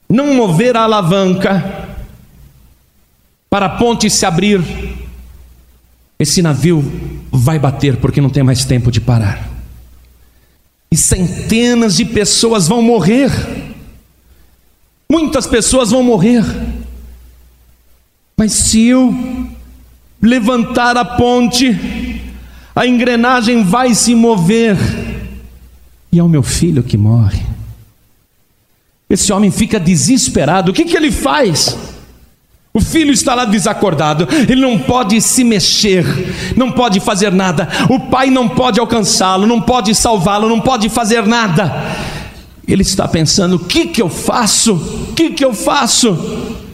não 0.09 0.35
mover 0.35 0.77
a 0.77 0.83
alavanca 0.83 1.89
para 3.51 3.67
a 3.67 3.77
ponte 3.77 4.09
se 4.09 4.25
abrir, 4.25 4.63
esse 6.19 6.41
navio 6.41 6.83
vai 7.31 7.59
bater 7.59 7.97
porque 7.97 8.21
não 8.21 8.31
tem 8.31 8.43
mais 8.43 8.65
tempo 8.65 8.91
de 8.91 9.01
parar. 9.01 9.49
e 10.93 10.97
centenas 10.97 11.97
de 11.97 12.05
pessoas 12.05 12.67
vão 12.67 12.83
morrer. 12.83 13.31
Muitas 15.09 15.47
pessoas 15.47 15.91
vão 15.91 16.03
morrer. 16.03 16.43
Mas 18.41 18.53
se 18.53 18.87
eu 18.87 19.15
levantar 20.23 20.97
a 20.97 21.05
ponte, 21.05 21.79
a 22.75 22.87
engrenagem 22.87 23.63
vai 23.63 23.95
se 23.95 24.15
mover, 24.15 24.79
e 26.11 26.19
é 26.19 26.23
o 26.23 26.29
meu 26.29 26.43
filho 26.43 26.83
que 26.83 26.97
morre. 26.97 27.43
Esse 29.11 29.31
homem 29.31 29.51
fica 29.51 29.79
desesperado. 29.79 30.71
O 30.71 30.75
que, 30.75 30.87
que 30.87 30.97
ele 30.97 31.13
faz? 31.13 31.77
O 32.73 32.81
filho 32.81 33.13
está 33.13 33.35
lá 33.35 33.45
desacordado, 33.45 34.27
ele 34.49 34.63
não 34.63 34.79
pode 34.79 35.21
se 35.21 35.45
mexer, 35.45 36.07
não 36.57 36.73
pode 36.73 36.99
fazer 36.99 37.31
nada. 37.31 37.69
O 37.91 38.01
pai 38.09 38.31
não 38.31 38.49
pode 38.49 38.81
alcançá-lo, 38.81 39.47
não 39.47 39.61
pode 39.61 39.95
salvá-lo, 39.95 40.49
não 40.49 40.63
pode 40.63 40.89
fazer 40.89 41.27
nada. 41.27 41.95
Ele 42.67 42.81
está 42.81 43.07
pensando: 43.07 43.57
o 43.57 43.65
que, 43.67 43.89
que 43.89 44.01
eu 44.01 44.09
faço? 44.09 44.77
O 45.11 45.13
que, 45.13 45.29
que 45.29 45.45
eu 45.45 45.53
faço? 45.53 46.70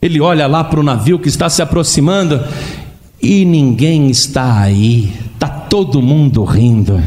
Ele 0.00 0.20
olha 0.20 0.46
lá 0.46 0.62
para 0.62 0.80
o 0.80 0.82
navio 0.82 1.18
que 1.18 1.28
está 1.28 1.48
se 1.48 1.62
aproximando 1.62 2.42
e 3.20 3.44
ninguém 3.44 4.08
está 4.10 4.60
aí, 4.60 5.12
está 5.34 5.48
todo 5.48 6.02
mundo 6.02 6.44
rindo, 6.44 7.02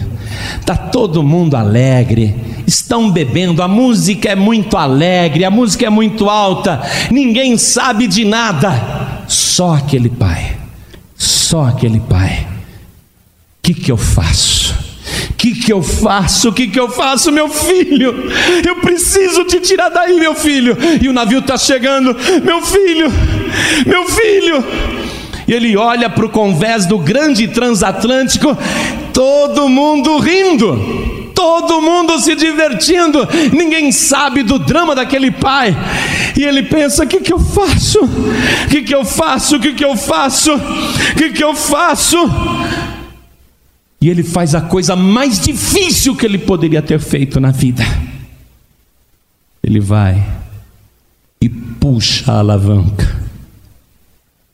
está 0.59 0.75
todo 0.75 1.23
mundo 1.23 1.55
alegre, 1.55 2.35
estão 2.65 3.11
bebendo, 3.11 3.61
a 3.61 3.67
música 3.67 4.29
é 4.29 4.35
muito 4.35 4.75
alegre, 4.75 5.45
a 5.45 5.51
música 5.51 5.85
é 5.85 5.89
muito 5.89 6.29
alta, 6.29 6.81
ninguém 7.11 7.57
sabe 7.57 8.07
de 8.07 8.25
nada, 8.25 9.23
só 9.27 9.75
aquele 9.75 10.09
pai, 10.09 10.57
só 11.15 11.65
aquele 11.65 11.99
pai. 11.99 12.47
O 13.59 13.61
que, 13.61 13.73
que 13.73 13.91
eu 13.91 13.97
faço? 13.97 14.58
Que 15.69 15.73
eu 15.73 15.83
faço? 15.83 16.49
O 16.49 16.51
que, 16.51 16.65
que 16.65 16.79
eu 16.79 16.89
faço, 16.89 17.31
meu 17.31 17.47
filho? 17.47 18.27
Eu 18.67 18.77
preciso 18.77 19.43
te 19.43 19.59
tirar 19.59 19.89
daí, 19.89 20.19
meu 20.19 20.33
filho. 20.33 20.75
E 20.99 21.07
o 21.07 21.13
navio 21.13 21.37
está 21.37 21.59
chegando, 21.59 22.17
meu 22.43 22.59
filho, 22.63 23.13
meu 23.85 24.03
filho. 24.05 24.65
E 25.47 25.53
ele 25.53 25.77
olha 25.77 26.09
para 26.09 26.25
o 26.25 26.29
convés 26.29 26.87
do 26.87 26.97
grande 26.97 27.47
transatlântico, 27.49 28.57
todo 29.13 29.69
mundo 29.69 30.17
rindo 30.17 31.19
todo 31.35 31.81
mundo 31.81 32.19
se 32.19 32.35
divertindo, 32.35 33.25
ninguém 33.53 33.93
sabe 33.93 34.43
do 34.43 34.59
drama 34.59 34.93
daquele 34.93 35.31
pai, 35.31 35.73
e 36.37 36.43
ele 36.43 36.63
pensa: 36.63 37.05
o 37.05 37.07
que, 37.07 37.21
que 37.21 37.31
eu 37.31 37.39
faço? 37.39 37.99
O 38.03 38.69
que, 38.69 38.81
que 38.81 38.93
eu 38.93 39.05
faço? 39.05 39.55
O 39.55 39.59
que, 39.59 39.71
que 39.71 39.85
eu 39.85 39.95
faço? 39.95 40.53
O 40.53 41.15
que, 41.15 41.29
que 41.29 41.43
eu 41.43 41.55
faço? 41.55 42.17
E 44.01 44.09
ele 44.09 44.23
faz 44.23 44.55
a 44.55 44.61
coisa 44.61 44.95
mais 44.95 45.39
difícil 45.39 46.15
que 46.15 46.25
ele 46.25 46.37
poderia 46.37 46.81
ter 46.81 46.99
feito 46.99 47.39
na 47.39 47.51
vida. 47.51 47.83
Ele 49.61 49.79
vai 49.79 50.25
e 51.41 51.49
puxa 51.49 52.31
a 52.31 52.39
alavanca, 52.39 53.17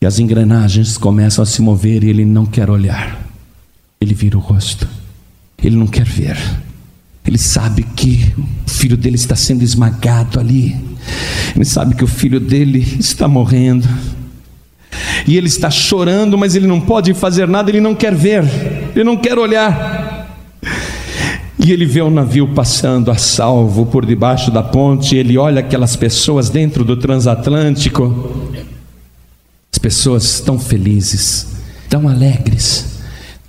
e 0.02 0.06
as 0.06 0.20
engrenagens 0.20 0.98
começam 0.98 1.42
a 1.42 1.46
se 1.46 1.62
mover, 1.62 2.04
e 2.04 2.10
ele 2.10 2.26
não 2.26 2.46
quer 2.46 2.70
olhar, 2.70 3.20
ele 4.00 4.14
vira 4.14 4.38
o 4.38 4.40
rosto, 4.42 4.88
ele 5.64 5.76
não 5.76 5.88
quer 5.88 6.06
ver. 6.06 6.38
Ele 7.26 7.40
sabe 7.40 7.82
que 7.82 8.34
o 8.68 8.70
filho 8.70 8.96
dele 8.96 9.16
está 9.16 9.36
sendo 9.36 9.64
esmagado 9.64 10.40
ali. 10.40 10.76
Ele 11.56 11.66
sabe 11.66 11.96
que 11.96 12.04
o 12.04 12.08
filho 12.08 12.40
dele 12.40 12.98
está 13.00 13.28
morrendo. 13.28 13.88
E 15.28 15.36
ele 15.36 15.48
está 15.48 15.72
chorando, 15.72 16.38
mas 16.38 16.56
ele 16.56 16.68
não 16.68 16.80
pode 16.80 17.14
fazer 17.16 17.48
nada, 17.48 17.72
ele 17.72 17.82
não 17.82 17.96
quer 17.96 18.14
ver, 18.14 18.44
ele 18.96 19.04
não 19.04 19.18
quer 19.18 19.38
olhar. 19.38 20.26
E 21.60 21.72
ele 21.72 21.86
vê 21.86 22.02
o 22.02 22.10
navio 22.10 22.48
passando 22.50 23.12
a 23.12 23.16
salvo 23.16 23.86
por 23.86 24.06
debaixo 24.06 24.52
da 24.52 24.64
ponte, 24.64 25.16
ele 25.16 25.38
olha 25.38 25.60
aquelas 25.60 25.96
pessoas 25.96 26.50
dentro 26.50 26.84
do 26.84 26.98
transatlântico. 26.98 28.52
As 29.72 29.80
pessoas 29.80 30.40
tão 30.40 30.58
felizes, 30.60 31.56
tão 31.90 32.08
alegres, 32.08 33.00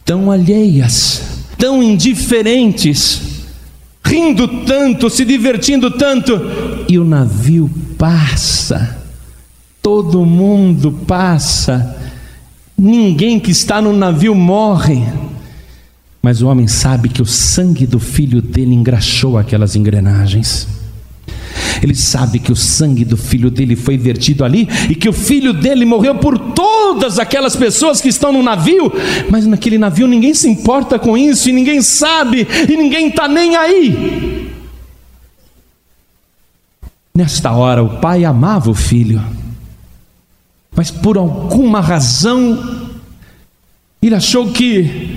tão 0.05 0.31
alheias, 0.31 1.23
tão 1.59 1.83
indiferentes 1.83 3.37
rindo 4.07 4.47
tanto, 4.65 5.11
se 5.11 5.25
divertindo 5.25 5.91
tanto, 5.91 6.41
e 6.89 6.97
o 6.97 7.05
navio 7.05 7.69
passa, 7.99 8.97
todo 9.83 10.25
mundo 10.25 10.93
passa, 10.93 11.97
ninguém 12.79 13.41
que 13.41 13.51
está 13.51 13.83
no 13.83 13.93
navio 13.93 14.33
morre, 14.35 15.03
mas 16.27 16.43
o 16.43 16.49
homem 16.49 16.67
sabe 16.67 17.09
que 17.09 17.23
o 17.23 17.25
sangue 17.25 17.87
do 17.87 18.01
filho 18.01 18.43
dele 18.43 18.75
engraxou 18.75 19.39
aquelas 19.39 19.77
engrenagens. 19.77 20.67
Ele 21.81 21.95
sabe 21.95 22.41
que 22.41 22.51
o 22.51 22.57
sangue 22.57 23.05
do 23.05 23.17
filho 23.17 23.49
dele 23.49 23.77
foi 23.77 23.97
vertido 23.97 24.45
ali 24.45 24.69
e 24.91 24.97
que 24.97 25.09
o 25.09 25.13
filho 25.13 25.53
dele 25.53 25.85
morreu 25.85 26.17
por 26.17 26.37
todas 26.37 27.21
aquelas 27.21 27.55
pessoas 27.55 28.01
que 28.01 28.09
estão 28.09 28.33
no 28.33 28.43
navio, 28.43 28.93
mas 29.31 29.47
naquele 29.47 29.79
navio 29.79 30.09
ninguém 30.09 30.35
se 30.35 30.49
importa 30.49 30.99
com 30.99 31.17
isso 31.17 31.49
e 31.49 31.53
ninguém 31.53 31.81
sabe 31.81 32.45
e 32.69 32.77
ninguém 32.77 33.07
está 33.07 33.29
nem 33.29 33.55
aí. 33.55 34.51
Nesta 37.15 37.53
hora, 37.53 37.85
o 37.85 38.01
pai 38.01 38.25
amava 38.25 38.69
o 38.69 38.75
filho, 38.75 39.23
mas 40.75 40.91
por 40.91 41.17
alguma 41.17 41.81
razão, 41.81 42.91
ele 44.03 44.17
achou 44.17 44.51
que 44.51 45.16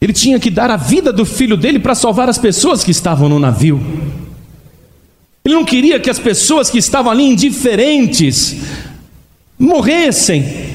ele 0.00 0.12
tinha 0.12 0.38
que 0.38 0.50
dar 0.50 0.70
a 0.70 0.76
vida 0.76 1.12
do 1.12 1.24
filho 1.24 1.56
dele 1.56 1.78
para 1.78 1.94
salvar 1.94 2.28
as 2.28 2.38
pessoas 2.38 2.84
que 2.84 2.90
estavam 2.90 3.28
no 3.28 3.38
navio. 3.38 3.80
Ele 5.44 5.54
não 5.54 5.64
queria 5.64 5.98
que 5.98 6.10
as 6.10 6.18
pessoas 6.18 6.70
que 6.70 6.78
estavam 6.78 7.10
ali 7.10 7.24
indiferentes 7.24 8.56
morressem. 9.58 10.68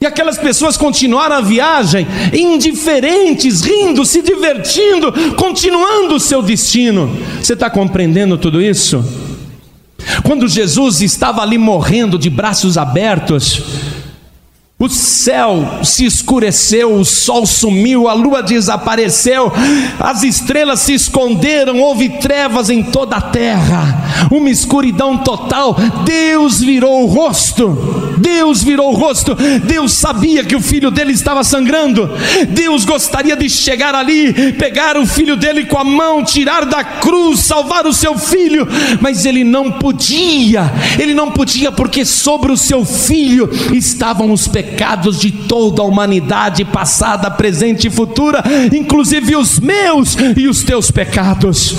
E 0.00 0.06
aquelas 0.06 0.38
pessoas 0.38 0.76
continuaram 0.76 1.36
a 1.36 1.40
viagem 1.40 2.06
indiferentes, 2.32 3.62
rindo, 3.62 4.04
se 4.04 4.22
divertindo, 4.22 5.12
continuando 5.36 6.16
o 6.16 6.20
seu 6.20 6.42
destino. 6.42 7.08
Você 7.40 7.52
está 7.52 7.68
compreendendo 7.68 8.38
tudo 8.38 8.60
isso? 8.60 9.04
Quando 10.24 10.48
Jesus 10.48 11.00
estava 11.02 11.42
ali 11.42 11.58
morrendo 11.58 12.18
de 12.18 12.28
braços 12.28 12.76
abertos, 12.76 13.62
o 14.82 14.88
céu 14.88 15.78
se 15.84 16.04
escureceu, 16.04 16.92
o 16.92 17.04
sol 17.04 17.46
sumiu, 17.46 18.08
a 18.08 18.12
lua 18.12 18.42
desapareceu, 18.42 19.52
as 20.00 20.24
estrelas 20.24 20.80
se 20.80 20.92
esconderam, 20.92 21.78
houve 21.78 22.08
trevas 22.18 22.68
em 22.68 22.82
toda 22.82 23.14
a 23.14 23.20
terra, 23.20 24.01
uma 24.30 24.50
escuridão 24.50 25.18
total. 25.18 25.76
Deus 26.04 26.60
virou 26.60 27.02
o 27.02 27.06
rosto, 27.06 27.76
Deus 28.18 28.62
virou 28.62 28.92
o 28.92 28.96
rosto. 28.96 29.34
Deus 29.64 29.92
sabia 29.92 30.44
que 30.44 30.56
o 30.56 30.60
filho 30.60 30.90
dele 30.90 31.12
estava 31.12 31.42
sangrando. 31.42 32.10
Deus 32.50 32.84
gostaria 32.84 33.36
de 33.36 33.48
chegar 33.48 33.94
ali, 33.94 34.52
pegar 34.52 34.96
o 34.96 35.06
filho 35.06 35.36
dele 35.36 35.64
com 35.64 35.78
a 35.78 35.84
mão, 35.84 36.24
tirar 36.24 36.64
da 36.64 36.84
cruz, 36.84 37.40
salvar 37.40 37.86
o 37.86 37.92
seu 37.92 38.16
filho, 38.18 38.66
mas 39.00 39.24
ele 39.24 39.44
não 39.44 39.72
podia, 39.72 40.70
ele 40.98 41.14
não 41.14 41.30
podia, 41.30 41.72
porque 41.72 42.04
sobre 42.04 42.52
o 42.52 42.56
seu 42.56 42.84
filho 42.84 43.48
estavam 43.72 44.30
os 44.32 44.46
pecados 44.46 45.20
de 45.20 45.30
toda 45.30 45.82
a 45.82 45.84
humanidade, 45.84 46.64
passada, 46.64 47.30
presente 47.30 47.86
e 47.86 47.90
futura, 47.90 48.42
inclusive 48.72 49.36
os 49.36 49.58
meus 49.58 50.16
e 50.36 50.46
os 50.46 50.62
teus 50.62 50.90
pecados. 50.90 51.74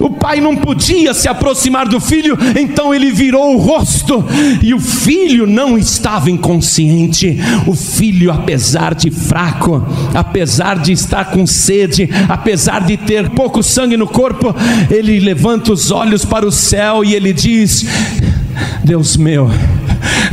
O 0.00 0.10
pai 0.10 0.40
não 0.40 0.56
podia 0.56 1.14
se 1.14 1.28
aproximar 1.28 1.63
do 1.88 2.00
filho, 2.00 2.36
então 2.58 2.94
ele 2.94 3.10
virou 3.10 3.54
o 3.54 3.58
rosto, 3.58 4.24
e 4.62 4.74
o 4.74 4.80
filho 4.80 5.46
não 5.46 5.78
estava 5.78 6.30
inconsciente. 6.30 7.38
O 7.66 7.74
filho, 7.74 8.30
apesar 8.30 8.94
de 8.94 9.10
fraco, 9.10 9.82
apesar 10.14 10.78
de 10.78 10.92
estar 10.92 11.26
com 11.26 11.46
sede, 11.46 12.08
apesar 12.28 12.80
de 12.80 12.96
ter 12.96 13.30
pouco 13.30 13.62
sangue 13.62 13.96
no 13.96 14.06
corpo, 14.06 14.54
ele 14.90 15.18
levanta 15.20 15.72
os 15.72 15.90
olhos 15.90 16.24
para 16.24 16.46
o 16.46 16.52
céu 16.52 17.04
e 17.04 17.14
ele 17.14 17.32
diz: 17.32 17.86
Deus 18.82 19.16
meu, 19.16 19.50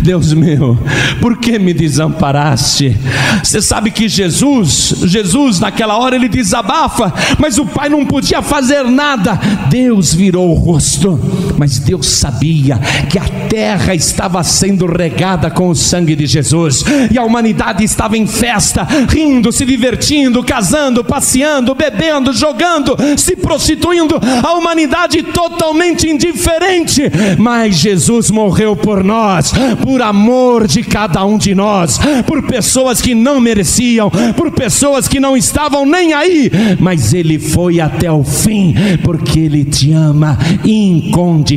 Deus 0.01 0.34
meu, 0.34 0.78
por 1.19 1.38
que 1.38 1.59
me 1.59 1.74
desamparaste? 1.74 2.97
Você 3.43 3.61
sabe 3.61 3.91
que 3.91 4.09
Jesus, 4.09 4.95
Jesus 5.03 5.59
naquela 5.59 5.97
hora 5.97 6.15
ele 6.15 6.28
desabafa, 6.28 7.13
mas 7.38 7.57
o 7.57 7.65
pai 7.65 7.89
não 7.89 8.05
podia 8.05 8.41
fazer 8.41 8.84
nada. 8.84 9.39
Deus 9.69 10.13
virou 10.13 10.49
o 10.49 10.53
rosto, 10.53 11.19
mas 11.62 11.78
Deus 11.78 12.07
sabia 12.07 12.80
que 13.07 13.20
a 13.20 13.47
terra 13.47 13.93
estava 13.93 14.43
sendo 14.43 14.88
regada 14.88 15.51
com 15.51 15.70
o 15.70 15.76
sangue 15.76 16.16
de 16.16 16.26
Jesus, 16.26 16.84
e 17.12 17.20
a 17.20 17.24
humanidade 17.24 17.84
estava 17.84 18.18
em 18.18 18.26
festa, 18.26 18.84
rindo, 19.07 19.51
se 19.51 19.64
divertindo, 19.64 20.43
casando, 20.43 21.03
passeando, 21.03 21.76
bebendo, 21.76 22.34
jogando, 22.34 22.97
se 23.16 23.36
prostituindo, 23.36 24.20
a 24.43 24.53
humanidade 24.53 25.22
totalmente 25.22 26.09
indiferente, 26.09 27.03
mas 27.38 27.78
Jesus 27.78 28.32
morreu 28.32 28.76
por 28.76 29.03
nós, 29.03 29.53
por 29.84 30.01
amor 30.01 30.66
de 30.66 30.82
cada 30.82 31.24
um 31.24 31.38
de 31.38 31.53
nós, 31.53 31.99
por 32.26 32.41
pessoas 32.41 32.99
que 32.99 33.14
não 33.14 33.39
mereciam, 33.39 34.09
por 34.36 34.49
pessoas 34.49 35.07
que 35.07 35.20
não 35.20 35.38
estavam 35.38 35.86
nem 35.86 36.12
aí, 36.12 36.49
mas 36.80 37.14
Ele 37.14 37.38
foi 37.38 37.80
até 37.80 38.12
o 38.12 38.24
fim, 38.24 38.74
porque 39.03 39.41
Ele 39.41 39.64
te 39.64 39.91
ama 39.91 40.39
incondicionalmente. 40.66 41.51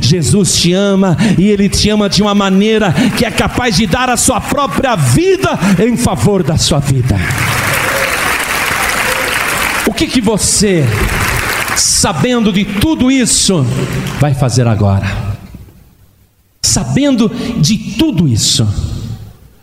Jesus 0.00 0.56
te 0.56 0.72
ama 0.72 1.16
e 1.38 1.48
Ele 1.48 1.68
te 1.68 1.90
ama 1.90 2.08
de 2.08 2.22
uma 2.22 2.34
maneira 2.34 2.92
que 3.16 3.24
é 3.24 3.30
capaz 3.30 3.76
de 3.76 3.86
dar 3.86 4.10
a 4.10 4.16
sua 4.16 4.40
própria 4.40 4.96
vida 4.96 5.58
em 5.78 5.96
favor 5.96 6.42
da 6.42 6.56
sua 6.56 6.78
vida. 6.78 7.16
O 9.86 9.92
que 9.92 10.06
que 10.06 10.20
você, 10.20 10.84
sabendo 11.76 12.52
de 12.52 12.64
tudo 12.64 13.10
isso, 13.10 13.64
vai 14.18 14.34
fazer 14.34 14.66
agora? 14.66 15.06
Sabendo 16.62 17.30
de 17.58 17.76
tudo 17.98 18.26
isso, 18.26 18.66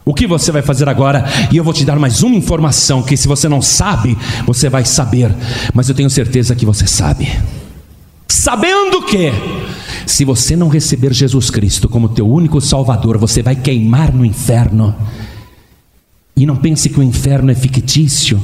o 0.05 0.13
que 0.13 0.25
você 0.25 0.51
vai 0.51 0.61
fazer 0.61 0.89
agora? 0.89 1.25
E 1.51 1.57
eu 1.57 1.63
vou 1.63 1.73
te 1.73 1.85
dar 1.85 1.97
mais 1.97 2.23
uma 2.23 2.35
informação 2.35 3.03
que 3.03 3.15
se 3.15 3.27
você 3.27 3.47
não 3.47 3.61
sabe, 3.61 4.17
você 4.45 4.69
vai 4.69 4.85
saber, 4.85 5.33
mas 5.73 5.89
eu 5.89 5.95
tenho 5.95 6.09
certeza 6.09 6.55
que 6.55 6.65
você 6.65 6.87
sabe. 6.87 7.29
Sabendo 8.31 9.01
que 9.05 9.29
se 10.07 10.23
você 10.23 10.55
não 10.55 10.69
receber 10.69 11.13
Jesus 11.13 11.49
Cristo 11.49 11.89
como 11.89 12.07
teu 12.07 12.25
único 12.25 12.61
salvador, 12.61 13.17
você 13.17 13.43
vai 13.43 13.57
queimar 13.57 14.13
no 14.13 14.23
inferno. 14.23 14.95
E 16.37 16.45
não 16.45 16.55
pense 16.55 16.87
que 16.87 16.97
o 16.97 17.03
inferno 17.03 17.51
é 17.51 17.55
fictício, 17.55 18.41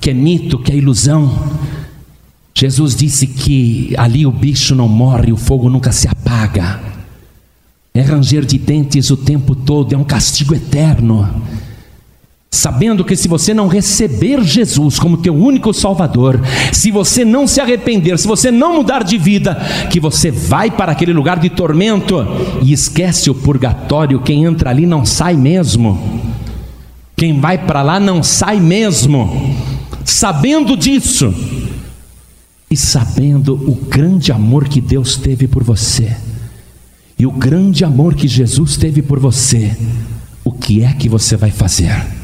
que 0.00 0.10
é 0.10 0.12
mito, 0.12 0.58
que 0.58 0.72
é 0.72 0.76
ilusão. 0.76 1.32
Jesus 2.52 2.96
disse 2.96 3.28
que 3.28 3.94
ali 3.96 4.26
o 4.26 4.32
bicho 4.32 4.74
não 4.74 4.88
morre, 4.88 5.32
o 5.32 5.36
fogo 5.36 5.70
nunca 5.70 5.92
se 5.92 6.08
apaga. 6.08 6.80
É 7.94 8.00
ranger 8.00 8.44
de 8.44 8.58
dentes 8.58 9.10
o 9.10 9.16
tempo 9.16 9.54
todo, 9.54 9.94
é 9.94 9.96
um 9.96 10.02
castigo 10.02 10.56
eterno. 10.56 11.40
Sabendo 12.54 13.04
que 13.04 13.16
se 13.16 13.26
você 13.26 13.52
não 13.52 13.66
receber 13.66 14.40
Jesus 14.44 14.96
como 14.96 15.16
teu 15.16 15.34
único 15.34 15.74
Salvador, 15.74 16.40
se 16.72 16.88
você 16.92 17.24
não 17.24 17.48
se 17.48 17.60
arrepender, 17.60 18.16
se 18.16 18.28
você 18.28 18.48
não 18.48 18.76
mudar 18.76 19.02
de 19.02 19.18
vida, 19.18 19.56
que 19.90 19.98
você 19.98 20.30
vai 20.30 20.70
para 20.70 20.92
aquele 20.92 21.12
lugar 21.12 21.40
de 21.40 21.50
tormento 21.50 22.24
e 22.62 22.72
esquece 22.72 23.28
o 23.28 23.34
purgatório, 23.34 24.20
quem 24.20 24.44
entra 24.44 24.70
ali 24.70 24.86
não 24.86 25.04
sai 25.04 25.34
mesmo. 25.34 26.22
Quem 27.16 27.40
vai 27.40 27.58
para 27.58 27.82
lá 27.82 27.98
não 27.98 28.22
sai 28.22 28.60
mesmo. 28.60 29.52
Sabendo 30.04 30.76
disso 30.76 31.34
e 32.70 32.76
sabendo 32.76 33.54
o 33.54 33.74
grande 33.74 34.30
amor 34.30 34.68
que 34.68 34.80
Deus 34.80 35.16
teve 35.16 35.48
por 35.48 35.64
você 35.64 36.16
e 37.18 37.26
o 37.26 37.32
grande 37.32 37.84
amor 37.84 38.14
que 38.14 38.28
Jesus 38.28 38.76
teve 38.76 39.02
por 39.02 39.18
você, 39.18 39.76
o 40.44 40.52
que 40.52 40.84
é 40.84 40.92
que 40.92 41.08
você 41.08 41.36
vai 41.36 41.50
fazer? 41.50 42.23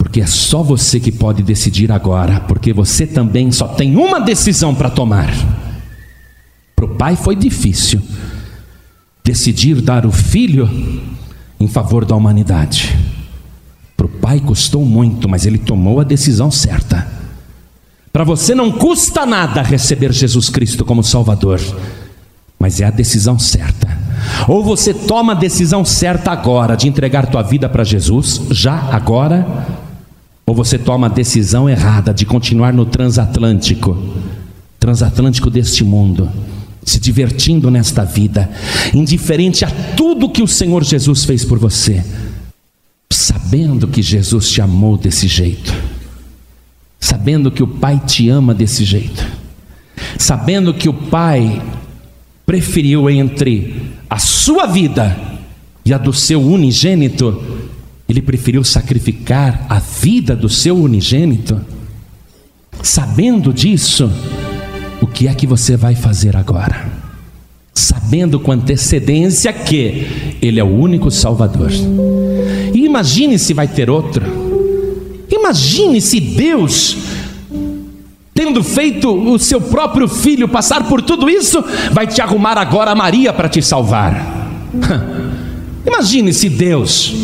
Porque 0.00 0.22
é 0.22 0.26
só 0.26 0.62
você 0.62 0.98
que 0.98 1.12
pode 1.12 1.42
decidir 1.42 1.92
agora, 1.92 2.40
porque 2.40 2.72
você 2.72 3.06
também 3.06 3.52
só 3.52 3.68
tem 3.68 3.96
uma 3.96 4.18
decisão 4.18 4.74
para 4.74 4.88
tomar. 4.88 5.30
Para 6.74 6.86
o 6.86 6.94
pai 6.96 7.16
foi 7.16 7.36
difícil 7.36 8.00
decidir 9.22 9.82
dar 9.82 10.06
o 10.06 10.10
filho 10.10 10.68
em 11.60 11.68
favor 11.68 12.06
da 12.06 12.16
humanidade. 12.16 12.98
Para 13.94 14.06
o 14.06 14.08
pai 14.08 14.40
custou 14.40 14.86
muito, 14.86 15.28
mas 15.28 15.44
ele 15.44 15.58
tomou 15.58 16.00
a 16.00 16.04
decisão 16.04 16.50
certa. 16.50 17.06
Para 18.10 18.24
você 18.24 18.54
não 18.54 18.72
custa 18.72 19.26
nada 19.26 19.60
receber 19.60 20.14
Jesus 20.14 20.48
Cristo 20.48 20.82
como 20.82 21.04
Salvador, 21.04 21.60
mas 22.58 22.80
é 22.80 22.86
a 22.86 22.90
decisão 22.90 23.38
certa. 23.38 23.86
Ou 24.48 24.64
você 24.64 24.94
toma 24.94 25.32
a 25.32 25.36
decisão 25.36 25.84
certa 25.84 26.30
agora 26.30 26.74
de 26.74 26.88
entregar 26.88 27.26
tua 27.26 27.42
vida 27.42 27.68
para 27.68 27.84
Jesus, 27.84 28.40
já 28.50 28.88
agora, 28.90 29.89
ou 30.50 30.54
você 30.54 30.76
toma 30.76 31.06
a 31.06 31.10
decisão 31.10 31.70
errada 31.70 32.12
de 32.12 32.26
continuar 32.26 32.72
no 32.72 32.84
transatlântico, 32.84 33.96
transatlântico 34.80 35.48
deste 35.48 35.84
mundo, 35.84 36.28
se 36.84 36.98
divertindo 36.98 37.70
nesta 37.70 38.04
vida, 38.04 38.50
indiferente 38.92 39.64
a 39.64 39.70
tudo 39.96 40.28
que 40.28 40.42
o 40.42 40.48
Senhor 40.48 40.82
Jesus 40.82 41.24
fez 41.24 41.44
por 41.44 41.56
você 41.56 42.04
sabendo 43.12 43.86
que 43.86 44.02
Jesus 44.02 44.50
te 44.50 44.60
amou 44.60 44.96
desse 44.96 45.28
jeito, 45.28 45.72
sabendo 46.98 47.52
que 47.52 47.62
o 47.62 47.66
Pai 47.68 48.00
te 48.04 48.28
ama 48.28 48.52
desse 48.52 48.84
jeito, 48.84 49.24
sabendo 50.18 50.74
que 50.74 50.88
o 50.88 50.94
Pai 50.94 51.62
preferiu 52.44 53.08
entre 53.08 53.92
a 54.08 54.18
sua 54.18 54.66
vida 54.66 55.16
e 55.84 55.92
a 55.94 55.98
do 55.98 56.12
seu 56.12 56.42
unigênito, 56.42 57.40
ele 58.10 58.20
preferiu 58.20 58.64
sacrificar 58.64 59.64
a 59.68 59.78
vida 59.78 60.34
do 60.34 60.48
seu 60.48 60.76
unigênito. 60.76 61.60
Sabendo 62.82 63.52
disso, 63.52 64.10
o 65.00 65.06
que 65.06 65.28
é 65.28 65.34
que 65.34 65.46
você 65.46 65.76
vai 65.76 65.94
fazer 65.94 66.36
agora? 66.36 66.90
Sabendo 67.72 68.40
com 68.40 68.50
antecedência 68.50 69.52
que 69.52 70.34
Ele 70.42 70.58
é 70.58 70.64
o 70.64 70.76
único 70.76 71.08
Salvador. 71.08 71.70
E 72.74 72.84
imagine 72.84 73.38
se 73.38 73.54
vai 73.54 73.68
ter 73.68 73.88
outro. 73.88 74.26
Imagine 75.30 76.00
se 76.00 76.18
Deus, 76.18 76.96
tendo 78.34 78.64
feito 78.64 79.08
o 79.08 79.38
seu 79.38 79.60
próprio 79.60 80.08
filho 80.08 80.48
passar 80.48 80.88
por 80.88 81.00
tudo 81.00 81.30
isso, 81.30 81.62
vai 81.92 82.08
te 82.08 82.20
arrumar 82.20 82.58
agora 82.58 82.90
a 82.90 82.96
Maria 82.96 83.32
para 83.32 83.48
te 83.48 83.62
salvar. 83.62 84.50
Imagine 85.86 86.34
se 86.34 86.48
Deus, 86.48 87.14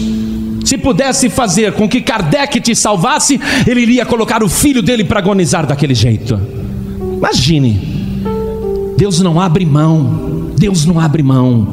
se 0.66 0.76
pudesse 0.76 1.28
fazer 1.28 1.72
com 1.72 1.88
que 1.88 2.00
Kardec 2.00 2.60
te 2.60 2.74
salvasse, 2.74 3.40
ele 3.66 3.80
iria 3.82 4.04
colocar 4.04 4.42
o 4.42 4.48
filho 4.48 4.82
dele 4.82 5.04
para 5.04 5.20
agonizar 5.20 5.66
daquele 5.66 5.94
jeito. 5.94 6.38
Imagine. 7.16 7.96
Deus 8.96 9.20
não 9.20 9.40
abre 9.40 9.64
mão. 9.64 10.36
Deus 10.58 10.84
não 10.86 10.98
abre 10.98 11.22
mão. 11.22 11.68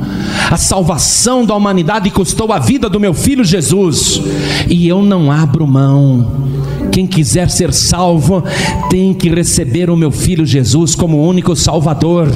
A 0.52 0.58
salvação 0.58 1.46
da 1.46 1.56
humanidade 1.56 2.10
custou 2.12 2.52
a 2.52 2.60
vida 2.60 2.90
do 2.90 3.00
meu 3.00 3.14
filho 3.14 3.44
Jesus, 3.44 4.22
e 4.70 4.88
eu 4.88 5.02
não 5.02 5.32
abro 5.32 5.66
mão. 5.66 6.52
Quem 6.92 7.08
quiser 7.08 7.50
ser 7.50 7.74
salvo 7.74 8.44
tem 8.90 9.14
que 9.14 9.30
receber 9.30 9.90
o 9.90 9.96
meu 9.96 10.12
filho 10.12 10.46
Jesus 10.46 10.94
como 10.96 11.26
único 11.26 11.56
Salvador. 11.56 12.30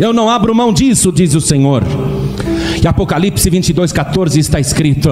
Eu 0.00 0.12
não 0.12 0.30
abro 0.30 0.54
mão 0.54 0.72
disso, 0.72 1.12
diz 1.12 1.34
o 1.34 1.40
Senhor. 1.40 1.82
E 2.82 2.86
Apocalipse 2.88 3.48
22, 3.48 3.92
14 3.92 4.40
está 4.40 4.58
escrito: 4.58 5.08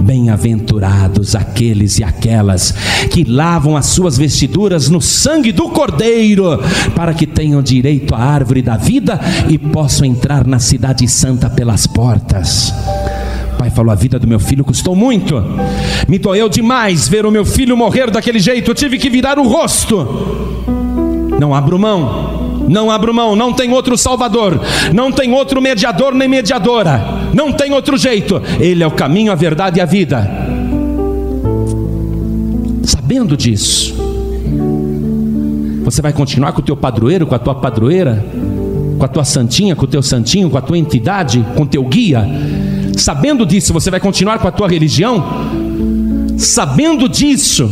Bem-aventurados 0.00 1.34
aqueles 1.34 1.98
e 1.98 2.04
aquelas 2.04 2.72
que 3.10 3.24
lavam 3.24 3.76
as 3.76 3.86
suas 3.86 4.16
vestiduras 4.16 4.88
no 4.88 5.02
sangue 5.02 5.52
do 5.52 5.68
Cordeiro, 5.68 6.58
para 6.96 7.12
que 7.12 7.26
tenham 7.26 7.62
direito 7.62 8.14
à 8.14 8.18
árvore 8.18 8.62
da 8.62 8.78
vida 8.78 9.20
e 9.50 9.58
possam 9.58 10.06
entrar 10.06 10.46
na 10.46 10.58
Cidade 10.58 11.06
Santa 11.06 11.50
pelas 11.50 11.86
portas. 11.86 12.72
Pai 13.58 13.68
falou: 13.68 13.92
A 13.92 13.94
vida 13.94 14.18
do 14.18 14.26
meu 14.26 14.40
filho 14.40 14.64
custou 14.64 14.96
muito, 14.96 15.44
me 16.08 16.18
doeu 16.18 16.48
demais 16.48 17.06
ver 17.06 17.26
o 17.26 17.30
meu 17.30 17.44
filho 17.44 17.76
morrer 17.76 18.10
daquele 18.10 18.38
jeito, 18.38 18.70
eu 18.70 18.74
tive 18.74 18.96
que 18.96 19.10
virar 19.10 19.38
o 19.38 19.46
rosto. 19.46 20.64
Não 21.38 21.54
abro 21.54 21.78
mão 21.78 22.53
não 22.68 22.90
abro 22.90 23.12
mão, 23.12 23.36
não 23.36 23.52
tem 23.52 23.72
outro 23.72 23.96
Salvador, 23.96 24.60
não 24.92 25.10
tem 25.12 25.32
outro 25.32 25.60
mediador 25.60 26.14
nem 26.14 26.28
mediadora, 26.28 27.02
não 27.32 27.52
tem 27.52 27.72
outro 27.72 27.96
jeito. 27.96 28.40
Ele 28.58 28.82
é 28.82 28.86
o 28.86 28.90
caminho, 28.90 29.32
a 29.32 29.34
verdade 29.34 29.78
e 29.78 29.82
a 29.82 29.86
vida. 29.86 30.28
Sabendo 32.84 33.36
disso, 33.36 33.94
você 35.84 36.00
vai 36.00 36.12
continuar 36.12 36.52
com 36.52 36.60
o 36.60 36.64
teu 36.64 36.76
padroeiro, 36.76 37.26
com 37.26 37.34
a 37.34 37.38
tua 37.38 37.54
padroeira, 37.54 38.24
com 38.98 39.04
a 39.04 39.08
tua 39.08 39.24
santinha, 39.24 39.76
com 39.76 39.84
o 39.84 39.88
teu 39.88 40.02
santinho, 40.02 40.48
com 40.48 40.58
a 40.58 40.62
tua 40.62 40.78
entidade, 40.78 41.44
com 41.54 41.62
o 41.62 41.66
teu 41.66 41.84
guia. 41.84 42.26
Sabendo 42.96 43.44
disso, 43.44 43.72
você 43.72 43.90
vai 43.90 44.00
continuar 44.00 44.38
com 44.38 44.48
a 44.48 44.52
tua 44.52 44.68
religião? 44.68 45.22
Sabendo 46.38 47.08
disso, 47.08 47.70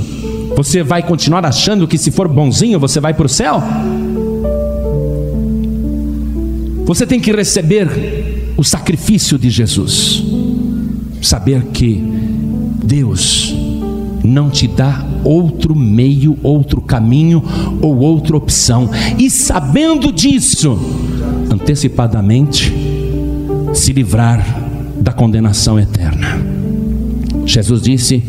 você 0.57 0.83
vai 0.83 1.03
continuar 1.03 1.45
achando 1.47 1.89
que 1.89 1.97
se 1.97 2.11
for 2.11 2.29
bonzinho 2.29 2.79
você 2.79 3.01
vai 3.01 3.15
para 3.15 3.27
o 3.27 3.29
céu? 3.29 3.63
Você 6.93 7.07
tem 7.07 7.19
que 7.19 7.33
receber 7.33 8.53
o 8.55 8.63
sacrifício 8.63 9.39
de 9.39 9.49
Jesus. 9.49 10.23
Saber 11.23 11.63
que 11.73 12.05
Deus 12.85 13.57
não 14.23 14.51
te 14.51 14.69
dá 14.69 15.03
outro 15.25 15.75
meio, 15.75 16.37
outro 16.43 16.83
caminho 16.83 17.43
ou 17.81 17.97
outra 17.97 18.37
opção. 18.37 18.91
E 19.19 19.31
sabendo 19.31 20.13
disso, 20.13 20.79
antecipadamente 21.51 22.71
se 23.73 23.91
livrar 23.95 24.45
da 25.01 25.15
condenação 25.15 25.81
eterna. 25.81 26.45
Jesus 27.47 27.81
disse 27.81 28.23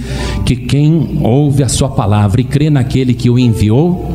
que 0.46 0.56
quem 0.56 1.20
ouve 1.22 1.64
a 1.64 1.68
sua 1.68 1.90
palavra 1.90 2.40
e 2.40 2.46
crê 2.46 2.70
naquele 2.70 3.14
que 3.14 3.30
o 3.30 3.38
enviou, 3.38 4.10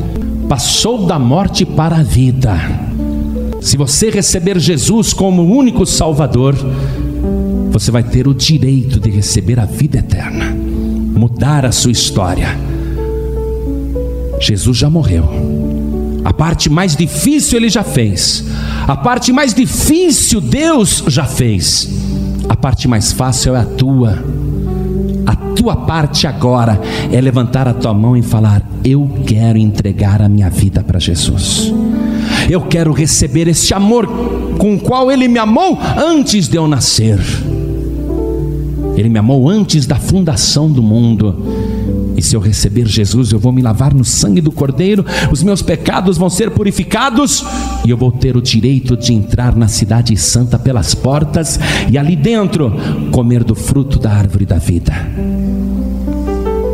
passou 0.49 1.05
da 1.05 1.19
morte 1.19 1.67
para 1.67 1.97
a 1.97 2.03
vida. 2.03 2.88
Se 3.61 3.75
você 3.75 4.09
receber 4.09 4.57
Jesus 4.59 5.13
como 5.13 5.43
único 5.43 5.85
Salvador, 5.85 6.55
você 7.71 7.91
vai 7.91 8.03
ter 8.03 8.27
o 8.27 8.33
direito 8.33 8.99
de 8.99 9.09
receber 9.09 9.59
a 9.59 9.65
vida 9.65 9.99
eterna, 9.99 10.45
mudar 11.15 11.65
a 11.65 11.71
sua 11.71 11.91
história. 11.91 12.57
Jesus 14.39 14.77
já 14.77 14.89
morreu. 14.89 15.29
A 16.23 16.33
parte 16.33 16.69
mais 16.69 16.95
difícil 16.95 17.57
ele 17.57 17.69
já 17.69 17.83
fez. 17.83 18.45
A 18.87 18.95
parte 18.95 19.31
mais 19.31 19.53
difícil 19.53 20.39
Deus 20.39 21.03
já 21.07 21.25
fez. 21.25 21.89
A 22.47 22.55
parte 22.55 22.87
mais 22.87 23.11
fácil 23.11 23.55
é 23.55 23.59
a 23.59 23.65
tua. 23.65 24.23
A 25.25 25.35
tua 25.35 25.75
parte 25.75 26.25
agora 26.25 26.79
é 27.11 27.19
levantar 27.19 27.67
a 27.67 27.73
tua 27.73 27.93
mão 27.93 28.15
e 28.15 28.21
falar: 28.21 28.67
Eu 28.83 29.09
quero 29.25 29.57
entregar 29.57 30.21
a 30.21 30.29
minha 30.29 30.49
vida 30.49 30.83
para 30.83 30.99
Jesus. 30.99 31.73
Eu 32.49 32.61
quero 32.61 32.91
receber 32.91 33.47
este 33.47 33.75
amor 33.75 34.07
com 34.57 34.73
o 34.73 34.79
qual 34.79 35.11
Ele 35.11 35.27
me 35.27 35.37
amou 35.37 35.79
antes 35.95 36.47
de 36.47 36.57
eu 36.57 36.67
nascer. 36.67 37.19
Ele 38.97 39.07
me 39.07 39.19
amou 39.19 39.47
antes 39.47 39.85
da 39.85 39.95
fundação 39.95 40.69
do 40.69 40.81
mundo. 40.81 41.45
E 42.17 42.21
se 42.21 42.35
eu 42.35 42.41
receber 42.41 42.85
Jesus, 42.85 43.31
eu 43.31 43.39
vou 43.39 43.51
me 43.51 43.61
lavar 43.61 43.93
no 43.93 44.03
sangue 44.03 44.41
do 44.41 44.51
Cordeiro, 44.51 45.05
os 45.31 45.41
meus 45.41 45.61
pecados 45.61 46.17
vão 46.17 46.29
ser 46.29 46.51
purificados 46.51 47.45
e 47.85 47.91
eu 47.91 47.95
vou 47.95 48.11
ter 48.11 48.35
o 48.35 48.41
direito 48.41 48.97
de 48.97 49.13
entrar 49.13 49.55
na 49.55 49.69
Cidade 49.69 50.17
Santa 50.17 50.59
pelas 50.59 50.93
portas 50.93 51.57
e 51.89 51.97
ali 51.97 52.15
dentro 52.15 52.73
comer 53.11 53.43
do 53.43 53.55
fruto 53.55 53.97
da 53.99 54.11
árvore 54.11 54.45
da 54.45 54.57
vida. 54.57 54.91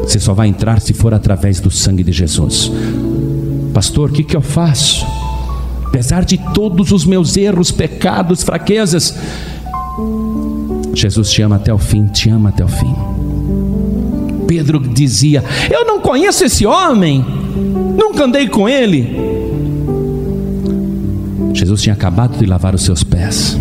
Você 0.01 0.19
só 0.19 0.33
vai 0.33 0.47
entrar 0.47 0.81
se 0.81 0.93
for 0.93 1.13
através 1.13 1.59
do 1.59 1.69
sangue 1.69 2.03
de 2.03 2.11
Jesus. 2.11 2.71
Pastor, 3.71 4.09
o 4.09 4.13
que, 4.13 4.23
que 4.23 4.35
eu 4.35 4.41
faço? 4.41 5.05
Apesar 5.85 6.25
de 6.25 6.37
todos 6.53 6.91
os 6.91 7.05
meus 7.05 7.37
erros, 7.37 7.71
pecados, 7.71 8.43
fraquezas, 8.43 9.15
Jesus 10.93 11.31
te 11.31 11.41
ama 11.41 11.57
até 11.57 11.73
o 11.73 11.77
fim, 11.77 12.07
te 12.07 12.29
ama 12.29 12.49
até 12.49 12.63
o 12.63 12.67
fim. 12.67 12.93
Pedro 14.47 14.79
dizia: 14.79 15.43
Eu 15.69 15.85
não 15.85 15.99
conheço 15.99 16.45
esse 16.45 16.65
homem, 16.65 17.23
nunca 17.97 18.25
andei 18.25 18.47
com 18.47 18.67
ele. 18.67 19.15
Jesus 21.53 21.81
tinha 21.81 21.93
acabado 21.93 22.37
de 22.37 22.45
lavar 22.45 22.75
os 22.75 22.83
seus 22.83 23.03
pés. 23.03 23.57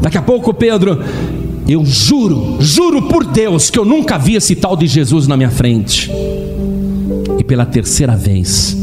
Daqui 0.00 0.18
a 0.18 0.22
pouco, 0.22 0.52
Pedro, 0.52 1.02
eu 1.66 1.84
juro, 1.84 2.56
juro 2.60 3.02
por 3.02 3.24
Deus 3.24 3.70
que 3.70 3.78
eu 3.78 3.84
nunca 3.84 4.18
vi 4.18 4.34
esse 4.34 4.54
tal 4.54 4.76
de 4.76 4.86
Jesus 4.86 5.26
na 5.26 5.36
minha 5.36 5.50
frente. 5.50 6.10
E 7.38 7.44
pela 7.44 7.64
terceira 7.64 8.16
vez, 8.16 8.76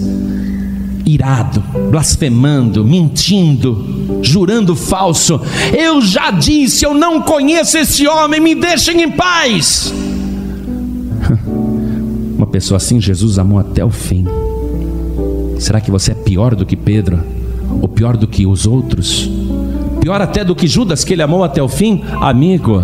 irado, 1.05 1.63
blasfemando, 1.89 2.83
mentindo, 2.83 4.19
jurando 4.21 4.75
falso. 4.75 5.39
Eu 5.77 6.01
já 6.01 6.31
disse, 6.31 6.85
eu 6.85 6.93
não 6.93 7.21
conheço 7.21 7.77
esse 7.77 8.07
homem, 8.07 8.39
me 8.39 8.55
deixem 8.55 9.01
em 9.01 9.11
paz. 9.11 9.93
Uma 12.37 12.47
pessoa 12.47 12.77
assim, 12.77 13.01
Jesus 13.01 13.37
amou 13.37 13.59
até 13.59 13.83
o 13.83 13.89
fim. 13.89 14.25
Será 15.59 15.81
que 15.81 15.91
você 15.91 16.11
é 16.11 16.15
pior 16.15 16.55
do 16.55 16.65
que 16.65 16.75
Pedro? 16.75 17.21
Ou 17.81 17.87
pior 17.87 18.15
do 18.15 18.27
que 18.27 18.45
os 18.45 18.65
outros? 18.65 19.29
Pior 19.99 20.21
até 20.21 20.43
do 20.43 20.55
que 20.55 20.67
Judas, 20.67 21.03
que 21.03 21.13
ele 21.13 21.21
amou 21.21 21.43
até 21.43 21.61
o 21.61 21.67
fim? 21.67 22.01
Amigo, 22.21 22.81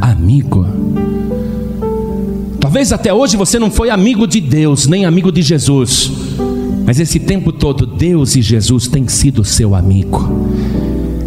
amigo. 0.00 0.66
Talvez 2.58 2.92
até 2.92 3.12
hoje 3.12 3.36
você 3.36 3.58
não 3.58 3.70
foi 3.70 3.90
amigo 3.90 4.26
de 4.26 4.40
Deus, 4.40 4.86
nem 4.86 5.04
amigo 5.04 5.30
de 5.30 5.42
Jesus. 5.42 6.10
Mas 6.84 6.98
esse 6.98 7.18
tempo 7.18 7.52
todo, 7.52 7.86
Deus 7.86 8.36
e 8.36 8.42
Jesus 8.42 8.86
têm 8.88 9.06
sido 9.08 9.44
seu 9.44 9.74
amigo 9.74 10.50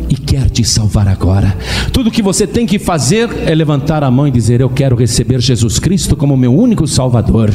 e 0.10 0.16
quer 0.16 0.50
te 0.50 0.64
salvar 0.64 1.08
agora. 1.08 1.58
Tudo 1.92 2.12
que 2.12 2.22
você 2.22 2.46
tem 2.46 2.66
que 2.66 2.78
fazer 2.78 3.30
é 3.46 3.56
levantar 3.56 4.04
a 4.04 4.12
mão 4.12 4.28
e 4.28 4.32
dizer: 4.32 4.62
Eu 4.62 4.70
quero 4.70 4.96
receber 4.96 5.42
Jesus 5.42 5.80
Cristo 5.80 6.16
como 6.16 6.38
meu 6.38 6.54
único 6.54 6.88
Salvador. 6.88 7.52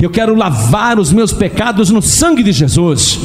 Eu 0.00 0.10
quero 0.10 0.34
lavar 0.34 0.98
os 0.98 1.12
meus 1.12 1.32
pecados 1.32 1.90
no 1.90 2.02
sangue 2.02 2.42
de 2.42 2.52
Jesus. 2.52 3.18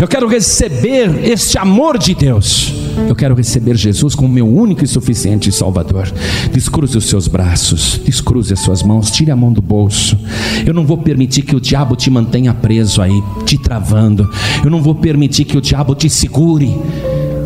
Eu 0.00 0.08
quero 0.08 0.28
receber 0.28 1.28
este 1.28 1.58
amor 1.58 1.98
de 1.98 2.14
Deus. 2.14 2.73
Eu 3.08 3.14
quero 3.14 3.34
receber 3.34 3.76
Jesus 3.76 4.14
como 4.14 4.28
meu 4.28 4.48
único 4.48 4.84
e 4.84 4.88
suficiente 4.88 5.50
Salvador. 5.50 6.10
Descruze 6.52 6.96
os 6.96 7.06
seus 7.06 7.28
braços, 7.28 8.00
descruze 8.04 8.52
as 8.52 8.60
suas 8.60 8.82
mãos, 8.82 9.10
tire 9.10 9.30
a 9.30 9.36
mão 9.36 9.52
do 9.52 9.60
bolso. 9.60 10.18
Eu 10.64 10.72
não 10.72 10.86
vou 10.86 10.98
permitir 10.98 11.42
que 11.42 11.56
o 11.56 11.60
diabo 11.60 11.96
te 11.96 12.10
mantenha 12.10 12.54
preso 12.54 13.02
aí, 13.02 13.22
te 13.44 13.58
travando. 13.58 14.28
Eu 14.64 14.70
não 14.70 14.82
vou 14.82 14.94
permitir 14.94 15.44
que 15.44 15.58
o 15.58 15.60
diabo 15.60 15.94
te 15.94 16.08
segure, 16.08 16.76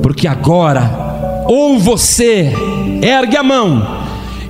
porque 0.03 0.29
agora, 0.29 1.45
ou 1.49 1.79
você 1.79 2.53
ergue 3.03 3.37
a 3.37 3.43
mão 3.43 3.99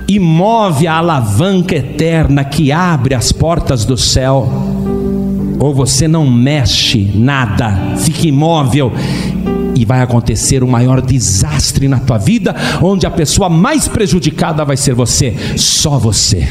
e 0.07 0.19
move 0.19 0.87
a 0.87 0.95
alavanca 0.95 1.75
eterna 1.75 2.43
que 2.43 2.71
abre 2.71 3.13
as 3.13 3.31
portas 3.31 3.85
do 3.85 3.95
céu, 3.95 4.47
ou 5.59 5.73
você 5.73 6.07
não 6.07 6.29
mexe 6.29 7.11
nada, 7.13 7.95
fica 7.97 8.27
imóvel 8.27 8.91
e 9.79 9.85
vai 9.85 10.01
acontecer 10.01 10.61
o 10.61 10.67
maior 10.67 11.01
desastre 11.01 11.87
na 11.87 11.99
tua 11.99 12.17
vida, 12.17 12.53
onde 12.81 13.05
a 13.05 13.11
pessoa 13.11 13.47
mais 13.47 13.87
prejudicada 13.87 14.65
vai 14.65 14.75
ser 14.75 14.93
você, 14.93 15.33
só 15.55 15.97
você. 15.97 16.45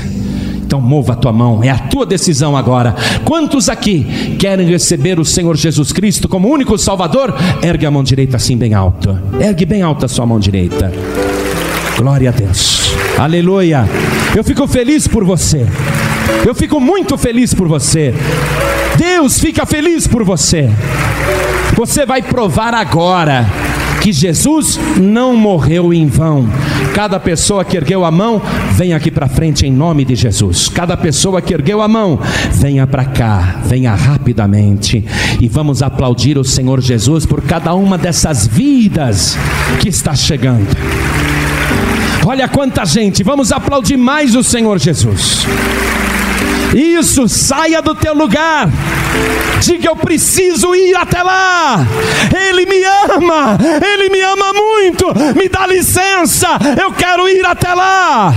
Então 0.56 0.80
mova 0.80 1.12
a 1.12 1.16
tua 1.16 1.32
mão, 1.32 1.62
é 1.62 1.68
a 1.68 1.78
tua 1.78 2.06
decisão 2.06 2.56
agora. 2.56 2.96
Quantos 3.24 3.68
aqui 3.68 4.36
querem 4.38 4.66
receber 4.66 5.20
o 5.20 5.24
Senhor 5.24 5.56
Jesus 5.56 5.92
Cristo 5.92 6.26
como 6.26 6.48
único 6.48 6.78
Salvador? 6.78 7.34
Ergue 7.62 7.84
a 7.84 7.90
mão 7.90 8.02
direita 8.02 8.36
assim 8.36 8.56
bem 8.56 8.72
alto. 8.72 9.18
Ergue 9.38 9.66
bem 9.66 9.82
alta 9.82 10.06
a 10.06 10.08
sua 10.08 10.24
mão 10.24 10.40
direita. 10.40 10.90
Glória 11.98 12.30
a 12.30 12.32
Deus. 12.32 12.94
Aleluia. 13.18 13.86
Eu 14.34 14.42
fico 14.42 14.66
feliz 14.66 15.06
por 15.06 15.24
você. 15.24 15.66
Eu 16.46 16.54
fico 16.54 16.80
muito 16.80 17.18
feliz 17.18 17.52
por 17.52 17.68
você. 17.68 18.14
Deus 18.96 19.38
fica 19.38 19.66
feliz 19.66 20.06
por 20.06 20.24
você. 20.24 20.70
Você 21.78 22.04
vai 22.04 22.20
provar 22.20 22.74
agora 22.74 23.46
que 24.02 24.12
Jesus 24.12 24.76
não 24.96 25.36
morreu 25.36 25.94
em 25.94 26.08
vão. 26.08 26.48
Cada 26.92 27.20
pessoa 27.20 27.64
que 27.64 27.76
ergueu 27.76 28.04
a 28.04 28.10
mão, 28.10 28.42
venha 28.72 28.96
aqui 28.96 29.12
para 29.12 29.28
frente 29.28 29.64
em 29.64 29.70
nome 29.70 30.04
de 30.04 30.16
Jesus. 30.16 30.68
Cada 30.68 30.96
pessoa 30.96 31.40
que 31.40 31.54
ergueu 31.54 31.80
a 31.80 31.86
mão, 31.86 32.18
venha 32.50 32.84
para 32.84 33.04
cá, 33.04 33.60
venha 33.64 33.94
rapidamente 33.94 35.04
e 35.40 35.46
vamos 35.46 35.80
aplaudir 35.80 36.36
o 36.36 36.42
Senhor 36.42 36.80
Jesus 36.80 37.24
por 37.24 37.42
cada 37.42 37.72
uma 37.74 37.96
dessas 37.96 38.44
vidas 38.44 39.38
que 39.78 39.88
está 39.88 40.16
chegando. 40.16 40.66
Olha 42.26 42.48
quanta 42.48 42.84
gente, 42.84 43.22
vamos 43.22 43.52
aplaudir 43.52 43.96
mais 43.96 44.34
o 44.34 44.42
Senhor 44.42 44.80
Jesus. 44.80 45.46
Isso, 46.74 47.28
saia 47.28 47.80
do 47.80 47.94
teu 47.94 48.14
lugar. 48.14 48.68
Diga 49.60 49.88
eu 49.88 49.96
preciso 49.96 50.74
ir 50.74 50.94
até 50.96 51.22
lá. 51.22 51.86
Ele 52.48 52.64
me 52.66 52.82
ama, 52.84 53.58
ele 53.84 54.08
me 54.08 54.20
ama 54.20 54.52
muito. 54.52 55.06
Me 55.36 55.48
dá 55.48 55.66
licença, 55.66 56.48
eu 56.80 56.92
quero 56.92 57.28
ir 57.28 57.44
até 57.44 57.74
lá. 57.74 58.32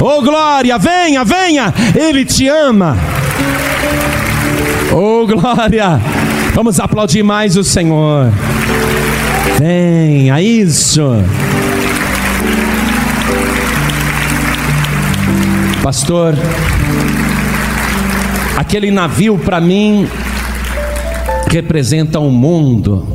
Oh 0.00 0.22
glória, 0.22 0.78
venha, 0.78 1.24
venha. 1.24 1.74
Ele 1.94 2.24
te 2.24 2.48
ama. 2.48 2.96
Oh 4.92 5.26
glória. 5.26 6.00
Vamos 6.54 6.80
aplaudir 6.80 7.22
mais 7.22 7.56
o 7.56 7.64
Senhor. 7.64 8.32
Venha, 9.58 10.40
isso. 10.40 11.22
Pastor, 15.82 16.34
aquele 18.58 18.90
navio 18.90 19.38
para 19.38 19.60
mim 19.60 20.08
representa 21.48 22.18
um 22.18 22.32
mundo 22.32 23.06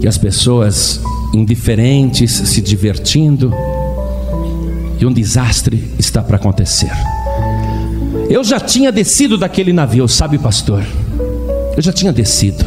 e 0.00 0.06
as 0.06 0.16
pessoas 0.16 1.00
indiferentes 1.34 2.30
se 2.30 2.60
divertindo 2.60 3.52
e 5.00 5.04
um 5.04 5.12
desastre 5.12 5.92
está 5.98 6.22
para 6.22 6.36
acontecer. 6.36 6.92
Eu 8.30 8.44
já 8.44 8.60
tinha 8.60 8.92
descido 8.92 9.36
daquele 9.36 9.72
navio, 9.72 10.06
sabe, 10.06 10.38
pastor? 10.38 10.84
Eu 11.76 11.82
já 11.82 11.92
tinha 11.92 12.12
descido. 12.12 12.64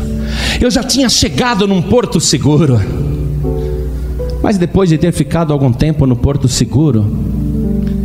Eu 0.59 0.69
já 0.69 0.83
tinha 0.83 1.07
chegado 1.07 1.65
num 1.69 1.81
porto 1.81 2.19
seguro. 2.19 2.77
Mas 4.43 4.57
depois 4.57 4.89
de 4.89 4.97
ter 4.97 5.13
ficado 5.13 5.53
algum 5.53 5.71
tempo 5.71 6.05
no 6.05 6.17
porto 6.17 6.49
seguro, 6.49 7.09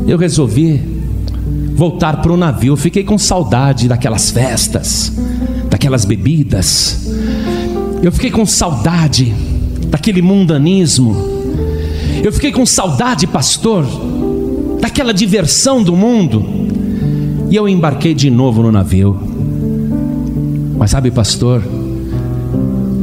eu 0.07 0.17
resolvi 0.17 0.94
voltar 1.75 2.23
para 2.23 2.33
o 2.33 2.37
navio. 2.37 2.77
Fiquei 2.77 3.05
com 3.05 3.19
saudade 3.19 3.89
daquelas 3.89 4.31
festas, 4.31 5.13
daquelas 5.69 6.05
bebidas. 6.05 7.11
Eu 8.03 8.13
fiquei 8.13 8.31
com 8.31 8.47
saudade 8.47 9.35
daquele 9.89 10.23
mundanismo. 10.23 11.17
Eu 12.23 12.33
fiquei 12.33 12.53
com 12.53 12.65
saudade, 12.65 13.27
pastor, 13.27 13.85
daquela 14.81 15.13
diversão 15.13 15.83
do 15.83 15.95
mundo. 15.95 16.45
E 17.51 17.57
eu 17.57 17.69
embarquei 17.69 18.15
de 18.15 18.31
novo 18.31 18.63
no 18.63 18.73
navio. 18.73 19.21
Mas 20.77 20.91
sabe, 20.91 21.11
pastor, 21.11 21.63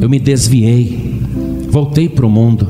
eu 0.01 0.09
me 0.09 0.19
desviei, 0.19 1.19
voltei 1.69 2.09
para 2.09 2.25
o 2.25 2.29
mundo. 2.29 2.67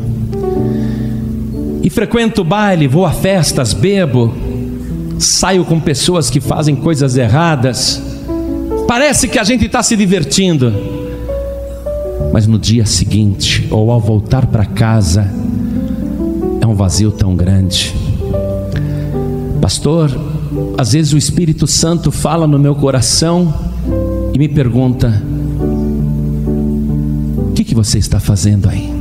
E 1.84 1.89
frequento 1.89 2.43
baile, 2.43 2.88
vou 2.88 3.06
a 3.06 3.12
festas, 3.12 3.74
bebo, 3.74 4.32
saio 5.22 5.63
com 5.63 5.80
pessoas 5.80 6.30
que 6.30 6.39
fazem 6.39 6.76
coisas 6.76 7.15
erradas. 7.15 8.01
Parece 8.88 9.28
que 9.28 9.39
a 9.39 9.43
gente 9.43 9.65
está 9.65 9.82
se 9.82 9.95
divertindo, 9.95 10.74
mas 12.34 12.47
no 12.47 12.59
dia 12.59 12.86
seguinte, 12.86 13.67
ou 13.69 13.91
ao 13.91 13.99
voltar 13.99 14.47
para 14.47 14.65
casa, 14.65 15.32
é 16.59 16.67
um 16.67 16.74
vazio 16.74 17.11
tão 17.11 17.36
grande. 17.36 17.95
Pastor, 19.61 20.11
às 20.78 20.93
vezes 20.93 21.13
o 21.13 21.17
Espírito 21.17 21.67
Santo 21.67 22.11
fala 22.11 22.47
no 22.47 22.59
meu 22.59 22.76
coração 22.76 23.53
e 24.34 24.38
me 24.38 24.49
pergunta: 24.49 25.22
o 27.49 27.53
que, 27.53 27.63
que 27.63 27.76
você 27.76 27.97
está 27.97 28.19
fazendo 28.19 28.67
aí? 28.67 28.91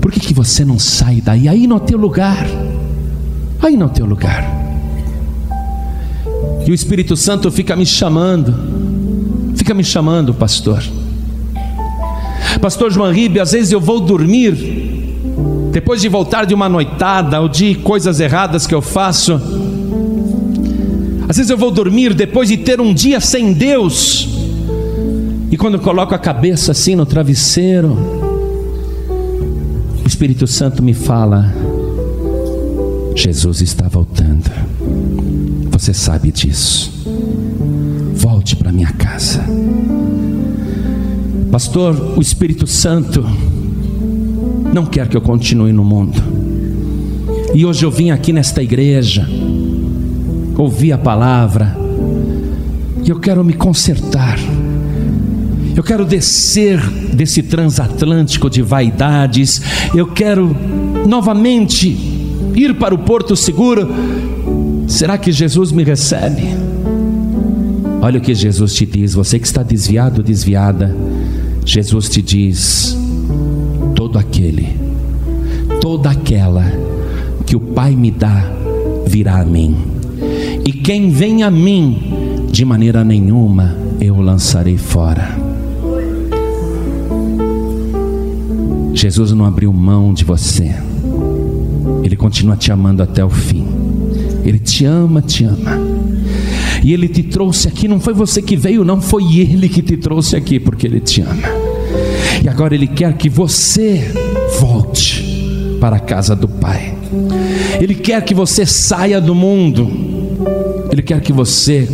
Por 0.00 0.10
que, 0.10 0.20
que 0.20 0.34
você 0.34 0.64
não 0.64 0.78
sai 0.78 1.20
daí? 1.20 1.46
Aí 1.46 1.66
no 1.66 1.78
teu 1.78 1.98
lugar 1.98 2.46
aí 3.62 3.76
no 3.76 3.88
teu 3.88 4.06
lugar. 4.06 4.44
E 6.66 6.70
o 6.70 6.74
Espírito 6.74 7.16
Santo 7.16 7.50
fica 7.50 7.74
me 7.74 7.86
chamando, 7.86 8.54
fica 9.56 9.74
me 9.74 9.82
chamando, 9.82 10.32
pastor. 10.32 10.82
Pastor 12.60 12.92
João 12.92 13.10
Ribe, 13.10 13.40
às 13.40 13.52
vezes 13.52 13.72
eu 13.72 13.80
vou 13.80 14.00
dormir, 14.00 14.52
depois 15.72 16.00
de 16.00 16.08
voltar 16.08 16.44
de 16.44 16.54
uma 16.54 16.68
noitada 16.68 17.40
ou 17.40 17.48
de 17.48 17.74
coisas 17.76 18.20
erradas 18.20 18.66
que 18.66 18.74
eu 18.74 18.82
faço. 18.82 19.40
Às 21.28 21.36
vezes 21.36 21.50
eu 21.50 21.56
vou 21.56 21.70
dormir 21.70 22.12
depois 22.12 22.48
de 22.48 22.56
ter 22.56 22.80
um 22.80 22.92
dia 22.92 23.20
sem 23.20 23.52
Deus, 23.52 24.28
e 25.50 25.56
quando 25.56 25.74
eu 25.74 25.80
coloco 25.80 26.14
a 26.14 26.18
cabeça 26.18 26.70
assim 26.70 26.94
no 26.94 27.04
travesseiro, 27.04 27.96
o 30.04 30.06
Espírito 30.06 30.46
Santo 30.46 30.82
me 30.82 30.94
fala: 30.94 31.52
Jesus 33.22 33.60
está 33.60 33.86
voltando. 33.86 34.50
Você 35.72 35.92
sabe 35.92 36.32
disso. 36.32 36.90
Volte 38.14 38.56
para 38.56 38.72
minha 38.72 38.90
casa. 38.92 39.44
Pastor, 41.52 42.14
o 42.16 42.22
Espírito 42.22 42.66
Santo 42.66 43.22
não 44.72 44.86
quer 44.86 45.06
que 45.06 45.18
eu 45.18 45.20
continue 45.20 45.70
no 45.70 45.84
mundo. 45.84 46.18
E 47.54 47.66
hoje 47.66 47.84
eu 47.84 47.90
vim 47.90 48.10
aqui 48.10 48.32
nesta 48.32 48.62
igreja, 48.62 49.28
ouvi 50.56 50.90
a 50.90 50.96
palavra, 50.96 51.76
e 53.04 53.10
eu 53.10 53.20
quero 53.20 53.44
me 53.44 53.52
consertar. 53.52 54.38
Eu 55.76 55.82
quero 55.82 56.06
descer 56.06 56.80
desse 57.12 57.42
transatlântico 57.42 58.48
de 58.48 58.62
vaidades. 58.62 59.60
Eu 59.94 60.06
quero 60.06 60.56
novamente 61.06 62.09
ir 62.54 62.74
para 62.74 62.94
o 62.94 62.98
porto 62.98 63.34
seguro, 63.36 63.88
será 64.86 65.16
que 65.18 65.32
Jesus 65.32 65.72
me 65.72 65.84
recebe? 65.84 66.42
Olha 68.02 68.18
o 68.18 68.22
que 68.22 68.34
Jesus 68.34 68.74
te 68.74 68.86
diz, 68.86 69.14
você 69.14 69.38
que 69.38 69.46
está 69.46 69.62
desviado, 69.62 70.22
desviada, 70.22 70.96
Jesus 71.64 72.08
te 72.08 72.22
diz: 72.22 72.96
todo 73.94 74.18
aquele, 74.18 74.68
toda 75.80 76.10
aquela 76.10 76.64
que 77.46 77.54
o 77.54 77.60
Pai 77.60 77.94
me 77.94 78.10
dá, 78.10 78.50
virá 79.06 79.40
a 79.40 79.44
mim, 79.44 79.76
e 80.64 80.72
quem 80.72 81.10
vem 81.10 81.42
a 81.42 81.50
mim, 81.50 82.46
de 82.50 82.64
maneira 82.64 83.04
nenhuma 83.04 83.76
eu 84.00 84.16
o 84.16 84.22
lançarei 84.22 84.78
fora. 84.78 85.38
Jesus 88.94 89.32
não 89.32 89.44
abriu 89.44 89.72
mão 89.72 90.12
de 90.12 90.24
você. 90.24 90.74
Ele 92.02 92.16
continua 92.16 92.56
te 92.56 92.72
amando 92.72 93.02
até 93.02 93.24
o 93.24 93.30
fim. 93.30 93.66
Ele 94.44 94.58
te 94.58 94.84
ama, 94.84 95.20
te 95.20 95.44
ama. 95.44 95.78
E 96.82 96.92
Ele 96.92 97.08
te 97.08 97.22
trouxe 97.22 97.68
aqui, 97.68 97.86
não 97.86 98.00
foi 98.00 98.14
você 98.14 98.40
que 98.40 98.56
veio, 98.56 98.84
não 98.84 99.00
foi 99.00 99.38
Ele 99.38 99.68
que 99.68 99.82
te 99.82 99.96
trouxe 99.96 100.36
aqui, 100.36 100.58
porque 100.58 100.86
Ele 100.86 101.00
te 101.00 101.20
ama. 101.20 101.48
E 102.42 102.48
agora 102.48 102.74
Ele 102.74 102.86
quer 102.86 103.12
que 103.16 103.28
você 103.28 104.12
volte 104.58 105.76
para 105.80 105.96
a 105.96 106.00
casa 106.00 106.34
do 106.34 106.48
Pai. 106.48 106.94
Ele 107.80 107.94
quer 107.94 108.24
que 108.24 108.34
você 108.34 108.64
saia 108.64 109.20
do 109.20 109.34
mundo. 109.34 109.88
Ele 110.90 111.02
quer 111.02 111.20
que 111.20 111.32
você 111.32 111.88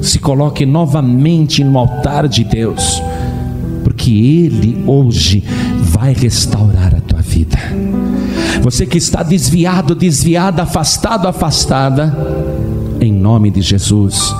se 0.00 0.18
coloque 0.18 0.64
novamente 0.64 1.64
no 1.64 1.78
altar 1.78 2.28
de 2.28 2.44
Deus, 2.44 3.02
porque 3.82 4.10
Ele 4.10 4.82
hoje 4.86 5.42
vai 5.82 6.12
restaurar 6.12 6.94
a 6.94 7.00
tua 7.00 7.20
vida. 7.20 7.58
Você 8.62 8.84
que 8.84 8.98
está 8.98 9.22
desviado, 9.22 9.94
desviada, 9.94 10.62
afastado, 10.62 11.26
afastada, 11.26 12.14
em 13.00 13.12
nome 13.12 13.50
de 13.50 13.62
Jesus, 13.62 14.34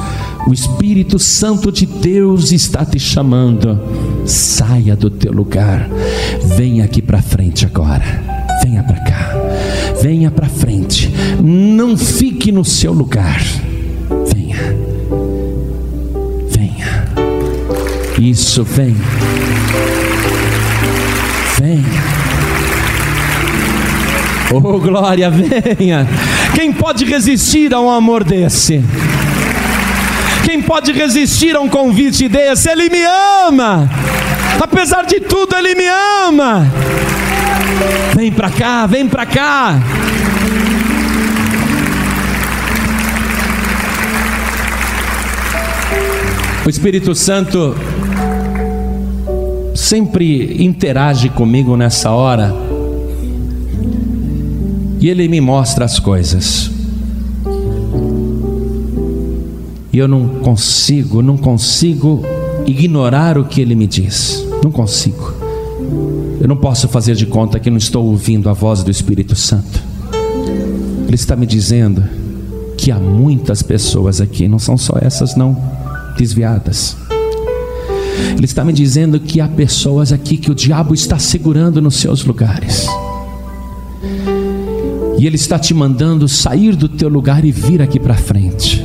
o 0.46 0.52
Espírito 0.52 1.18
Santo 1.18 1.70
de 1.70 1.86
Deus 1.86 2.52
está 2.52 2.84
te 2.84 2.98
chamando. 2.98 3.78
Saia 4.24 4.96
do 4.96 5.10
teu 5.10 5.32
lugar, 5.32 5.88
venha 6.56 6.84
aqui 6.84 7.00
para 7.00 7.22
frente 7.22 7.64
agora. 7.64 8.04
Venha 8.62 8.82
para 8.82 9.00
cá, 9.00 9.36
venha 10.02 10.30
para 10.30 10.48
frente. 10.48 11.12
Não 11.42 11.96
fique 11.96 12.50
no 12.50 12.64
seu 12.64 12.92
lugar. 12.92 13.40
Venha, 14.34 14.76
venha. 16.50 17.08
Isso, 18.18 18.64
vem. 18.64 18.96
Venha. 21.58 22.17
Oh, 24.50 24.78
glória, 24.78 25.28
venha. 25.30 26.08
Quem 26.54 26.72
pode 26.72 27.04
resistir 27.04 27.74
a 27.74 27.80
um 27.80 27.90
amor 27.90 28.24
desse? 28.24 28.82
Quem 30.44 30.62
pode 30.62 30.92
resistir 30.92 31.54
a 31.54 31.60
um 31.60 31.68
convite 31.68 32.28
desse? 32.28 32.70
Ele 32.70 32.88
me 32.88 33.02
ama. 33.46 33.88
Apesar 34.58 35.04
de 35.04 35.20
tudo, 35.20 35.54
ele 35.54 35.74
me 35.74 35.86
ama. 36.26 36.66
Vem 38.16 38.32
para 38.32 38.50
cá, 38.50 38.86
vem 38.86 39.06
para 39.06 39.26
cá. 39.26 39.78
O 46.64 46.70
Espírito 46.70 47.14
Santo 47.14 47.76
sempre 49.74 50.62
interage 50.64 51.28
comigo 51.28 51.76
nessa 51.76 52.10
hora 52.10 52.67
e 55.00 55.08
ele 55.08 55.28
me 55.28 55.40
mostra 55.40 55.84
as 55.84 55.98
coisas. 55.98 56.70
E 59.92 59.98
eu 59.98 60.06
não 60.06 60.28
consigo, 60.40 61.22
não 61.22 61.36
consigo 61.36 62.22
ignorar 62.66 63.38
o 63.38 63.44
que 63.44 63.60
ele 63.60 63.74
me 63.74 63.86
diz. 63.86 64.46
Não 64.62 64.70
consigo. 64.70 65.32
Eu 66.40 66.46
não 66.46 66.56
posso 66.56 66.88
fazer 66.88 67.14
de 67.14 67.26
conta 67.26 67.58
que 67.58 67.70
não 67.70 67.78
estou 67.78 68.04
ouvindo 68.04 68.48
a 68.48 68.52
voz 68.52 68.82
do 68.82 68.90
Espírito 68.90 69.34
Santo. 69.34 69.82
Ele 71.06 71.14
está 71.14 71.34
me 71.34 71.46
dizendo 71.46 72.04
que 72.76 72.92
há 72.92 72.98
muitas 72.98 73.62
pessoas 73.62 74.20
aqui, 74.20 74.46
não 74.46 74.58
são 74.58 74.76
só 74.76 74.94
essas 75.00 75.34
não 75.34 75.56
desviadas. 76.16 76.96
Ele 78.36 78.44
está 78.44 78.64
me 78.64 78.72
dizendo 78.72 79.18
que 79.18 79.40
há 79.40 79.48
pessoas 79.48 80.12
aqui 80.12 80.36
que 80.36 80.50
o 80.50 80.54
diabo 80.54 80.94
está 80.94 81.18
segurando 81.18 81.80
nos 81.80 81.96
seus 81.96 82.24
lugares. 82.24 82.86
E 85.18 85.26
Ele 85.26 85.36
está 85.36 85.58
te 85.58 85.74
mandando 85.74 86.28
sair 86.28 86.76
do 86.76 86.88
teu 86.88 87.08
lugar 87.08 87.44
e 87.44 87.50
vir 87.50 87.82
aqui 87.82 87.98
para 87.98 88.14
frente. 88.14 88.84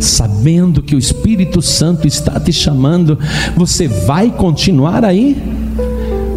Sabendo 0.00 0.82
que 0.82 0.94
o 0.94 0.98
Espírito 0.98 1.60
Santo 1.60 2.06
está 2.06 2.40
te 2.40 2.52
chamando, 2.52 3.18
você 3.54 3.86
vai 3.86 4.30
continuar 4.30 5.04
aí? 5.04 5.36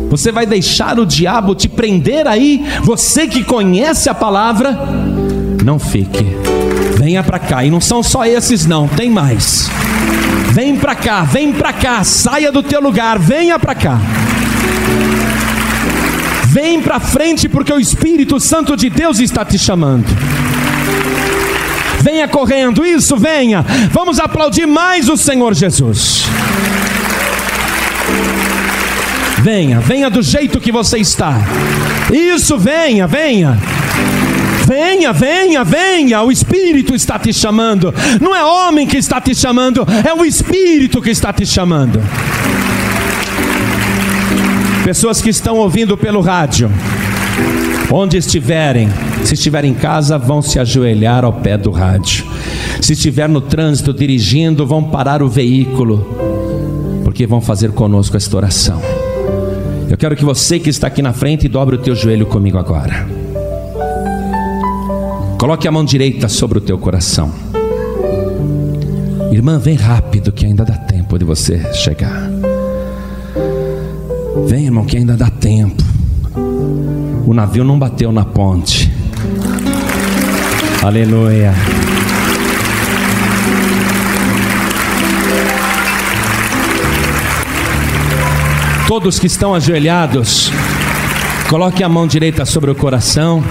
Você 0.10 0.32
vai 0.32 0.46
deixar 0.46 1.00
o 1.00 1.06
diabo 1.06 1.56
te 1.56 1.70
prender 1.70 2.28
aí? 2.28 2.66
Você 2.84 3.28
que 3.28 3.44
conhece 3.44 4.10
a 4.10 4.14
palavra, 4.14 4.78
não 5.64 5.78
fique. 5.78 6.26
Venha 6.98 7.24
para 7.24 7.40
cá. 7.40 7.64
E 7.64 7.70
não 7.70 7.80
são 7.80 8.04
só 8.04 8.26
esses 8.26 8.66
não, 8.66 8.88
tem 8.88 9.10
mais. 9.10 9.70
Vem 10.52 10.76
para 10.76 10.96
cá, 10.96 11.24
vem 11.24 11.54
para 11.54 11.72
cá, 11.72 12.04
saia 12.04 12.52
do 12.52 12.64
teu 12.64 12.82
lugar, 12.82 13.20
venha 13.20 13.58
para 13.60 13.76
cá. 13.76 14.02
Vem 16.52 16.82
para 16.82 17.00
frente 17.00 17.48
porque 17.48 17.72
o 17.72 17.80
Espírito 17.80 18.40
Santo 18.40 18.76
de 18.76 18.90
Deus 18.90 19.20
está 19.20 19.46
te 19.46 19.60
chamando. 19.60 20.08
Venha 22.02 22.28
correndo, 22.28 22.84
isso, 22.84 23.16
venha. 23.18 23.64
Vamos 23.92 24.20
aplaudir 24.20 24.66
mais 24.66 25.08
o 25.10 25.16
Senhor 25.16 25.54
Jesus. 25.54 26.24
Venha, 29.44 29.80
venha 29.80 30.10
do 30.10 30.24
jeito 30.24 30.60
que 30.60 30.72
você 30.72 30.98
está. 30.98 31.36
Isso, 32.12 32.58
venha, 32.58 33.06
venha. 33.06 33.56
Venha, 34.66 35.14
venha, 35.14 35.64
venha, 35.64 36.24
o 36.24 36.32
Espírito 36.32 36.96
está 36.96 37.20
te 37.20 37.32
chamando. 37.32 37.94
Não 38.20 38.36
é 38.36 38.44
homem 38.44 38.88
que 38.88 38.98
está 38.98 39.22
te 39.22 39.36
chamando, 39.36 39.86
é 40.04 40.14
o 40.14 40.26
Espírito 40.26 41.00
que 41.00 41.12
está 41.12 41.32
te 41.32 41.46
chamando. 41.46 42.02
Pessoas 44.90 45.22
que 45.22 45.30
estão 45.30 45.58
ouvindo 45.58 45.96
pelo 45.96 46.20
rádio, 46.20 46.68
onde 47.92 48.18
estiverem, 48.18 48.90
se 49.24 49.36
estiver 49.36 49.64
em 49.64 49.76
casa, 49.76 50.18
vão 50.18 50.42
se 50.42 50.58
ajoelhar 50.58 51.24
ao 51.24 51.32
pé 51.32 51.60
do 51.60 51.70
rádio. 51.70 52.26
Se 52.82 52.94
estiver 52.94 53.30
no 53.30 53.40
trânsito 53.40 53.94
dirigindo, 53.94 54.66
vão 54.66 54.84
parar 54.84 55.22
o 55.22 55.30
veículo, 55.30 56.04
porque 57.04 57.28
vão 57.28 57.40
fazer 57.40 57.72
conosco 57.72 58.18
esta 58.18 58.36
oração. 58.36 58.82
Eu 59.88 59.96
quero 59.96 60.16
que 60.16 60.26
você 60.26 60.58
que 60.58 60.72
está 60.72 60.88
aqui 60.88 61.04
na 61.04 61.14
frente 61.14 61.48
dobre 61.48 61.76
o 61.76 61.80
teu 61.80 61.96
joelho 61.96 62.26
comigo 62.26 62.58
agora. 62.58 63.08
Coloque 65.38 65.68
a 65.68 65.72
mão 65.72 65.86
direita 65.86 66.28
sobre 66.28 66.58
o 66.58 66.62
teu 66.62 66.80
coração. 66.80 67.32
Irmã, 69.32 69.60
vem 69.60 69.76
rápido 69.76 70.32
que 70.32 70.48
ainda 70.48 70.66
dá 70.66 70.74
tempo 70.74 71.20
de 71.20 71.26
você 71.26 71.72
chegar. 71.76 72.39
Vem, 74.48 74.66
irmão, 74.66 74.86
que 74.86 74.98
ainda 74.98 75.16
dá 75.16 75.30
tempo. 75.30 75.84
O 77.26 77.34
navio 77.34 77.64
não 77.64 77.78
bateu 77.78 78.12
na 78.12 78.26
ponte. 78.26 78.92
Aleluia. 80.82 81.54
Todos 88.88 89.20
que 89.20 89.28
estão 89.28 89.54
ajoelhados, 89.54 90.52
coloque 91.48 91.84
a 91.84 91.90
mão 91.90 92.08
direita 92.08 92.44
sobre 92.46 92.72
o 92.72 92.76
coração. 92.76 93.44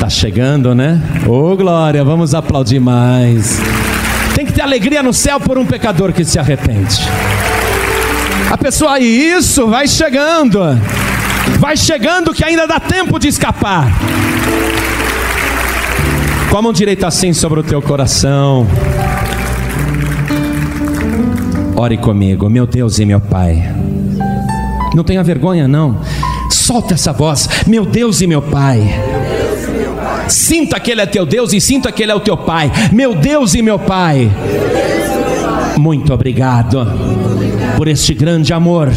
Tá 0.00 0.08
chegando, 0.08 0.74
né? 0.74 1.00
Ô 1.26 1.52
oh, 1.52 1.56
glória, 1.56 2.02
vamos 2.02 2.34
aplaudir 2.34 2.80
mais. 2.80 3.60
Tem 4.34 4.44
que 4.44 4.52
ter 4.52 4.62
alegria 4.62 5.02
no 5.02 5.12
céu 5.12 5.38
por 5.38 5.56
um 5.56 5.64
pecador 5.64 6.12
que 6.12 6.24
se 6.24 6.38
arrepende. 6.38 7.00
A 8.50 8.56
pessoa, 8.56 9.00
isso, 9.00 9.66
vai 9.66 9.88
chegando. 9.88 10.60
Vai 11.58 11.76
chegando 11.76 12.32
que 12.32 12.44
ainda 12.44 12.66
dá 12.66 12.78
tempo 12.78 13.18
de 13.18 13.28
escapar. 13.28 13.92
Com 16.50 16.56
a 16.56 16.62
mão 16.62 16.72
direita 16.72 17.08
assim 17.08 17.32
sobre 17.32 17.60
o 17.60 17.62
teu 17.62 17.82
coração. 17.82 18.66
Ore 21.74 21.98
comigo, 21.98 22.48
meu 22.48 22.66
Deus 22.66 22.98
e 23.00 23.04
meu 23.04 23.20
Pai. 23.20 23.74
Não 24.94 25.02
tenha 25.02 25.22
vergonha, 25.24 25.66
não. 25.66 26.00
Solta 26.48 26.94
essa 26.94 27.12
voz, 27.12 27.48
meu 27.66 27.84
Deus 27.84 28.20
e 28.20 28.26
meu 28.28 28.40
Pai. 28.40 28.80
Sinta 30.28 30.78
que 30.78 30.92
Ele 30.92 31.00
é 31.00 31.06
teu 31.06 31.26
Deus 31.26 31.52
e 31.52 31.60
sinta 31.60 31.90
que 31.90 32.02
Ele 32.02 32.12
é 32.12 32.14
o 32.14 32.20
teu 32.20 32.36
Pai. 32.36 32.70
Meu 32.92 33.14
Deus 33.14 33.54
e 33.54 33.60
meu 33.60 33.78
Pai. 33.78 34.30
Muito 35.76 36.14
obrigado 36.14 37.35
por 37.76 37.88
este 37.88 38.14
grande 38.14 38.52
amor, 38.52 38.90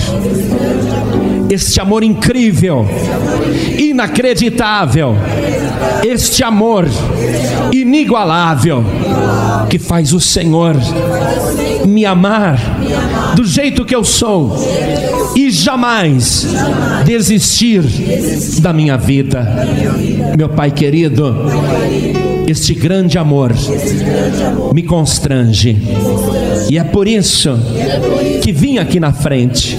este 1.49 1.81
amor 1.81 2.03
incrível, 2.03 2.85
inacreditável, 3.77 5.15
este 6.03 6.43
amor 6.43 6.87
inigualável 7.71 8.83
que 9.69 9.77
faz 9.77 10.13
o 10.13 10.19
Senhor 10.19 10.75
me 11.85 12.05
amar 12.05 12.57
do 13.35 13.45
jeito 13.45 13.85
que 13.85 13.95
eu 13.95 14.03
sou 14.03 14.55
e 15.35 15.49
jamais 15.49 16.47
desistir 17.05 17.83
da 18.61 18.73
minha 18.73 18.97
vida. 18.97 19.67
Meu 20.37 20.49
Pai 20.49 20.71
querido, 20.71 21.35
este 22.47 22.73
grande 22.73 23.17
amor 23.17 23.53
me 24.73 24.83
constrange. 24.83 25.77
E 26.69 26.77
é 26.77 26.83
por 26.83 27.07
isso 27.07 27.57
que 28.49 28.53
vim 28.53 28.79
aqui 28.79 28.99
na 28.99 29.13
frente 29.13 29.77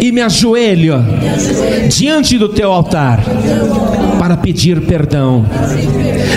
e 0.00 0.10
me 0.10 0.22
ajoelho 0.22 0.94
diante 1.90 2.38
do 2.38 2.48
teu 2.48 2.72
altar 2.72 3.22
para 4.18 4.34
pedir 4.34 4.80
perdão, 4.80 5.44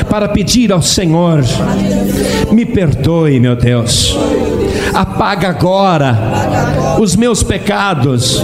para 0.10 0.28
pedir 0.28 0.74
ao 0.74 0.82
Senhor, 0.82 1.41
me 2.51 2.66
perdoe, 2.66 3.39
meu 3.39 3.56
Deus 3.56 4.18
apaga 4.96 5.50
agora 5.50 6.18
os 7.00 7.16
meus 7.16 7.43
pecados 7.43 8.41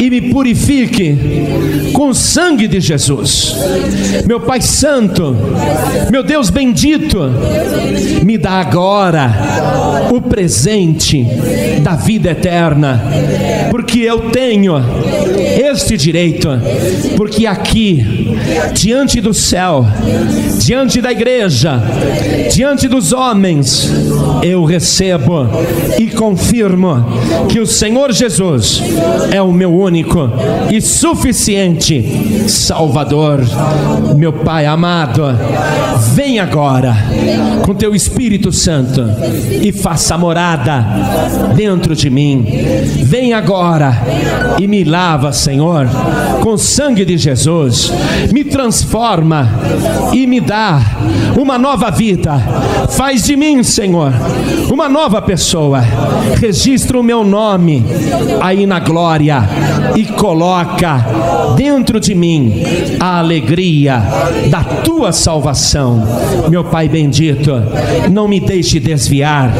e 0.00 0.08
me 0.08 0.32
purifique 0.32 1.92
com 1.92 2.10
o 2.10 2.14
sangue 2.14 2.68
de 2.68 2.80
Jesus. 2.80 3.56
Meu 4.24 4.40
Pai 4.40 4.60
Santo, 4.60 5.36
meu 6.10 6.22
Deus 6.22 6.50
bendito, 6.50 7.18
me 8.24 8.38
dá 8.38 8.60
agora 8.60 10.08
o 10.12 10.20
presente 10.20 11.26
da 11.82 11.96
vida 11.96 12.30
eterna, 12.30 13.02
porque 13.70 14.00
eu 14.00 14.30
tenho 14.30 14.74
este 15.70 15.96
direito, 15.96 16.48
porque 17.16 17.46
aqui, 17.46 18.36
diante 18.74 19.20
do 19.20 19.34
céu, 19.34 19.84
diante 20.64 21.00
da 21.00 21.10
igreja, 21.10 21.82
diante 22.52 22.86
dos 22.86 23.12
homens, 23.12 23.90
eu 24.42 24.64
recebo 24.64 25.48
e 25.98 26.08
confirmo 26.08 27.04
que 27.48 27.60
o 27.60 27.66
Senhor 27.66 28.12
Jesus 28.12 28.82
é 29.32 29.40
o 29.40 29.52
meu 29.52 29.72
único 29.72 30.30
e 30.70 30.80
suficiente 30.80 32.48
Salvador. 32.48 33.40
Meu 34.16 34.32
Pai 34.32 34.66
amado, 34.66 35.24
vem 36.14 36.38
agora 36.38 36.96
com 37.64 37.74
teu 37.74 37.94
Espírito 37.94 38.50
Santo 38.52 39.04
e 39.62 39.72
faça 39.72 40.16
morada 40.18 40.84
dentro 41.54 41.94
de 41.94 42.10
mim. 42.10 42.46
Vem 43.02 43.32
agora 43.32 43.96
e 44.58 44.66
me 44.66 44.84
lava, 44.84 45.32
Senhor, 45.32 45.86
com 46.42 46.50
o 46.50 46.58
sangue 46.58 47.04
de 47.04 47.16
Jesus. 47.16 47.92
Me 48.32 48.44
transforma 48.44 49.48
e 50.12 50.26
me 50.26 50.40
dá 50.40 50.80
uma 51.36 51.58
nova 51.58 51.90
vida. 51.90 52.34
Faz 52.90 53.24
de 53.24 53.36
mim, 53.36 53.62
Senhor, 53.62 54.12
uma 54.70 54.88
nova 54.88 55.20
pessoa 55.20 55.77
registra 56.40 56.98
o 56.98 57.02
meu 57.02 57.24
nome 57.24 57.84
aí 58.40 58.66
na 58.66 58.78
glória 58.78 59.42
e 59.96 60.04
coloca 60.04 61.04
dentro 61.56 61.98
de 61.98 62.14
mim 62.14 62.62
a 63.00 63.18
alegria 63.18 64.02
da 64.50 64.62
tua 64.62 65.12
salvação. 65.12 66.02
Meu 66.48 66.64
Pai 66.64 66.88
bendito, 66.88 67.52
não 68.10 68.28
me 68.28 68.40
deixe 68.40 68.78
desviar, 68.78 69.52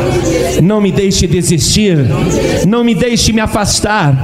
não 0.63 0.81
me 0.81 0.93
deixe 0.93 1.27
desistir, 1.27 1.99
não 2.67 2.85
me 2.85 2.95
deixe 2.95 3.33
me 3.33 3.41
afastar, 3.41 4.15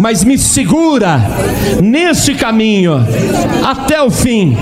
mas 0.00 0.24
me 0.24 0.38
segura 0.38 1.20
neste 1.82 2.34
caminho 2.34 3.04
até 3.64 4.00
o 4.02 4.10
fim, 4.10 4.56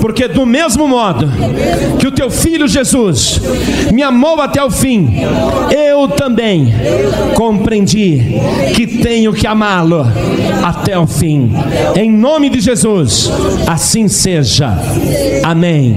porque 0.00 0.28
do 0.28 0.46
mesmo 0.46 0.86
modo 0.86 1.28
que 1.98 2.06
o 2.06 2.12
teu 2.12 2.30
filho 2.30 2.68
Jesus 2.68 3.40
me 3.92 4.02
amou 4.02 4.40
até 4.40 4.62
o 4.62 4.70
fim, 4.70 5.14
eu 6.02 6.08
também 6.08 6.72
compreendi 7.34 8.20
que 8.74 8.86
tenho 8.86 9.32
que 9.32 9.46
amá-lo 9.46 10.06
até 10.62 10.98
o 10.98 11.06
fim. 11.06 11.52
Em 11.96 12.10
nome 12.10 12.48
de 12.48 12.60
Jesus, 12.60 13.30
assim 13.66 14.08
seja. 14.08 14.72
Amém. 15.44 15.96